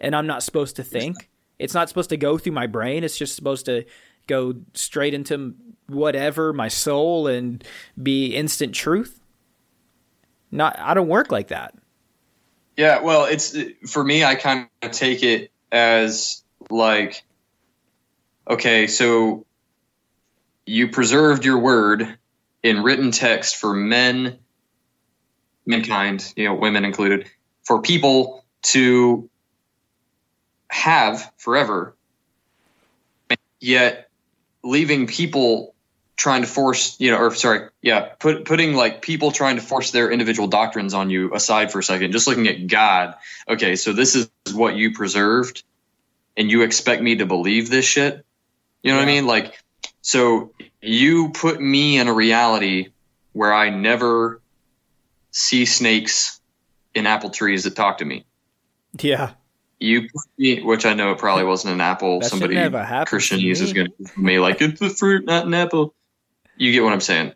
[0.00, 1.28] and I'm not supposed to think.
[1.58, 3.04] It's not supposed to go through my brain.
[3.04, 3.84] It's just supposed to
[4.26, 5.54] go straight into
[5.88, 7.62] whatever my soul and
[8.02, 9.20] be instant truth.
[10.50, 11.74] Not, I don't work like that.
[12.80, 13.54] Yeah, well, it's
[13.86, 14.24] for me.
[14.24, 17.22] I kind of take it as like,
[18.48, 19.44] okay, so
[20.64, 22.16] you preserved your word
[22.62, 24.38] in written text for men,
[25.66, 27.28] mankind, you know, women included,
[27.64, 29.28] for people to
[30.68, 31.94] have forever.
[33.60, 34.08] Yet,
[34.64, 35.74] leaving people
[36.20, 39.90] trying to force, you know, or sorry, yeah, put, putting like people trying to force
[39.90, 43.14] their individual doctrines on you aside for a second, just looking at God.
[43.48, 45.64] Okay, so this is what you preserved,
[46.36, 48.22] and you expect me to believe this shit.
[48.82, 49.26] You know what I mean?
[49.26, 49.58] Like,
[50.02, 50.52] so
[50.82, 52.88] you put me in a reality
[53.32, 54.42] where I never
[55.30, 56.38] see snakes
[56.94, 58.26] in apple trees that talk to me.
[59.00, 59.32] Yeah.
[59.78, 62.20] You put me, which I know it probably wasn't an apple.
[62.20, 65.46] That Somebody never happen to Christianese is going to me like it's a fruit, not
[65.46, 65.94] an apple.
[66.60, 67.32] You get what I'm saying?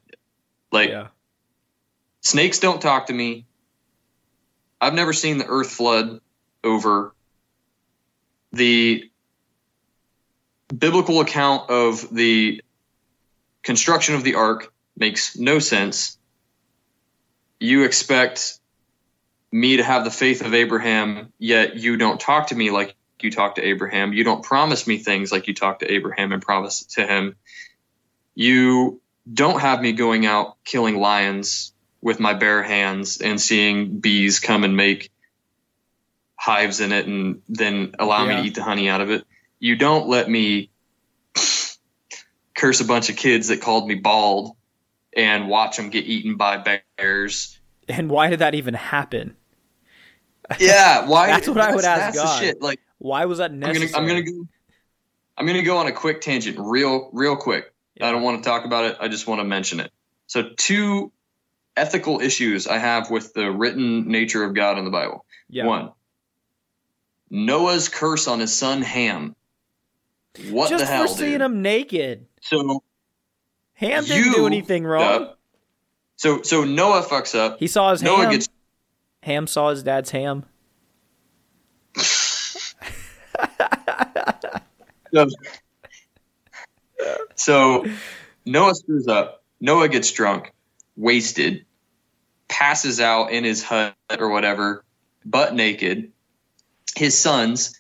[0.70, 1.08] Like Yeah.
[2.20, 3.46] snakes don't talk to me.
[4.82, 6.20] I've never seen the earth flood
[6.62, 7.14] over.
[8.52, 9.10] The
[10.78, 12.62] biblical account of the
[13.62, 16.18] construction of the ark makes no sense.
[17.58, 18.58] You expect
[19.50, 23.30] me to have the faith of Abraham, yet you don't talk to me like you
[23.30, 24.12] talk to Abraham.
[24.12, 27.36] You don't promise me things like you talk to Abraham and promise to him.
[28.34, 31.72] You don't have me going out killing lions
[32.02, 35.10] with my bare hands and seeing bees come and make
[36.36, 39.24] hives in it and then allow me to eat the honey out of it.
[39.58, 40.70] You don't let me
[42.54, 44.54] curse a bunch of kids that called me bald
[45.16, 47.58] and watch them get eaten by bears.
[47.88, 49.36] And why did that even happen?
[50.58, 51.28] Yeah, why?
[51.28, 52.40] That's what I would ask that's the God.
[52.40, 52.62] shit.
[52.62, 53.92] Like Why was that I'm necessary?
[53.92, 54.46] gonna, I'm gonna go.
[55.36, 57.73] I'm gonna go on a quick tangent, real, real quick.
[58.00, 58.96] I don't want to talk about it.
[59.00, 59.90] I just want to mention it.
[60.26, 61.12] So, two
[61.76, 65.24] ethical issues I have with the written nature of God in the Bible.
[65.48, 65.66] yeah.
[65.66, 65.92] One,
[67.30, 69.34] Noah's curse on his son Ham.
[70.50, 71.40] What Just the hell, Just for seeing dude?
[71.42, 72.26] him naked.
[72.42, 72.82] So,
[73.74, 75.02] Ham didn't do anything wrong.
[75.22, 75.38] up.
[76.16, 77.58] so, so Noah fucks up.
[77.58, 78.30] He saw his Noah ham.
[78.32, 78.48] gets
[79.22, 80.44] Ham saw his dad's ham.
[85.12, 85.28] So,
[87.44, 87.84] so
[88.46, 89.42] Noah screws up.
[89.60, 90.52] Noah gets drunk,
[90.96, 91.66] wasted,
[92.48, 94.84] passes out in his hut or whatever,
[95.26, 96.10] butt naked.
[96.96, 97.78] His sons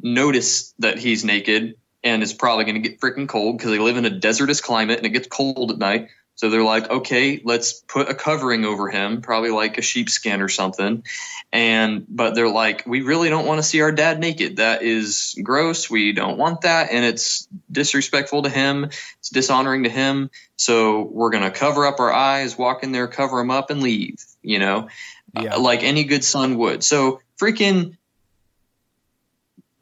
[0.00, 3.96] notice that he's naked and is probably going to get freaking cold because they live
[3.96, 6.08] in a desertous climate and it gets cold at night.
[6.36, 10.48] So they're like, okay, let's put a covering over him, probably like a sheepskin or
[10.48, 11.04] something.
[11.52, 14.56] And but they're like, we really don't want to see our dad naked.
[14.56, 15.88] That is gross.
[15.88, 18.84] We don't want that, and it's disrespectful to him.
[18.84, 20.30] It's dishonoring to him.
[20.56, 24.24] So we're gonna cover up our eyes, walk in there, cover him up, and leave.
[24.42, 24.88] You know,
[25.40, 25.54] Yeah.
[25.54, 26.82] Uh, like any good son would.
[26.84, 27.96] So freaking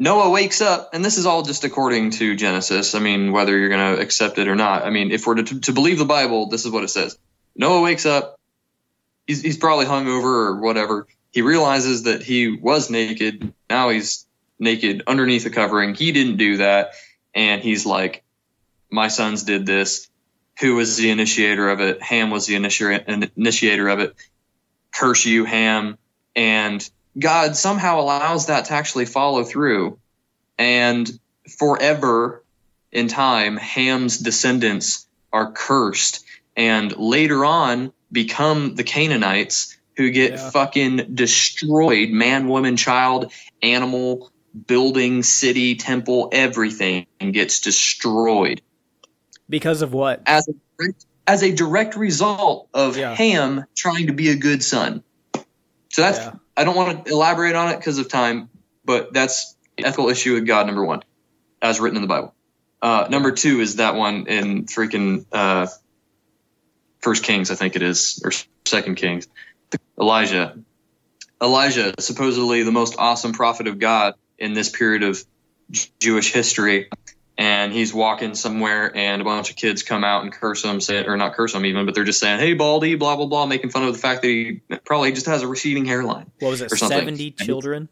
[0.03, 2.97] Noah wakes up, and this is all just according to Genesis.
[2.97, 4.83] I mean, whether you're going to accept it or not.
[4.83, 7.17] I mean, if we're to, to believe the Bible, this is what it says.
[7.55, 8.37] Noah wakes up.
[9.29, 11.07] He's, he's probably hungover or whatever.
[11.31, 13.55] He realizes that he was naked.
[13.71, 14.27] Now he's
[14.59, 15.95] naked underneath a covering.
[15.95, 16.95] He didn't do that.
[17.33, 18.25] And he's like,
[18.91, 20.09] my sons did this.
[20.61, 22.03] Who was the initiator of it?
[22.03, 24.17] Ham was the initiator of it.
[24.93, 25.97] Curse you, Ham.
[26.35, 29.99] And God somehow allows that to actually follow through,
[30.59, 31.11] and
[31.59, 32.43] forever
[32.91, 36.25] in time, Ham's descendants are cursed,
[36.57, 40.51] and later on become the Canaanites who get Yeah.
[40.51, 43.31] fucking destroyed man, woman, child,
[43.63, 44.31] animal,
[44.67, 48.61] building, city, temple, everything gets destroyed
[49.49, 50.23] Because of what?
[50.27, 53.15] as a direct, as a direct result of Yeah.
[53.15, 55.03] Ham trying to be a good son.
[55.93, 56.33] So that's Yeah.
[56.57, 58.51] I don't want to elaborate on it because of time,
[58.85, 61.03] but that's ethical issue with God number one,
[61.61, 62.35] as written in the Bible.
[62.81, 65.67] Uh, number two is that one in freaking uh,
[67.01, 68.33] First Kings, I think it is, or
[68.67, 69.29] Second Kings.
[69.99, 70.59] Elijah,
[71.41, 75.25] Elijah, supposedly the most awesome prophet of God in this period of
[76.01, 76.89] Jewish history,
[77.39, 81.05] and he's walking somewhere, and a bunch of kids come out and curse him, say,
[81.05, 83.71] or not curse him even, but they're just saying, "Hey, Baldy," blah blah blah, making
[83.71, 86.31] fun of the fact that he probably just has a receding hairline.
[86.41, 86.73] What was it?
[86.73, 86.77] or.
[86.77, 87.89] Seventy children?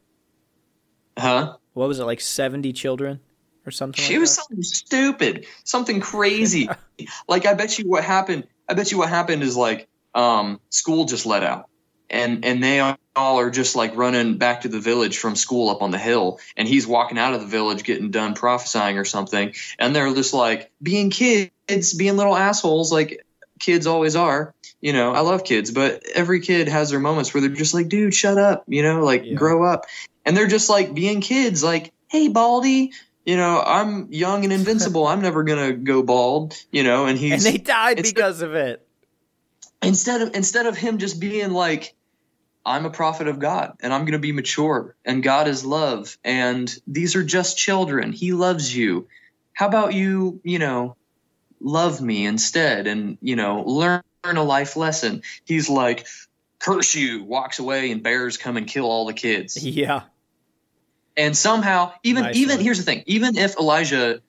[1.19, 1.57] Huh?
[1.73, 2.21] What was it like?
[2.21, 3.21] Seventy children
[3.67, 4.03] or something?
[4.03, 4.43] She like was that?
[4.43, 6.69] something stupid, something crazy.
[7.29, 8.47] like I bet you what happened.
[8.69, 11.69] I bet you what happened is like um, school just let out,
[12.11, 15.83] and and they all are just like running back to the village from school up
[15.83, 19.55] on the hill, and he's walking out of the village getting done prophesying or something,
[19.79, 23.25] and they're just like being kids, being little assholes, like
[23.59, 24.55] kids always are.
[24.81, 27.89] You know, I love kids, but every kid has their moments where they're just like,
[27.89, 29.35] dude, shut up, you know, like Yeah.
[29.35, 29.85] grow up.
[30.25, 32.93] And they're just like being kids, like, hey, Baldy,
[33.27, 35.07] you know, I'm young and invincible.
[35.07, 37.05] I'm never gonna go bald, you know.
[37.05, 38.87] And he's And they died because of it.
[39.83, 41.95] instead of instead of him just being like,
[42.65, 46.73] I'm a prophet of God, and I'm gonna be mature, and God is love, and
[46.87, 48.13] these are just children.
[48.13, 49.09] He loves you.
[49.53, 50.97] How about you, you know,
[51.61, 55.23] love me instead, and you know, learn a life lesson.
[55.45, 56.07] He's like,
[56.59, 59.63] curse you, walks away, and bears come and kill all the kids.
[59.65, 60.03] Yeah.
[61.17, 62.65] And somehow, even Nice even one.
[62.65, 64.21] here's the thing: even if Elijah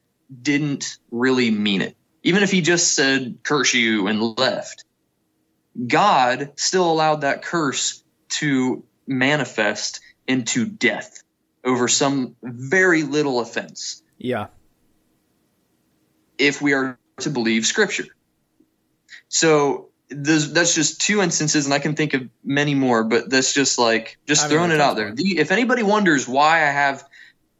[0.41, 4.85] didn't really mean it, even if he just said "curse you" and left,
[5.87, 8.00] God still allowed that curse
[8.31, 11.23] to manifest into death
[11.63, 14.47] over some very little offense, Yeah.
[16.37, 18.05] if we are to believe Scripture.
[19.29, 23.77] So that's just two instances, and I can think of many more, but that's just
[23.77, 25.13] like just I mean, throwing it out there.
[25.13, 27.03] The, if anybody wonders why I have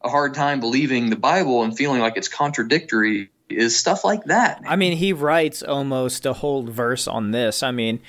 [0.03, 4.61] a hard time believing the Bible and feeling like it's contradictory, is stuff like that.
[4.63, 4.71] man.
[4.71, 7.61] I mean, he writes almost a whole verse on this.
[7.63, 7.99] I mean,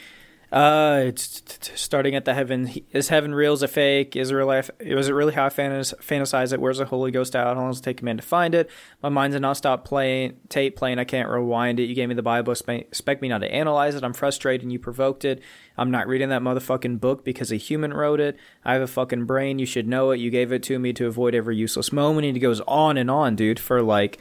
[0.52, 1.42] uh, it's
[1.74, 2.70] starting at the heaven.
[2.92, 3.54] Is heaven real?
[3.54, 4.14] Is it fake?
[4.16, 4.70] Is it real life?
[4.84, 6.60] Was it really how I fantas- fantasize it?
[6.60, 7.46] Where's the Holy Ghost out?
[7.46, 8.68] How long does it take a man to find it?
[9.02, 10.98] My mind's did not stop playing tape playing.
[10.98, 11.84] I can't rewind it.
[11.84, 12.52] You gave me the Bible.
[12.52, 14.04] Expect expect me not to analyze it.
[14.04, 14.64] I'm frustrated.
[14.64, 15.40] and You provoked it.
[15.78, 18.36] I'm not reading that motherfucking book because a human wrote it.
[18.62, 19.58] I have a fucking brain.
[19.58, 20.20] You should know it.
[20.20, 22.26] You gave it to me to avoid every useless moment.
[22.26, 24.18] And he goes on and on, dude, for like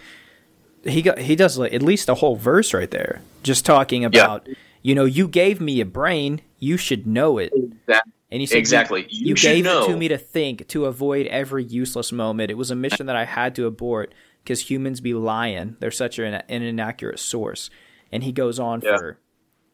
[0.85, 4.47] he got he does like at least a whole verse right there just talking about
[4.81, 7.51] you know you gave me a brain you should know it.
[7.87, 8.03] That-
[8.33, 9.07] and he said Exactly.
[9.09, 12.49] you, You gave it to me to think to avoid every useless moment.
[12.49, 15.75] It was a mission that i had to abort because humans be lying.
[15.81, 17.69] They're such an, an inaccurate source.
[18.09, 18.95] And he goes on Yeah.
[18.97, 19.19] for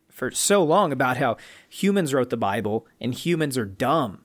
[0.10, 1.38] for so long about how
[1.70, 4.22] humans wrote the bible and humans are dumb.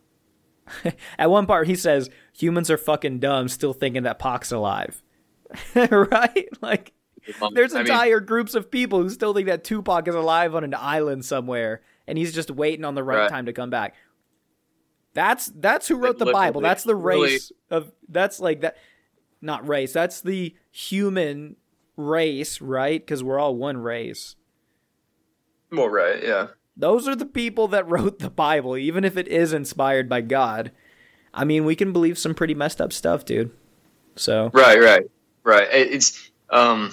[1.18, 5.02] At one part he says humans are fucking dumb still thinking that Pac's alive.
[5.74, 6.48] Right?
[6.62, 6.92] Like
[7.54, 10.64] there's I mean, entire groups of people who still think that Tupac is alive on
[10.64, 13.30] an island somewhere and he's just waiting on the right, Right.
[13.30, 13.94] time to come back.
[15.14, 16.60] That's that's who wrote the Bible.
[16.60, 18.76] That's the really- race of that's like that
[19.40, 19.92] not race.
[19.92, 21.56] That's the human
[21.96, 23.06] race, right?
[23.06, 24.36] Cuz we're all one race.
[25.70, 26.48] well, right, yeah.
[26.76, 30.72] Those are the people that wrote the Bible even if it is inspired by God.
[31.34, 33.50] I mean, we can believe some pretty messed up stuff, dude.
[34.16, 35.10] So, Right, right,
[35.44, 35.68] right.
[35.72, 36.90] It's um,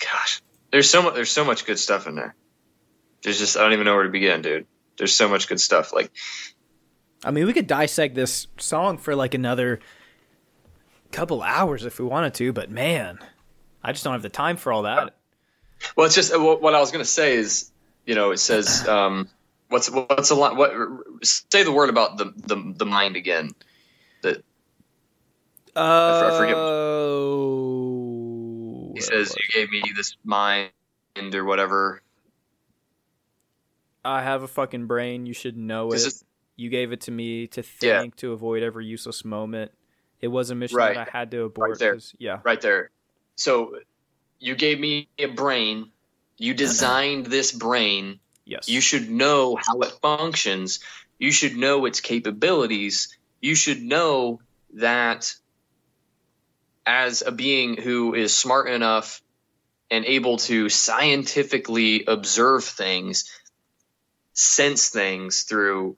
[0.00, 1.14] gosh, there's so much.
[1.14, 2.34] There's so much good stuff in there.
[3.22, 4.66] There's just I don't even know where to begin, dude.
[4.96, 5.92] There's so much good stuff.
[5.92, 6.10] Like
[7.24, 9.80] I mean, we could dissect this song for like another
[11.12, 13.18] couple hours if we wanted to, but man,
[13.82, 15.14] I just don't have the time for all that.
[15.96, 17.70] Well, it's just uh, what I was gonna say is,
[18.06, 19.28] you know, it says, um,
[19.68, 20.56] what's what's a lot?
[20.56, 20.72] What
[21.22, 23.50] say the word about the the, the mind again?
[24.22, 24.42] That
[25.76, 26.56] I forget.
[29.00, 30.70] He says you gave me this mind
[31.34, 32.02] or whatever.
[34.04, 35.26] I have a fucking brain.
[35.26, 36.06] You should know This it.
[36.08, 36.24] is-
[36.56, 38.00] You gave it to me to Yeah.
[38.00, 39.72] think to avoid every useless moment.
[40.20, 40.94] It was a mission Right.
[40.94, 41.78] that I had to abort.
[41.78, 41.94] there.
[41.94, 42.90] 'cause- Yeah, right there.
[43.36, 43.78] So
[44.38, 45.90] you gave me a brain.
[46.36, 48.20] You designed this brain.
[48.44, 48.68] yes.
[48.68, 50.80] You should know how it functions.
[51.18, 53.16] You should know its capabilities.
[53.40, 54.40] You should know
[54.74, 55.34] that
[56.90, 59.22] as a being who is smart enough
[59.92, 63.30] and able to scientifically observe things,
[64.32, 65.96] sense things through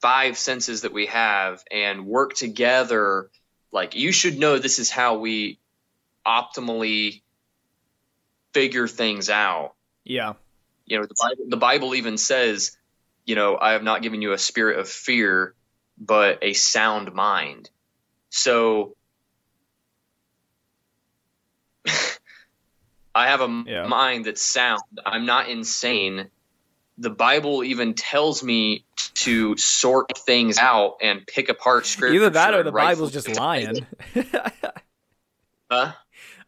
[0.00, 3.30] five senses that we have and work together
[3.72, 5.58] like you should know this is how we
[6.26, 7.22] optimally
[8.52, 9.72] figure things out
[10.04, 10.34] Yeah.
[10.84, 12.76] you know the bible, the bible even says
[13.24, 15.54] you know i have not given you a spirit of fear
[15.96, 17.70] but a sound mind
[18.28, 18.94] so
[23.14, 23.86] i have a Yeah.
[23.86, 26.28] mind that's sound i'm not insane
[26.98, 28.84] the bible even tells me
[29.14, 33.86] to sort things out and pick apart scripture Either that or the Bible's just lying.
[35.70, 35.92] Huh?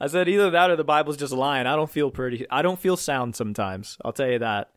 [0.01, 1.67] I said either that or the Bible's just lying.
[1.67, 2.47] I don't feel pretty.
[2.51, 3.97] I don't feel sound sometimes.
[4.05, 4.71] I'll tell you that.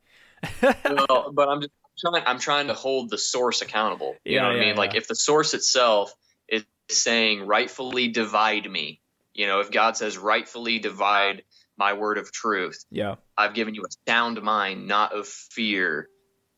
[0.64, 2.24] well, but I'm just trying.
[2.26, 4.16] I'm trying to hold the source accountable.
[4.24, 4.76] You Yeah, know what yeah, I mean?
[4.78, 6.14] Like if the source itself
[6.48, 9.02] is saying rightfully divide me,
[9.34, 11.44] you know, if God says rightfully divide
[11.80, 13.16] my word of truth, Yeah.
[13.38, 16.10] I've given you a sound mind, not of fear.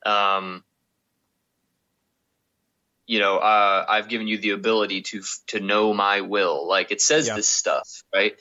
[0.04, 0.64] Um,
[3.06, 6.68] you know, uh, I've given you the ability to to know my will.
[6.68, 7.36] Like it says Yeah.
[7.36, 8.36] this stuff, right?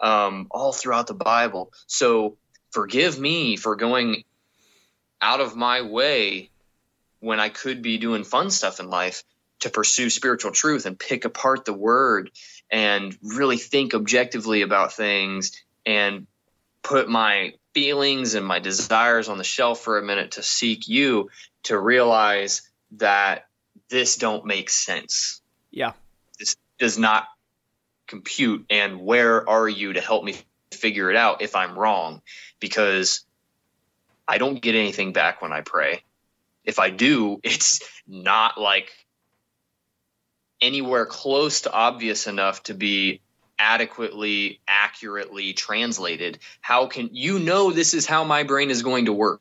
[0.00, 1.72] Um, all throughout the Bible.
[1.86, 2.38] So
[2.70, 4.24] forgive me for going
[5.20, 6.50] out of my way
[7.20, 9.24] when I could be doing fun stuff in life
[9.60, 12.30] to pursue spiritual truth and pick apart the word
[12.70, 15.52] and really think objectively about things
[15.86, 16.26] and
[16.82, 21.30] put my feelings and my desires on the shelf for a minute to seek you
[21.62, 23.46] to realize that
[23.88, 25.40] this don't make sense.
[25.70, 25.92] Yeah.
[26.38, 27.26] This does not
[28.06, 30.36] compute and where are you to help me
[30.72, 32.22] figure it out if I'm wrong
[32.60, 33.24] because
[34.28, 36.02] I don't get anything back when I pray.
[36.64, 38.90] If I do, it's not like
[40.60, 43.20] anywhere close to obvious enough to be
[43.58, 49.12] adequately accurately translated how can you know this is how my brain is going to
[49.12, 49.40] work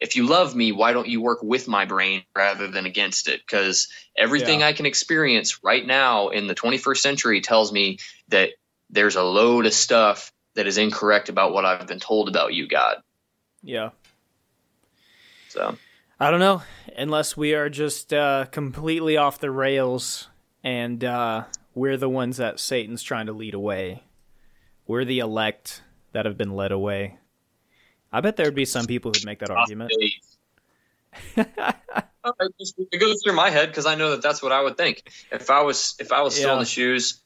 [0.00, 3.40] if you love me why don't you work with my brain rather than against it
[3.46, 4.66] because everything Yeah.
[4.66, 7.98] i can experience right now in the 21st century tells me
[8.28, 8.50] that
[8.90, 12.66] there's a load of stuff that is incorrect about what i've been told about you
[12.66, 12.96] god
[13.62, 13.90] Yeah.
[15.48, 15.76] so
[16.20, 16.62] I don't know.
[16.96, 20.26] Unless we are just uh, completely off the rails
[20.64, 21.44] and uh,
[21.78, 24.02] we're the ones that Satan's trying to lead away.
[24.86, 25.82] We're the elect
[26.12, 27.18] that have been led away.
[28.12, 29.92] I bet there would be some people who'd make that argument.
[32.92, 35.10] It goes through my head because I know that that's what I would think.
[35.32, 37.20] If I was if I was still in the shoes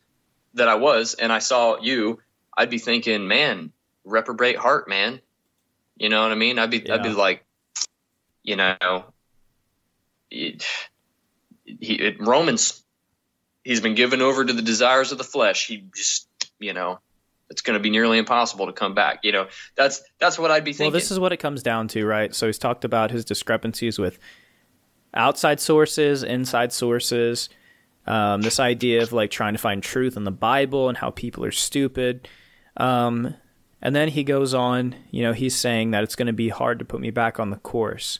[0.54, 2.20] that I was and I saw you,
[2.56, 3.72] I'd be thinking, man,
[4.04, 5.20] reprobate heart, man.
[5.96, 6.58] You know what I mean?
[6.58, 7.44] I'd be I'd be like,
[8.44, 9.04] you know,
[10.30, 10.64] it,
[11.64, 12.81] he it, Romans,
[13.64, 15.66] he's been given over to the desires of the flesh.
[15.66, 16.28] He just,
[16.58, 16.98] you know,
[17.50, 19.20] it's going to be nearly impossible to come back.
[19.22, 20.92] You know, that's that's what I'd be thinking.
[20.92, 22.34] Well, this is what it comes down to, right?
[22.34, 24.18] So he's talked about his discrepancies with
[25.14, 27.48] outside sources, inside sources.
[28.06, 31.44] Um, this idea of like trying to find truth in the Bible and how people
[31.44, 32.26] are stupid.
[32.76, 33.34] Um,
[33.80, 36.78] and then he goes on, you know, he's saying that it's going to be hard
[36.80, 38.18] to put me back on the course.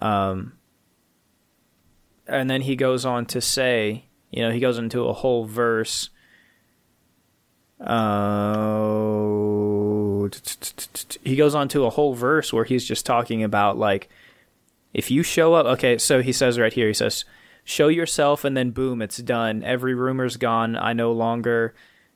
[0.00, 0.54] Um,
[2.26, 6.10] and then he goes on to say, you know, he goes into a whole verse.
[7.80, 9.04] Uh,
[11.22, 14.08] he goes on to a whole verse where he's just talking about like
[14.92, 17.24] if you show up okay so he says right here he says
[17.62, 19.62] show yourself and then boom it's done.
[19.62, 20.76] Every rumor's gone.
[20.76, 21.74] I no longer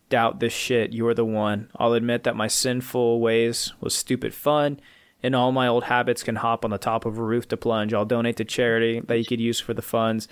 [0.09, 0.93] doubt this shit.
[0.93, 1.71] You're the one.
[1.77, 4.81] I'll admit that my sinful ways was stupid fun
[5.23, 7.93] and all my old habits can hop on the top of a roof to plunge.
[7.93, 10.29] I'll donate to charity that you could use for the funds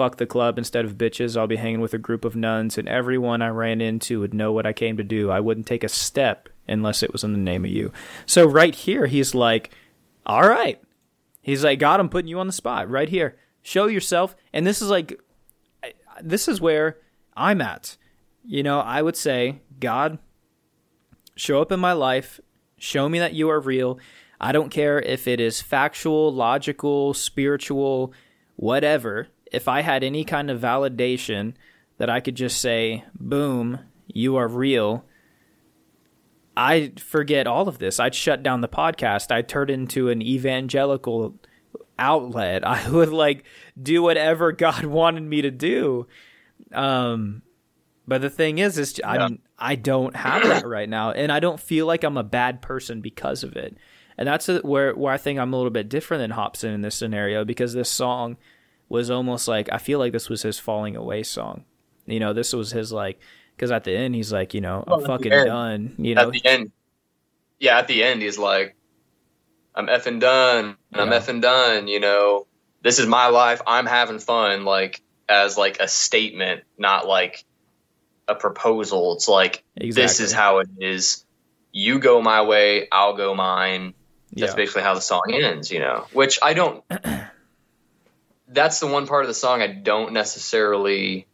[0.00, 2.88] fuck the club instead of bitches i'll be hanging with a group of nuns and
[2.88, 5.88] everyone i ran into would know what i came to do i wouldn't take a
[5.88, 7.92] step unless it was in the name of you
[8.24, 9.70] so right here he's like
[10.24, 10.80] all right
[11.42, 13.36] He's like, God, I'm putting you on the spot right here.
[13.62, 14.36] Show yourself.
[14.52, 15.20] And this is like,
[16.22, 16.98] this is where
[17.36, 17.96] I'm at.
[18.44, 20.18] You know, I would say, God,
[21.36, 22.40] show up in my life.
[22.78, 23.98] Show me that you are real.
[24.40, 28.12] I don't care if it is factual, logical, spiritual,
[28.56, 29.28] whatever.
[29.50, 31.54] If I had any kind of validation
[31.98, 35.04] that I could just say, boom, you are real.
[36.56, 38.00] I'd forget all of this.
[38.00, 39.30] I'd shut down the podcast.
[39.30, 41.34] I'd turn into an evangelical
[41.98, 42.66] outlet.
[42.66, 43.44] I would like
[43.80, 46.06] do whatever God wanted me to do.
[46.72, 47.42] Um,
[48.06, 51.60] but the thing is, is I'm I don't have that right now, and I don't
[51.60, 53.76] feel like I'm a bad person because of it.
[54.18, 56.94] and that's where where I think I'm a little bit different than Hopsin in this
[56.94, 58.36] scenario because this song
[58.90, 61.64] was almost like I feel like this was his falling away song.
[62.06, 63.18] You know, this was his like
[63.56, 65.94] because at the end he's like, you know, Well, I'm fucking done.
[65.96, 66.72] You know, At the end,
[67.58, 68.74] yeah, at the end, he's like,
[69.74, 70.76] "I'm effing done.
[70.92, 71.18] I'm Yeah.
[71.18, 72.46] effing done." You know,
[72.82, 73.62] this is my life.
[73.66, 74.64] I'm having fun.
[74.64, 77.44] Like as like a statement, not like
[78.26, 79.14] a proposal.
[79.14, 80.02] It's like exactly.
[80.02, 81.24] this is how it is.
[81.72, 83.94] You go my way, I'll go mine.
[84.32, 84.56] That's yeah.
[84.56, 86.06] basically how the song ends, you know.
[86.12, 86.82] Which I don't.
[88.52, 91.26] that's the one part of the song I don't necessarily.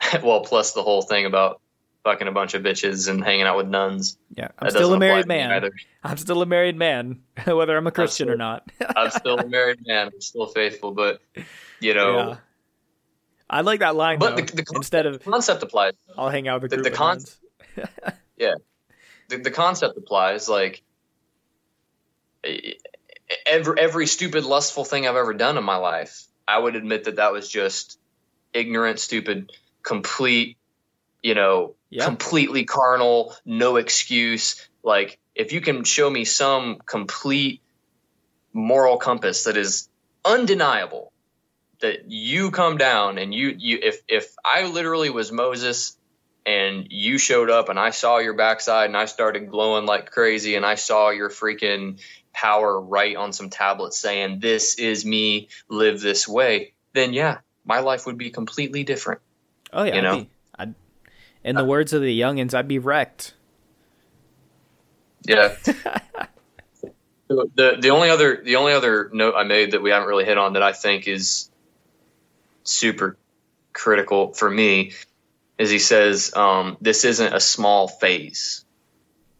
[0.22, 1.60] Well, plus the whole thing about
[2.04, 4.16] fucking a bunch of bitches and hanging out with nuns.
[4.34, 4.48] yeah.
[4.58, 5.70] I'm That still a married apply to me man.
[6.02, 8.66] I'm still a married man, whether I'm a Christian or not.
[8.96, 10.06] I'm still a married man.
[10.14, 11.20] I'm still faithful, but
[11.80, 12.36] you know, yeah.
[13.50, 14.42] I like that line But though.
[14.42, 15.92] the- the con- Instead of concept applies.
[16.16, 17.38] I'll hang out with a the- the of con- nuns.
[19.28, 20.48] The, the concept applies.
[20.48, 20.82] Like
[23.46, 27.16] every every stupid lustful thing I've ever done in my life, I would admit that
[27.16, 27.98] that was just
[28.52, 29.52] ignorant, stupid,
[29.82, 30.56] complete.
[31.22, 32.06] You know, Yeah.
[32.06, 34.68] completely carnal, no excuse.
[34.82, 37.60] Like if you can show me some complete
[38.52, 39.88] moral compass that is
[40.24, 41.12] undeniable
[41.80, 45.96] that you come down and you you if if I literally was Moses
[46.46, 50.56] and you showed up and I saw your backside and I started glowing like crazy
[50.56, 52.00] and I saw your freaking
[52.32, 57.80] power write on some tablets saying this is me live this way then yeah my
[57.80, 59.20] life would be completely different
[59.72, 60.16] Oh yeah, You I'd know?
[60.18, 60.74] be- I'd,
[61.44, 63.34] in the words of the youngins, I'd be wrecked.
[65.26, 65.54] Yeah.
[67.28, 70.38] the the only other the only other note I made that we haven't really hit
[70.38, 71.50] on that I think is
[72.64, 73.16] super
[73.72, 74.92] critical for me
[75.58, 78.64] is he says um, this isn't a small phase.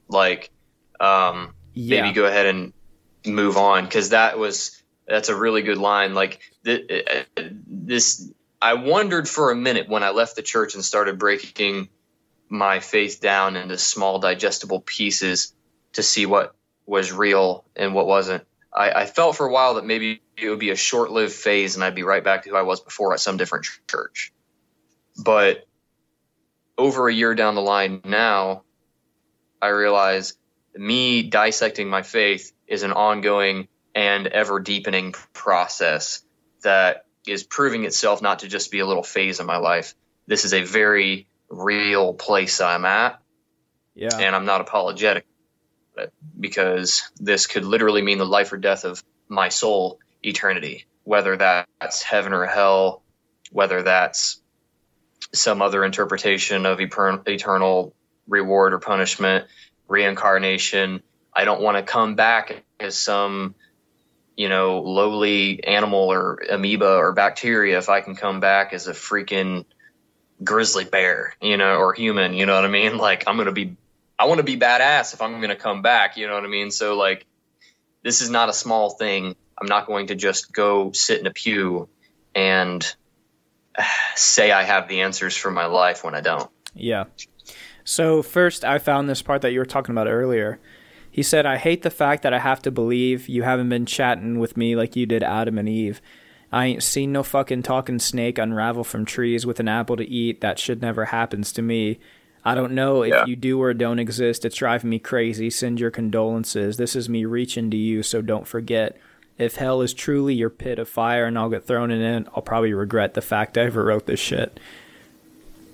[0.09, 0.51] Like
[1.01, 2.73] um, Yeah, maybe go ahead and
[3.27, 6.15] move on because that was that's a really good line.
[6.15, 7.27] Like th-
[7.67, 8.31] this,
[8.63, 11.89] I wondered for a minute when I left the church and started breaking
[12.49, 15.55] my faith down into small digestible pieces
[15.95, 16.55] to see what
[16.87, 18.45] was real and what wasn't.
[18.73, 21.85] I, I felt for a while that maybe it would be a short-lived phase and
[21.85, 24.33] I'd be right back to who I was before at some different ch- church.
[25.17, 25.67] But
[26.79, 28.63] over a year down the line now,
[29.61, 30.35] I realize
[30.75, 36.23] me dissecting my faith is an ongoing and ever deepening process
[36.63, 39.95] that is proving itself not to just be a little phase in my life.
[40.27, 43.21] This is a very real place I'm at,
[43.95, 45.27] yeah, and I'm not apologetic
[46.39, 52.03] because this could literally mean the life or death of my soul eternity, whether that's
[52.03, 53.03] heaven or hell,
[53.51, 54.41] whether that's
[55.35, 57.95] some other interpretation of eternal
[58.29, 59.47] reward or punishment,
[59.89, 61.03] reincarnation.
[61.35, 63.55] I don't want to come back as some,
[64.37, 68.93] you know, lowly animal or amoeba or bacteria if I can come back as a
[68.93, 69.65] freaking
[70.43, 72.99] grizzly bear, you know, or human, you know what I mean?
[73.11, 73.77] Like I'm going to be
[74.19, 76.49] I want to be badass if I'm going to come back, you know what I
[76.49, 76.71] mean?
[76.71, 77.27] So like
[78.03, 79.37] this is not a small thing.
[79.61, 81.89] I'm not going to just go sit in a pew
[82.35, 82.95] and
[84.17, 86.51] say I have the answers for my life when I don't.
[86.75, 87.05] yeah.
[87.85, 90.61] So first, I found this part that you were talking about earlier.
[91.11, 94.39] He said, "I hate the fact that I have to believe you haven't been chatting
[94.39, 96.01] with me like you did Adam and Eve.
[96.53, 100.41] I ain't seen no fucking talking snake unravel from trees with an apple to eat.
[100.41, 101.99] That shit never happens to me."
[102.43, 103.27] I don't know if Yeah.
[103.27, 104.47] you do or don't exist.
[104.47, 105.51] It's driving me crazy.
[105.51, 106.79] Send your condolences.
[106.79, 108.97] This is me reaching to you, so don't forget.
[109.37, 112.43] If hell is truly your pit of fire and I'll get thrown in it, I'll
[112.43, 114.59] probably regret the fact I ever wrote this shit.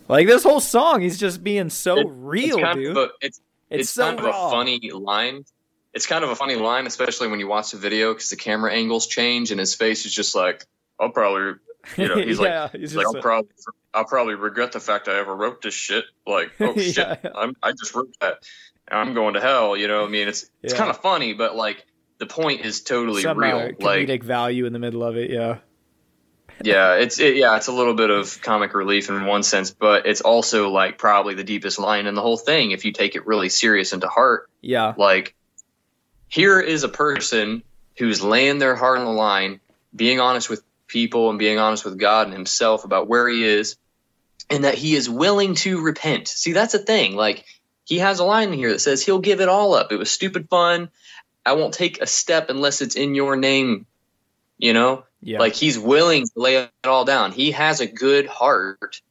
[0.09, 2.97] Like this whole song, he's just being so It- real, it's dude.
[2.97, 4.49] A, it's it's, it's, so kind of raw.
[4.49, 5.45] a funny line.
[5.95, 8.73] It's kind of a funny line, especially when you watch the video because the camera
[8.73, 10.65] angles change and his face is just like,
[11.01, 11.55] I'll probably,
[11.97, 13.51] you know, he's yeah, like, he's like, I'll probably,
[13.95, 16.05] I'll probably regret the fact I ever wrote this shit.
[16.27, 17.17] Like, oh Yeah.
[17.17, 18.39] shit, I'm, I just wrote that.
[18.89, 19.77] I'm going to hell.
[19.77, 20.79] You know, I mean, it's it's Yeah.
[20.79, 21.85] kind of funny, but like
[22.19, 23.57] the point is totally some real.
[23.59, 25.31] uh, like, comedic value in the middle of it.
[25.31, 25.59] Yeah,
[26.63, 30.07] yeah, it's it, yeah, it's a little bit of comic relief in one sense, but
[30.07, 33.27] it's also like probably the deepest line in the whole thing if you take it
[33.27, 34.49] really serious into heart.
[34.61, 35.35] yeah, Like,
[36.29, 37.63] here is a person
[37.99, 39.61] who's laying their heart on the line,
[39.95, 43.77] being honest with people and being honest with God and himself about where he is,
[44.51, 46.29] and that he is willing to repent.
[46.29, 47.17] See, that's a thing.
[47.17, 47.45] Like,
[47.85, 49.93] he has a line here that says he'll give it all up.
[49.93, 50.91] It was stupid fun.
[51.45, 53.87] I won't take a step unless it's in your name.
[54.59, 55.05] You know?
[55.21, 55.39] Yeah.
[55.39, 57.33] Like he's willing to lay it all down.
[57.33, 59.03] He has a good heart,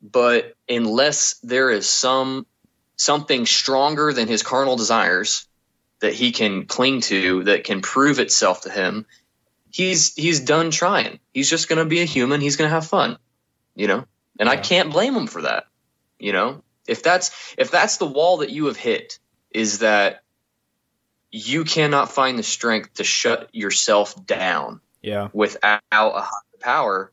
[0.00, 2.46] but unless there is some
[2.96, 5.46] something stronger than his carnal desires,
[6.00, 9.06] that he can cling to that can prove itself to him,
[9.70, 11.18] he's he's done trying.
[11.34, 12.40] He's just going to be a human.
[12.40, 13.18] He's going to have fun,
[13.74, 14.04] you know.
[14.38, 15.66] And I can't blame him for that.
[16.18, 19.18] You know, if that's if that's the wall that you have hit,
[19.50, 20.22] is that
[21.30, 25.28] you cannot find the strength to shut yourself down Yeah.
[25.32, 27.12] without a higher power.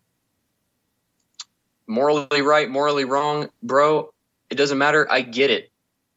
[1.87, 4.11] Morally right, morally wrong, bro.
[4.49, 5.07] It doesn't matter.
[5.09, 5.71] I get it.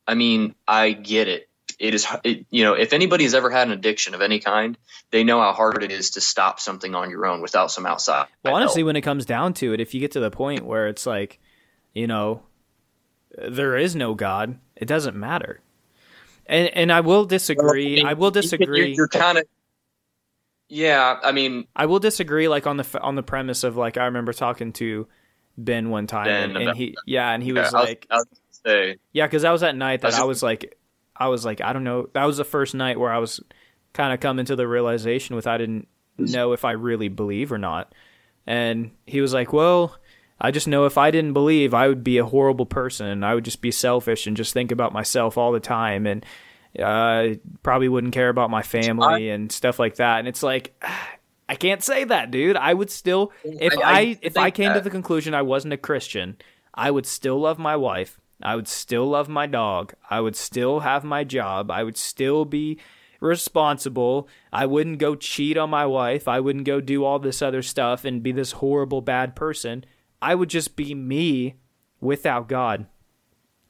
[0.07, 1.49] I mean, I get it.
[1.79, 4.77] It is, it, you know, if anybody's ever had an addiction of any kind,
[5.11, 8.27] they know how hard it is to stop something on your own without some outside.
[8.43, 8.87] Well, honestly, help.
[8.87, 11.39] when it comes down to it, if you get to the point where it's like,
[11.93, 12.43] you know,
[13.37, 15.61] there is no God, it doesn't matter.
[16.47, 18.03] And and I will disagree.
[18.03, 18.95] I will You're, disagree.
[18.95, 19.45] you're kind of,
[20.69, 21.19] yeah.
[21.23, 22.49] I mean, I will disagree.
[22.49, 25.07] Like on the on the premise of like I remember talking to
[25.57, 28.07] Ben one time, Ben and, and he yeah, and he yeah, was I was, like
[28.11, 28.27] I was
[29.13, 30.79] yeah, because that was that night that I was I was like,
[31.17, 32.09] I was like, I don't know.
[32.13, 33.41] That was the first night where I was
[33.93, 35.89] kind of coming to the realization with I didn't
[36.19, 37.95] know if I really believe or not.
[38.47, 39.97] And he was like, well,
[40.41, 43.35] I just know if I didn't believe, I would be a horrible person and I
[43.35, 46.25] would just be selfish and just think about myself all the time and
[46.83, 50.19] uh, probably wouldn't care about my family and stuff like that.
[50.21, 50.83] And it's like,
[51.49, 52.57] I can't say that, dude.
[52.57, 55.73] I would still, if I- I, I if I came to the conclusion I wasn't
[55.73, 56.37] a Christian,
[56.75, 58.21] I would still love my wife.
[58.43, 59.95] I would still love my dog.
[60.11, 61.71] I would still have my job.
[61.71, 62.79] I would still be
[63.21, 64.29] responsible.
[64.53, 66.29] I wouldn't go cheat on my wife.
[66.29, 69.85] I wouldn't go do all this other stuff and be this horrible bad person.
[70.21, 71.55] I would just be me
[72.01, 72.87] without God.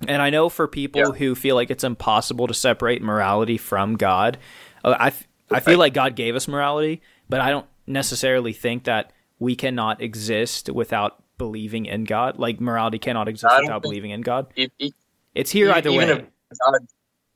[0.06, 1.18] And I know for people Yeah.
[1.18, 4.38] who feel like it's impossible to separate morality from God,
[4.84, 5.12] uh, I,
[5.50, 10.00] I feel like God gave us morality, but I don't necessarily think that we cannot
[10.00, 12.38] exist without believing in God.
[12.38, 14.52] Like morality cannot exist without believing in God.
[15.34, 16.14] It's here either even way.
[16.50, 16.80] If God,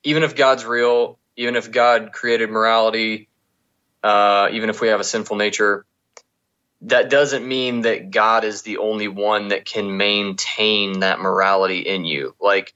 [0.05, 3.29] even if God's real, even if God created morality,
[4.03, 5.85] uh, even if we have a sinful nature,
[6.83, 12.05] that doesn't mean that God is the only one that can maintain that morality in
[12.05, 12.35] you.
[12.41, 12.75] Like,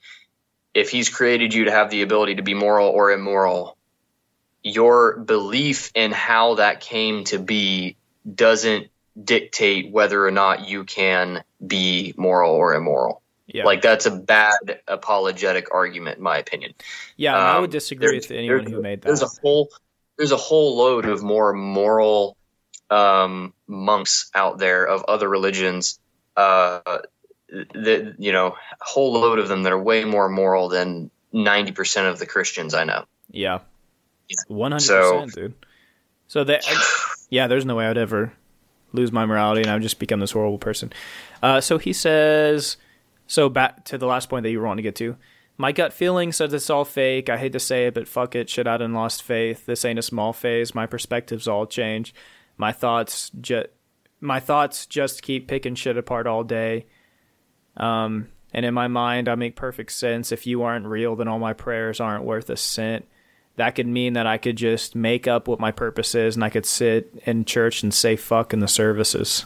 [0.75, 3.77] if He's created you to have the ability to be moral or immoral,
[4.63, 7.97] your belief in how that came to be
[8.33, 8.89] doesn't
[9.23, 13.23] dictate whether or not you can be moral or immoral.
[13.47, 16.75] yeah, Like that's a bad apologetic argument, in my opinion.
[17.17, 17.33] yeah.
[17.33, 19.07] and I would um, disagree with anyone who made that.
[19.07, 19.69] There's a whole
[20.19, 22.37] there's a whole load of more moral
[22.91, 25.99] um, monks out there of other religions.
[26.37, 26.81] Uh,
[27.49, 31.73] that you know, a whole load of them that are way more moral than ninety
[31.73, 33.05] percent of the Christians I know.
[33.31, 33.61] Yeah,
[34.29, 34.37] Yeah.
[34.49, 35.55] one hundred So- percent, dude.
[36.29, 36.65] So that,
[37.31, 38.33] yeah, there's no way I'd ever
[38.93, 40.93] lose my morality and I would just become this horrible person.
[41.43, 42.77] Uh, so he says,
[43.29, 45.17] so back to the last point that you were wanting to get to.
[45.57, 47.29] My gut feeling says it's all fake.
[47.31, 48.51] I hate to say it, but fuck it.
[48.51, 49.67] Shit, I done lost faith.
[49.67, 50.75] This ain't a small phase.
[50.75, 52.13] My perspectives all change.
[52.57, 53.67] My thoughts just,
[54.21, 56.87] my thoughts just keep picking shit apart all day.
[57.77, 60.33] Um, and in my mind, I make perfect sense.
[60.33, 63.07] If you aren't real, then all my prayers aren't worth a cent.
[63.57, 66.51] That could mean that I could just make up what my purpose is and I
[66.51, 69.45] could sit in church and say fuck in the services.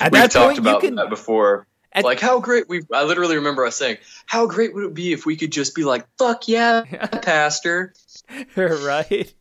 [0.00, 0.94] At We've that talked point, you about can.
[0.96, 1.66] that before.
[1.92, 5.12] At- like how great we I literally remember us saying, How great would it be
[5.12, 6.82] if we could just be like, Fuck yeah,
[7.22, 7.94] Pastor.
[8.56, 9.32] right?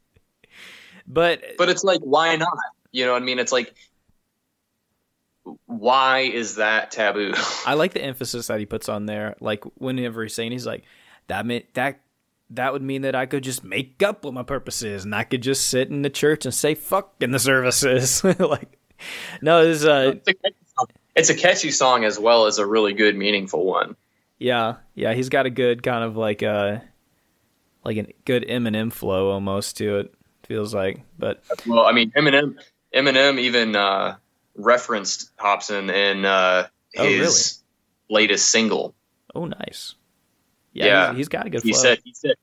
[1.07, 2.57] But, But it's like, why not?
[2.91, 3.39] You know what I mean?
[3.39, 3.73] It's like
[5.65, 7.33] why is that taboo?
[7.65, 9.35] I like the emphasis that he puts on there.
[9.39, 10.83] Like whenever he's saying, he's like,
[11.27, 11.99] "That meant that
[12.49, 15.23] that would mean that I could just make up what my purpose is, and I
[15.23, 18.77] could just sit in the church and say fuck in the services." like,
[19.41, 20.87] no, it's uh, it's, a catchy song.
[21.15, 23.95] it's a catchy song as well as a really good, meaningful one.
[24.39, 25.13] yeah, yeah.
[25.13, 26.79] He's got a good kind of like uh
[27.83, 30.13] like a good Eminem flow almost to it.
[30.47, 32.55] Feels like, but Well, I mean, Eminem,
[32.93, 34.15] Eminem even uh,
[34.55, 36.67] referenced Hopsin in uh,
[36.97, 37.61] Oh, his
[38.09, 38.95] latest single.
[39.35, 39.95] oh, nice.
[40.73, 41.09] Yeah, Yeah.
[41.09, 41.81] He's, he's got a good He flow.
[41.81, 42.35] said, he said,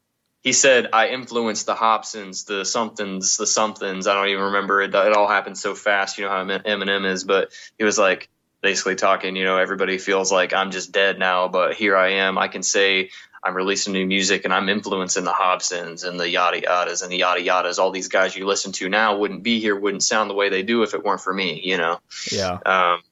[0.43, 4.07] he said, I influenced the Hopsins, the somethings, the somethings.
[4.07, 4.83] I don't even remember.
[4.83, 6.19] It, it all happened so fast.
[6.19, 8.29] You know how Eminem is, but he was like
[8.61, 9.35] basically talking.
[9.37, 12.37] You know, everybody feels like I'm just dead now, but here I am.
[12.37, 13.11] I can say
[13.45, 17.19] I'm releasing new music and I'm influencing the Hopsins and the yada yadas and the
[17.19, 17.79] yada yadas.
[17.79, 20.63] All these guys you listen to now wouldn't be here, wouldn't sound the way they
[20.63, 21.61] do if it weren't for me.
[21.63, 22.01] You know.
[22.33, 23.03] yeah, Um,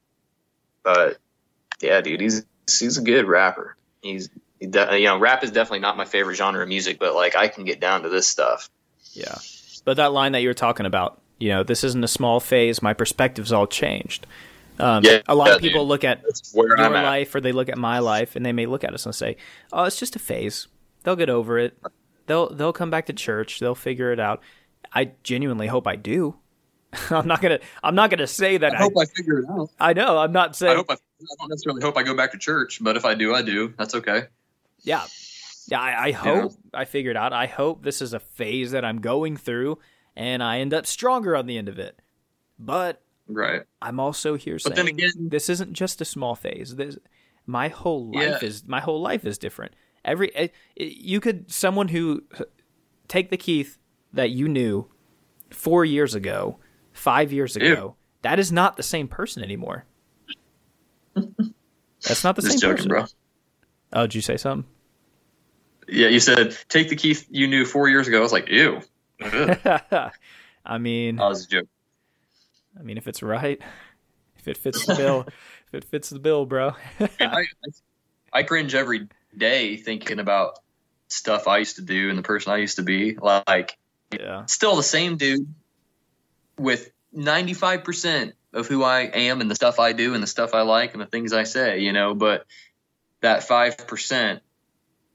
[0.82, 1.18] but
[1.80, 3.76] yeah, dude, he's he's a good rapper.
[4.00, 7.14] He's he de- you know, rap is definitely not my favorite genre of music, but
[7.14, 8.70] like I can get down to this stuff.
[9.12, 9.36] Yeah.
[9.84, 12.80] But that line that you were talking about, you know, this isn't a small phase.
[12.80, 14.26] My perspective's all changed.
[14.78, 15.70] Um, Yeah, a lot of dude.
[15.70, 18.66] people look at That's your life or they look at my life and they may
[18.66, 19.36] look at us and say,
[19.72, 20.68] oh, it's just a phase.
[21.02, 21.78] They'll get over it.
[22.26, 23.58] They'll they'll come back to church.
[23.60, 24.40] They'll figure it out.
[24.92, 26.36] I genuinely hope I do.
[27.10, 28.74] I'm not gonna I'm not gonna say that.
[28.74, 29.70] I hope I, figure it out.
[29.80, 30.18] I know.
[30.18, 30.72] I'm not saying.
[30.72, 33.14] I hope I, I don't necessarily hope I go back to church, but if I
[33.14, 33.72] do, I do.
[33.76, 34.24] That's okay.
[34.80, 35.04] Yeah,
[35.68, 35.80] yeah.
[35.80, 37.32] I, I hope I figured out.
[37.32, 39.78] I hope this is a phase that I'm going through,
[40.16, 41.98] and I end up stronger on the end of it.
[42.58, 46.76] But right, I'm also here but saying then again, this isn't just a small phase.
[46.76, 46.96] This,
[47.46, 48.48] my whole life Yeah.
[48.48, 49.74] is my whole life is different.
[50.04, 52.22] Every eh, you could someone who
[53.08, 53.78] take the Keith
[54.12, 54.88] that you knew
[55.50, 56.58] four years ago,
[56.92, 57.72] five years Ew.
[57.72, 57.96] ago.
[58.22, 59.84] That is not the same person anymore.
[61.14, 62.88] That's not the just same joking, person.
[62.88, 63.04] bro.
[63.92, 64.68] Oh, did you say something?
[65.88, 68.18] Yeah, you said take the Keith you knew four years ago.
[68.18, 68.80] I was like, ew.
[70.64, 71.68] I mean, I was a joke.
[72.78, 73.60] I mean, if it's right,
[74.38, 75.26] if it fits the bill,
[75.68, 76.72] if it fits the bill, bro.
[76.98, 77.46] And I, I,
[78.32, 80.58] I cringe every day thinking about
[81.08, 83.14] stuff I used to do and the person I used to be.
[83.14, 83.76] Like,
[84.12, 85.46] yeah, still the same dude
[86.58, 90.62] with 95% of who I am and the stuff I do and the stuff I
[90.62, 92.46] like and the things I say, you know, but
[93.20, 94.40] that 5%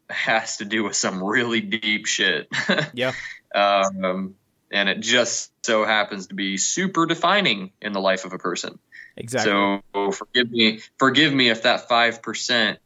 [0.09, 2.47] has to do with some really deep shit.
[2.93, 3.13] yeah,
[3.53, 4.35] um,
[4.71, 8.79] and it just so happens to be super defining in the life of a person.
[9.15, 9.81] exactly.
[9.93, 12.79] So forgive me, forgive me if that five percent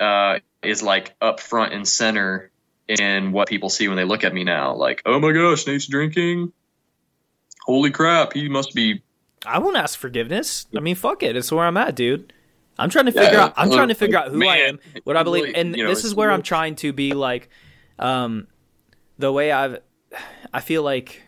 [0.00, 2.50] uh, is like up front and center
[2.88, 4.74] in what people see when they look at me now.
[4.74, 6.52] Like, oh my gosh, Nate's drinking.
[7.64, 9.02] Holy crap, he must be.
[9.44, 10.66] I won't ask forgiveness.
[10.76, 11.36] I mean, fuck it.
[11.36, 12.32] It's where I'm at, dude.
[12.78, 13.54] I'm trying to Yeah, figure out.
[13.56, 16.04] I'm trying to figure out who I am, what I believe, and you know, this
[16.04, 17.48] is where I'm trying to be like,
[17.98, 18.46] um,
[19.18, 19.78] the way I've.
[20.52, 21.22] I feel like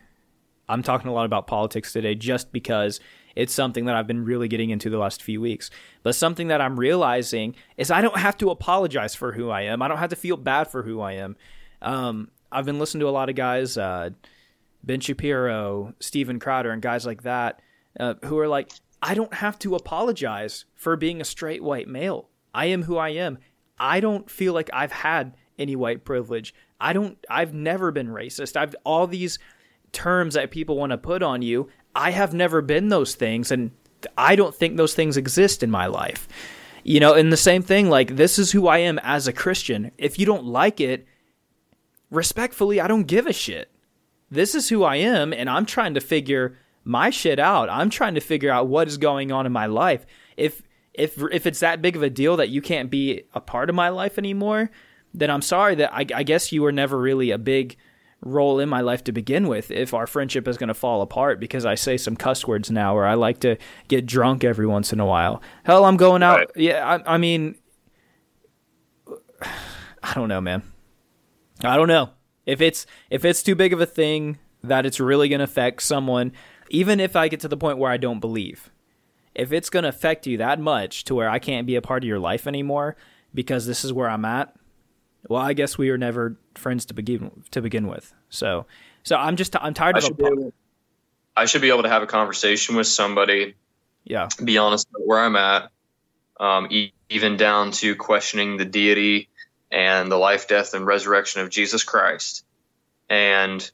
[0.68, 3.00] I'm talking a lot about politics today, just because
[3.34, 5.70] it's something that I've been really getting into the last few weeks.
[6.02, 9.80] But something that I'm realizing is I don't have to apologize for who I am.
[9.80, 11.36] I don't have to feel bad for who I am.
[11.80, 14.10] Um, I've been listening to a lot of guys, uh,
[14.82, 17.60] Ben Shapiro, Steven Crowder, and guys like that,
[18.00, 18.70] uh, who are like,
[19.00, 22.28] I don't have to apologize for being a straight white male.
[22.52, 23.38] I am who I am.
[23.78, 26.54] I don't feel like I've had any white privilege.
[26.80, 27.18] I don't.
[27.28, 28.56] I've never been racist.
[28.56, 29.38] I've all these
[29.92, 31.68] terms that people want to put on you.
[31.94, 33.70] I have never been those things, and
[34.16, 36.28] I don't think those things exist in my life.
[36.84, 37.90] You know, and the same thing.
[37.90, 39.90] Like this is who I am as a Christian.
[39.98, 41.06] If you don't like it,
[42.10, 43.70] respectfully, I don't give a shit.
[44.30, 47.68] This is who I am, and I'm trying to figure my shit out.
[47.70, 50.06] I'm trying to figure out what is going on in my life.
[50.36, 50.62] If
[50.94, 53.76] if if it's that big of a deal that you can't be a part of
[53.76, 54.70] my life anymore,
[55.14, 57.76] then I'm sorry that I, I guess you were never really a big
[58.20, 59.70] role in my life to begin with.
[59.70, 62.96] If our friendship is going to fall apart because I say some cuss words now,
[62.96, 63.56] or I like to
[63.88, 65.42] get drunk every once in a while.
[65.64, 66.38] Hell, I'm going out.
[66.38, 66.50] Right.
[66.56, 67.56] Yeah, I, I mean,
[70.02, 70.62] I don't know, man.
[71.62, 72.10] I don't know
[72.46, 75.82] if it's if it's too big of a thing that it's really going to affect
[75.82, 76.32] someone.
[76.70, 78.70] Even if I get to the point where I don't believe,
[79.34, 82.02] if it's going to affect you that much to where I can't be a part
[82.02, 82.96] of your life anymore
[83.32, 84.54] because this is where I'm at,
[85.28, 88.14] well, I guess we were never friends to begin to begin with.
[88.30, 88.66] So,
[89.02, 90.52] so I'm just I'm tired I of should, be able,
[91.36, 93.54] I should be able to have a conversation with somebody,
[94.04, 95.70] yeah be honest about where I'm at,
[96.40, 99.28] um, e- even down to questioning the deity
[99.70, 102.44] and the life, death, and resurrection of Jesus Christ,
[103.08, 103.70] and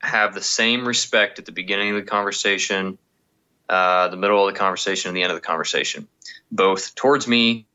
[0.00, 2.96] have the same respect at the beginning of the conversation,
[3.68, 6.06] uh, the middle of the conversation, and the end of the conversation,
[6.50, 7.66] both towards me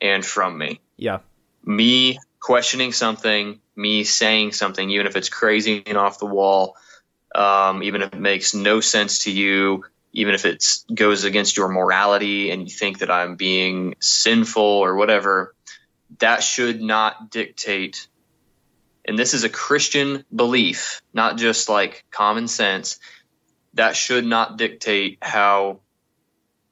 [0.00, 0.80] and from me.
[0.96, 1.20] yeah
[1.66, 6.76] me questioning something, me saying something, even if it's crazy and off the wall,
[7.34, 10.62] um, even if it makes no sense to you, even if it
[10.94, 15.54] goes against your morality and you think that I'm being sinful or whatever,
[16.18, 18.08] that should not dictate.
[19.06, 22.98] And this is a Christian belief, not just like common sense.
[23.72, 25.80] That should not dictate how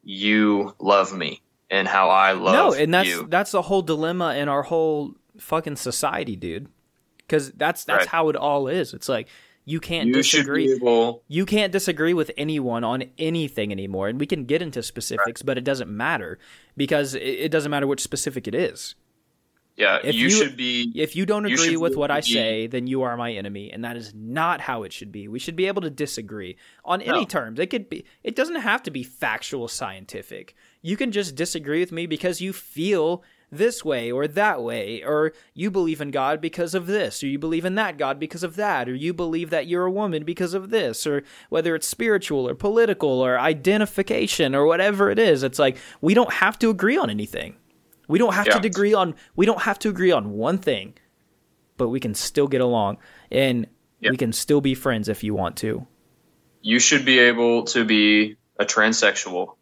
[0.04, 1.40] you love me
[1.70, 2.76] and how I love you.
[2.76, 3.26] no, and that's you.
[3.30, 6.68] that's the whole dilemma in our whole fucking society, dude.
[7.18, 8.09] Because that's that's Right.
[8.09, 8.92] how it all is.
[8.94, 9.28] It's like
[9.64, 10.72] you can't you disagree.
[10.72, 15.40] able you can't disagree with anyone on anything anymore and we can get into specifics
[15.40, 16.36] but it doesn't matter
[16.76, 18.96] because it, doesn't matter which specific it is
[19.76, 20.90] Yeah, If you, you- should be.
[20.96, 23.84] if you don't agree should with what i say then you are my enemy and
[23.84, 27.24] that is not how it should be we should be able to disagree on any
[27.24, 31.78] terms it could be it doesn't have to be factual scientific you can just disagree
[31.78, 33.22] with me because you feel
[33.52, 37.38] this way or that way or you believe in god because of this or you
[37.38, 40.54] believe in that god because of that or you believe that you're a woman because
[40.54, 45.58] of this or whether it's spiritual or political or identification or whatever it is it's
[45.58, 47.54] like we don't have to agree on anything
[48.08, 48.58] we don't have Yeah.
[48.58, 50.94] to agree on we don't have to agree on one thing
[51.76, 52.96] but we can still get along
[53.30, 53.66] and
[54.00, 55.86] we can still be friends if you want to.
[56.60, 59.54] You should be able to be a transsexual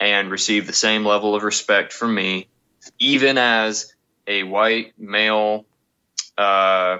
[0.00, 2.48] and receive the same level of respect from me,
[2.98, 3.94] even as
[4.26, 5.66] a white male,
[6.36, 6.98] uh,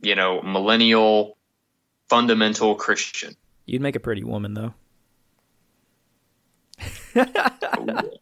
[0.00, 1.36] you know, millennial,
[2.08, 3.34] fundamental Christian.
[3.66, 4.74] You'd make a pretty woman though.
[7.14, 8.18] I'll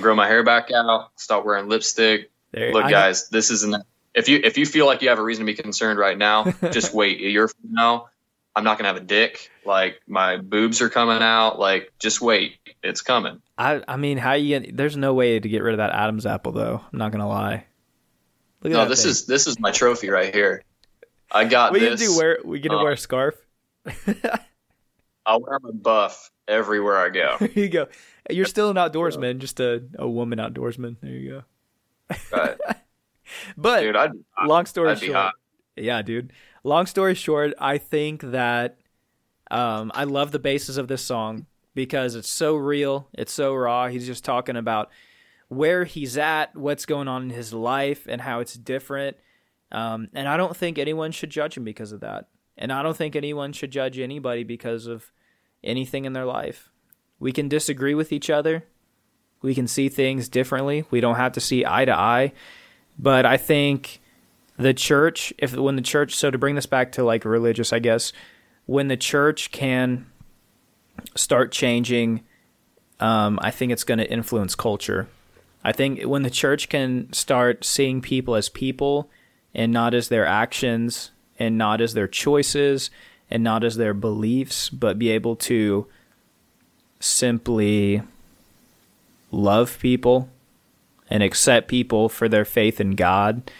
[0.00, 2.30] grow my hair back out, stop wearing lipstick.
[2.52, 3.84] There, Look, I- guys, this isn't.
[4.14, 6.44] If you if you feel like you have a reason to be concerned right now,
[6.70, 7.20] just wait.
[7.20, 8.08] A year from now,
[8.54, 9.50] I'm not gonna have a dick.
[9.64, 11.58] Like my boobs are coming out.
[11.58, 13.40] Like just wait, it's coming.
[13.58, 14.60] I, I mean, how you?
[14.60, 16.80] Get, there's no way to get rid of that Adam's apple though.
[16.92, 17.64] I'm not gonna lie.
[18.62, 19.10] Look at No, this thing.
[19.10, 20.62] is this is my trophy right here.
[21.32, 22.00] I got We this.
[22.00, 22.38] do wear.
[22.44, 23.34] We gonna uh, wear a scarf.
[25.26, 27.36] I'll wear my buff everywhere I go.
[27.40, 27.88] there you go.
[28.30, 30.96] You're still an outdoorsman, just a, a woman outdoorsman.
[31.00, 31.30] There you
[32.10, 32.16] go.
[32.36, 32.56] Right.
[33.56, 34.10] But Dude, I'd,
[34.46, 35.32] long story I'd short,
[35.76, 36.30] yeah, dude.
[36.62, 38.78] Long story short, I think that
[39.50, 43.88] um, I love the basis of this song because it's so real, it's so raw.
[43.88, 44.90] He's just talking about
[45.48, 49.16] where he's at, what's going on in his life, and how it's different.
[49.72, 52.28] Um, and I don't think anyone should judge him because of that.
[52.56, 55.10] And I don't think anyone should judge anybody because of
[55.62, 56.70] anything in their life.
[57.18, 58.64] We can disagree with each other.
[59.42, 60.84] We can see things differently.
[60.90, 62.32] We don't have to see eye to eye.
[62.98, 64.00] But I think
[64.56, 67.80] the church, if when the church, so to bring this back to like religious, I
[67.80, 68.12] guess,
[68.66, 70.06] when the church can
[71.14, 72.22] start changing,
[73.00, 75.08] um, I think it's going to influence culture.
[75.62, 79.08] I think when the church can start seeing people as people
[79.54, 82.90] and not as their actions and not as their choices
[83.30, 85.86] and not as their beliefs, but be able to
[87.00, 88.02] simply
[89.30, 90.28] love people
[91.10, 93.50] and accept people for their faith in God,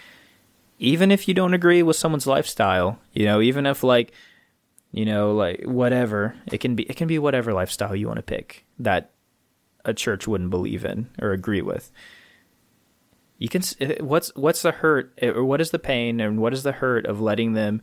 [0.79, 4.11] even if you don't agree with someone's lifestyle, you know, even if like,
[4.95, 8.23] you know, like whatever, it can be it can be whatever lifestyle you want to
[8.23, 9.11] pick that
[9.83, 11.91] a church wouldn't believe in or agree with.
[13.37, 16.53] You can eh, what's what's the hurt eh, or what is the pain and what
[16.53, 17.81] is the hurt of letting them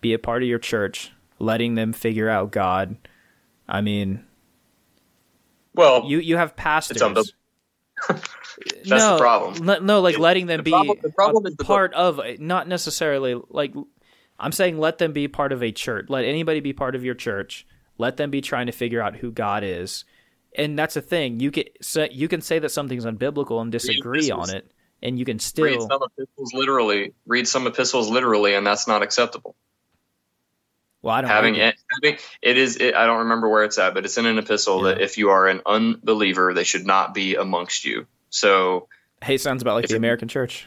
[0.00, 1.10] be a part of your church,
[1.40, 2.96] letting them figure out God.
[3.68, 4.24] I mean,
[5.74, 7.02] Well, you you have pastors.
[7.02, 7.32] unbiblical.
[8.08, 9.64] That's the problem.
[9.66, 13.34] No, no, like letting them the be problem- the problem the part of, not necessarily
[13.50, 13.74] like.
[14.38, 16.06] I'm saying let them be part of a church.
[16.08, 17.66] Let anybody be part of your church.
[17.98, 20.04] Let them be trying to figure out who God is,
[20.56, 21.40] and that's the thing.
[21.40, 24.72] You can say, you can say that something's unbiblical and disagree on it,
[25.02, 27.12] and you can still read some epistles literally.
[27.26, 29.54] Read some epistles literally, and that's not acceptable.
[31.02, 31.74] Well, I don't having it.
[31.74, 32.76] it, having it is.
[32.76, 35.30] It, I don't remember where it's at, but it's in an epistle that if you
[35.30, 38.06] are an unbeliever, they should not be amongst you.
[38.30, 38.88] So
[39.22, 40.66] Hey, sounds about like the it- American church.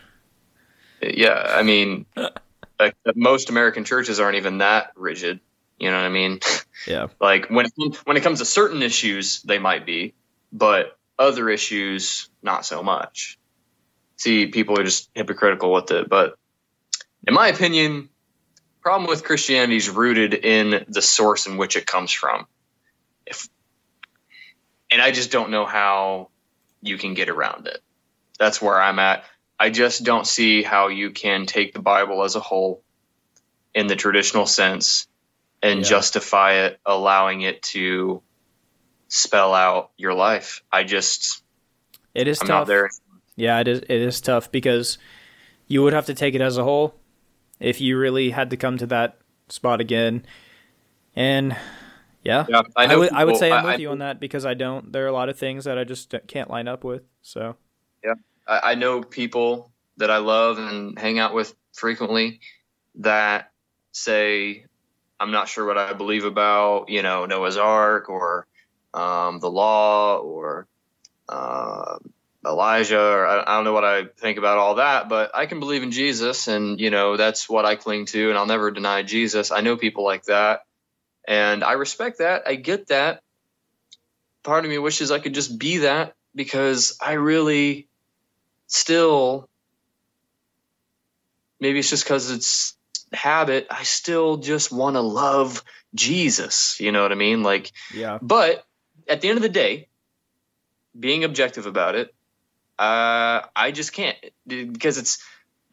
[1.02, 2.06] yeah, I mean,
[2.80, 5.40] like, most American churches aren't even that rigid.
[5.78, 6.40] You know what I mean?
[6.86, 7.66] Yeah, like when
[8.04, 10.14] when it comes to certain issues, they might be,
[10.52, 13.40] but other issues, not so much.
[14.18, 16.10] See, people are just hypocritical with it.
[16.10, 16.38] But
[17.26, 18.10] in my opinion,
[18.82, 22.46] problem with Christianity is rooted in the source in which it comes from.
[23.26, 23.50] If
[24.92, 26.30] and I just don't know how
[26.82, 27.82] you can get around it.
[28.38, 29.24] That's where I'm at.
[29.60, 32.84] I just don't see how you can take the Bible as a whole
[33.74, 35.08] in the traditional sense
[35.62, 35.86] and Yeah.
[35.86, 38.22] justify it, allowing it to
[39.08, 40.62] spell out your life.
[40.72, 41.42] I just,
[42.14, 42.70] it is I'm tough.
[43.38, 43.80] Yeah, it is.
[43.80, 44.98] It is tough because
[45.68, 46.96] you would have to take it as a whole
[47.60, 49.18] if you really had to come to that
[49.50, 50.26] spot again.
[51.16, 51.56] And
[52.24, 53.12] yeah, Yeah, I I, would.
[53.12, 54.92] I would say I'm I- with you on that because I don't.
[54.92, 57.04] There are a lot of things that I just can't line up with.
[57.22, 57.56] So
[58.48, 62.40] I, I know people that I love and hang out with frequently
[62.96, 63.52] that
[63.92, 64.66] say,
[65.20, 68.48] I'm not sure what I believe about, you know, Noah's Ark or
[68.94, 70.68] um, the law or
[71.30, 71.98] uh,
[72.46, 75.60] Elijah, or I, I don't know what I think about all that, but I can
[75.60, 79.04] believe in Jesus and, you know, that's what I cling to and I'll never deny
[79.04, 79.52] Jesus.
[79.52, 80.66] I know people like that
[81.28, 82.44] and I respect that.
[82.48, 83.22] I get that.
[84.44, 87.88] Part of me wishes I could just be that because I really
[88.68, 89.50] still
[91.60, 92.76] maybe it's just because it's
[93.14, 95.64] habit i still just want to love
[95.94, 97.44] jesus you know what i mean?
[97.44, 98.66] Like yeah, but
[99.08, 99.88] at the end of the day
[100.98, 102.14] being objective about it
[102.80, 104.18] uh, i just can't
[104.48, 105.24] because it's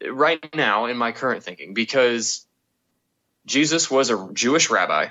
[0.09, 2.45] right now in my current thinking because
[3.45, 5.07] jesus was a jewish rabbi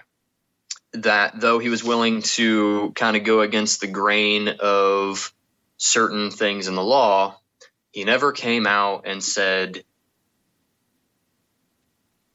[0.93, 5.35] that though he was willing to kind of go against the grain of
[5.79, 7.39] certain things in the law
[7.93, 9.85] he never came out and said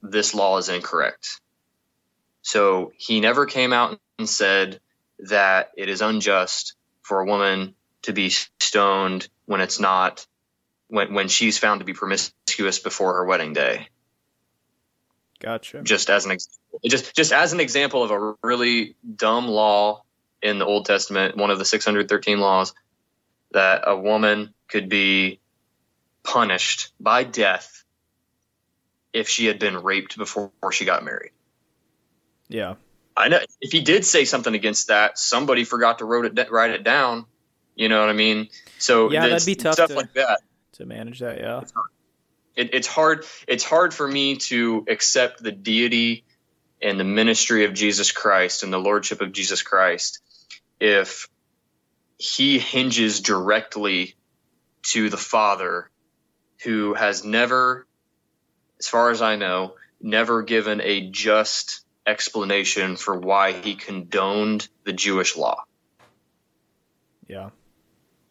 [0.01, 1.41] this law is incorrect.
[2.43, 4.79] So he never came out and said
[5.19, 7.73] that it is unjust for a woman
[8.03, 10.25] to be stoned when it's not
[10.87, 13.87] when when she's found to be promiscuous before her wedding day.
[15.39, 15.81] Gotcha.
[15.81, 20.03] Just as an example, just just as an example of a really dumb law
[20.41, 22.73] in the Old Testament, one of the 613 laws
[23.51, 25.39] that a woman could be
[26.27, 27.83] punished by death
[29.13, 31.31] if she had been raped before she got married.
[32.49, 32.75] Yeah.
[33.15, 36.71] I know if he did say something against that, somebody forgot to wrote it write
[36.71, 37.25] it down.
[37.75, 38.49] You know what I mean?
[38.77, 40.41] So Yeah, that'd be tough stuff to- like that.
[40.73, 41.61] To manage that, yeah.
[42.55, 43.25] It, it's hard.
[43.47, 46.25] It's hard for me to accept the deity
[46.81, 50.19] and the ministry of Jesus Christ and the lordship of Jesus Christ
[50.79, 51.27] if
[52.19, 54.15] he hinges directly
[54.83, 55.89] to the Father,
[56.63, 57.85] who has never,
[58.79, 64.93] as far as I know, never given a just explanation for why he condoned the
[64.93, 65.63] Jewish law.
[67.27, 67.49] Yeah.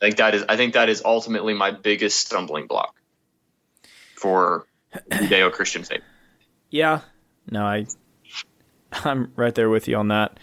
[0.00, 2.94] I think that is I think that is ultimately my biggest stumbling block
[4.14, 4.66] for
[5.10, 6.02] Judeo Christian faith.
[6.70, 7.00] Yeah.
[7.50, 7.86] No, I
[8.92, 10.38] I'm right there with you on that.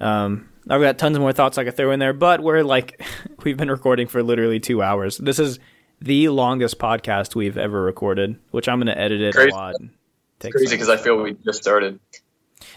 [0.00, 3.02] Um I've got tons more thoughts I could throw in there, but we're like
[3.44, 5.16] we've been recording for literally two hours.
[5.18, 5.58] This is
[6.00, 9.50] the longest podcast we've ever recorded, which I'm gonna edit it Crazy.
[9.50, 9.74] a lot.
[10.40, 11.98] take Crazy because I feel we just started.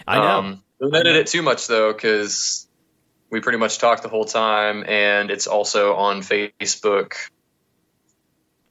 [0.07, 0.23] I know.
[0.39, 2.67] Um, don't edit it too much though, because
[3.29, 7.13] we pretty much talked the whole time, and it's also on Facebook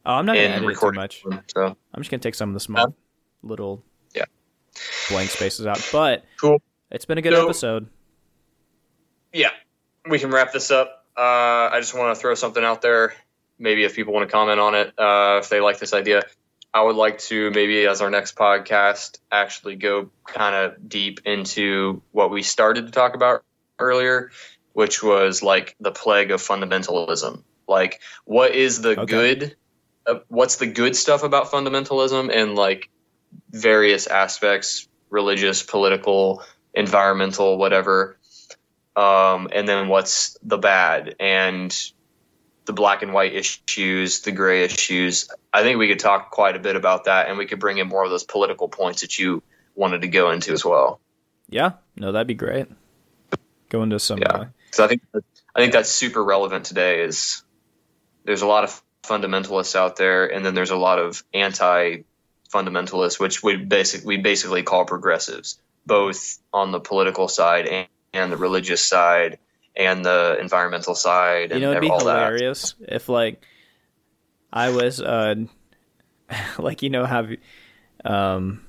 [0.07, 1.23] oh, I'm not gonna edit it too much.
[1.55, 1.65] So
[1.95, 2.95] I'm just gonna take some of the small
[3.43, 3.83] little
[4.15, 4.25] Yeah.
[5.11, 5.87] blank spaces out.
[5.93, 6.61] But Cool.
[6.91, 7.89] it's been a good So- episode.
[9.33, 9.51] yeah,
[10.09, 11.07] we can wrap this up.
[11.17, 13.15] Uh, I just want to throw something out there.
[13.61, 16.23] Maybe if people want to comment on it, uh, if they like this idea,
[16.73, 22.03] I would like to maybe as our next podcast actually go kind of deep into
[22.11, 23.45] what we started to talk about
[23.79, 24.31] earlier,
[24.73, 27.43] which was like the plague of fundamentalism.
[27.69, 29.07] Like, what is the Okay.
[29.07, 29.57] good?
[30.07, 32.89] Uh, what's the good stuff about fundamentalism and like
[33.51, 36.43] various aspects, religious, political,
[36.75, 38.17] environmental, whatever
[38.97, 41.77] um, and then what's the bad and
[42.71, 45.29] the black and white issues, the gray issues.
[45.53, 47.89] I think we could talk quite a bit about that, and we could bring in
[47.89, 49.43] more of those political points that you
[49.75, 51.01] wanted to go into as well.
[51.49, 52.69] Yeah, no, that'd be great.
[53.71, 54.19] Go into some.
[54.19, 54.29] Yeah.
[54.29, 54.45] Uh,
[54.79, 57.03] I think I think that's super relevant today.
[57.03, 57.43] Is
[58.25, 63.43] there's a lot of fundamentalists out there, and then there's a lot of anti-fundamentalists, which
[63.43, 68.81] we basic we basically call progressives, both on the political side and, and the religious
[68.81, 69.41] side
[69.77, 71.53] and the environmental side.
[71.53, 72.17] you know, it'd be all that.
[72.17, 73.43] hilarious if like
[74.53, 75.37] I was uh
[76.59, 77.31] like you know have
[78.05, 78.63] um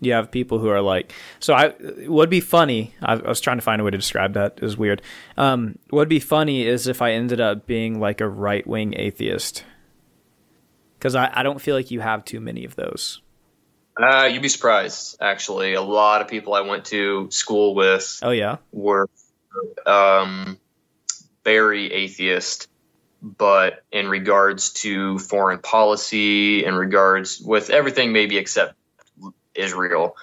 [0.00, 1.74] you have people who are like so I
[2.06, 4.62] would be funny I, I was trying to find a way to describe that it
[4.62, 5.02] was weird
[5.36, 9.64] um would be funny is if I ended up being like a right wing atheist
[10.98, 13.20] because I, I don't feel like you have too many of those
[13.96, 15.74] Uh, you'd be surprised, actually.
[15.74, 19.08] A lot of people I went to school with oh yeah were
[19.86, 20.58] um,
[21.44, 22.68] very atheist,
[23.22, 28.74] but in regards to foreign policy, in regards with everything maybe except
[29.54, 30.16] Israel,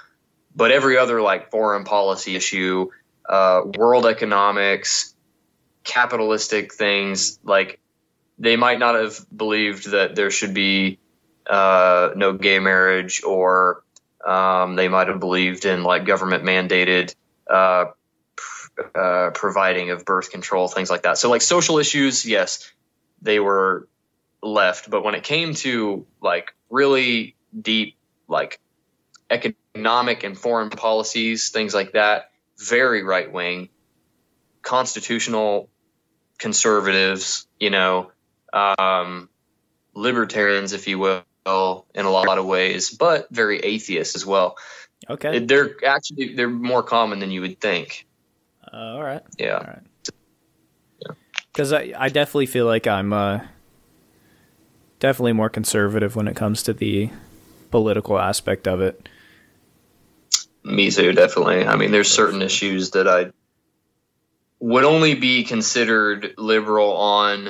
[0.55, 2.89] but every other like foreign policy issue,
[3.27, 5.15] uh, world economics,
[5.83, 7.79] capitalistic things, like
[8.37, 10.99] they might not have believed that there should be
[11.49, 13.83] uh, no gay marriage, or
[14.25, 17.15] um, they might have believed in like government mandated
[17.49, 17.85] uh,
[18.95, 21.17] uh, providing of birth control, things like that.
[21.17, 22.71] So, like social issues, yes,
[23.21, 23.87] they were
[24.41, 27.97] left, but when it came to like really deep,
[28.27, 28.59] like
[29.29, 33.69] economic and foreign policies, things like that, very right wing,
[34.61, 35.69] constitutional
[36.37, 38.11] conservatives, you know,
[38.53, 39.29] um,
[39.93, 41.23] libertarians, if you will,
[41.93, 44.57] in a lot of ways, but very atheist as well.
[45.09, 48.07] okay They're actually they're more common than you would think.
[48.73, 49.55] Uh, all right Yeah.
[49.55, 51.17] All right.
[51.51, 53.41] Because I, I definitely feel like I'm uh,
[54.99, 57.09] definitely more conservative when it comes to the
[57.71, 59.09] political aspect of it.
[60.63, 61.65] Me too, definitely.
[61.65, 63.31] I mean, there's certain issues that I
[64.59, 67.49] would only be considered liberal on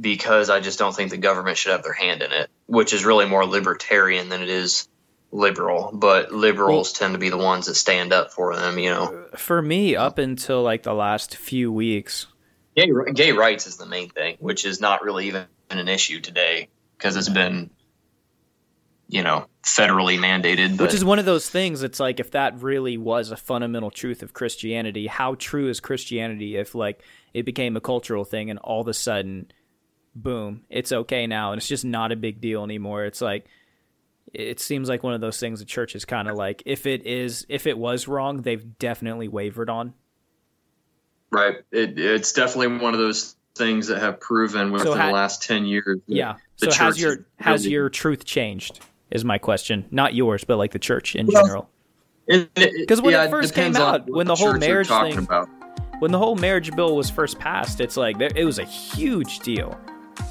[0.00, 3.04] because I just don't think the government should have their hand in it, which is
[3.04, 4.88] really more libertarian than it is
[5.36, 5.90] liberal.
[5.92, 9.26] But liberals tend to be the ones that stand up for them, you know.
[9.36, 12.26] For me, up until like the last few weeks,
[12.74, 16.68] Gay, gay rights is the main thing, which is not really even an issue today
[16.96, 17.70] because it's been
[19.08, 20.76] you know federally mandated.
[20.76, 21.82] But, Which is one of those things.
[21.82, 26.56] It's like if that really was a fundamental truth of Christianity, how true is Christianity
[26.56, 27.02] if like
[27.32, 29.50] it became a cultural thing and all of a sudden,
[30.14, 33.04] boom, it's okay now and it's just not a big deal anymore.
[33.04, 33.46] It's like
[34.36, 37.06] it seems like one of those things the church is kind of like if it
[37.06, 39.94] is if it was wrong, they've definitely wavered on.
[41.30, 41.56] Right.
[41.72, 45.42] It, it's definitely one of those things that have proven within so ha- the last
[45.42, 46.00] 10 years.
[46.06, 46.36] Yeah.
[46.56, 47.72] So has your has really...
[47.72, 48.80] your truth changed?
[49.10, 49.86] Is my question.
[49.90, 51.70] Not yours, but like the church in well, general.
[52.26, 55.48] Because when yeah, it first came out, when the whole marriage thing, about.
[56.00, 59.78] when the whole marriage bill was first passed, it's like it was a huge deal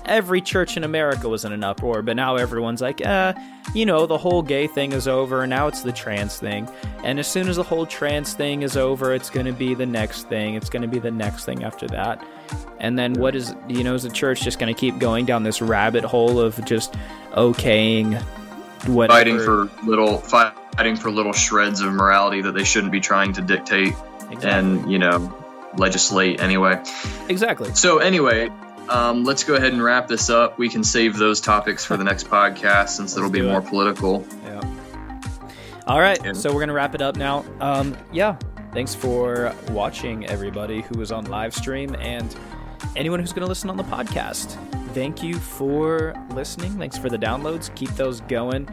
[0.05, 3.33] every church in America was in an uproar, but now everyone's like, uh,
[3.73, 6.69] you know, the whole gay thing is over, and now it's the trans thing.
[7.03, 9.85] And as soon as the whole trans thing is over, it's going to be the
[9.85, 10.55] next thing.
[10.55, 12.23] It's going to be the next thing after that.
[12.79, 15.43] And then what is, you know, is the church just going to keep going down
[15.43, 16.93] this rabbit hole of just
[17.31, 18.21] okaying
[18.87, 19.17] whatever?
[19.17, 23.41] Fighting for little, fighting for little shreds of morality that they shouldn't be trying to
[23.41, 23.93] dictate
[24.29, 24.49] exactly.
[24.49, 25.35] and, you know,
[25.77, 26.81] legislate anyway.
[27.27, 27.73] Exactly.
[27.73, 28.49] So anyway,
[28.89, 30.57] um, let's go ahead and wrap this up.
[30.57, 34.25] We can save those topics for the next podcast since it'll be more political.
[34.43, 34.61] Yeah.
[35.87, 36.23] All right.
[36.23, 36.33] Yeah.
[36.33, 37.45] So we're going to wrap it up now.
[37.59, 38.37] Um, yeah.
[38.73, 42.35] Thanks for watching, everybody who was on live stream and
[42.95, 44.57] anyone who's going to listen on the podcast.
[44.93, 46.77] Thank you for listening.
[46.77, 47.73] Thanks for the downloads.
[47.75, 48.67] Keep those going.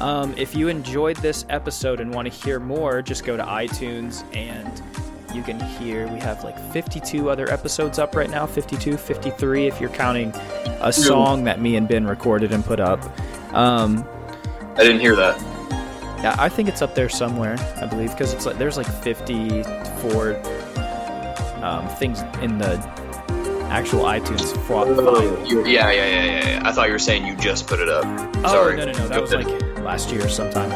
[0.00, 4.24] Um, if you enjoyed this episode and want to hear more, just go to iTunes
[4.34, 4.82] and
[5.34, 9.80] you can hear we have like 52 other episodes up right now 52 53 if
[9.80, 10.30] you're counting
[10.80, 13.00] a song that me and ben recorded and put up.
[13.54, 14.06] Um,
[14.76, 15.38] i didn't hear that.
[16.22, 20.36] yeah i think it's up there somewhere i believe because it's like there's like 54
[21.62, 22.78] um, things in the
[23.70, 24.86] actual itunes file.
[25.66, 26.62] yeah, yeah yeah yeah yeah.
[26.64, 28.04] I thought you were saying you just put it up.
[28.44, 28.76] Oh Sorry.
[28.76, 29.46] no no no that was like
[29.78, 30.70] last year or sometime.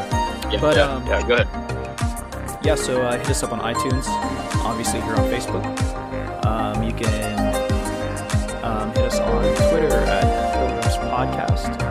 [0.51, 1.76] Yeah, but yeah, um, yeah go ahead
[2.67, 4.07] yeah, so uh, hit us up on iTunes.
[4.65, 5.63] Obviously, here on Facebook.
[6.45, 7.39] Um, you can
[8.61, 11.86] um, hit us on Twitter at Pilgrims Podcast.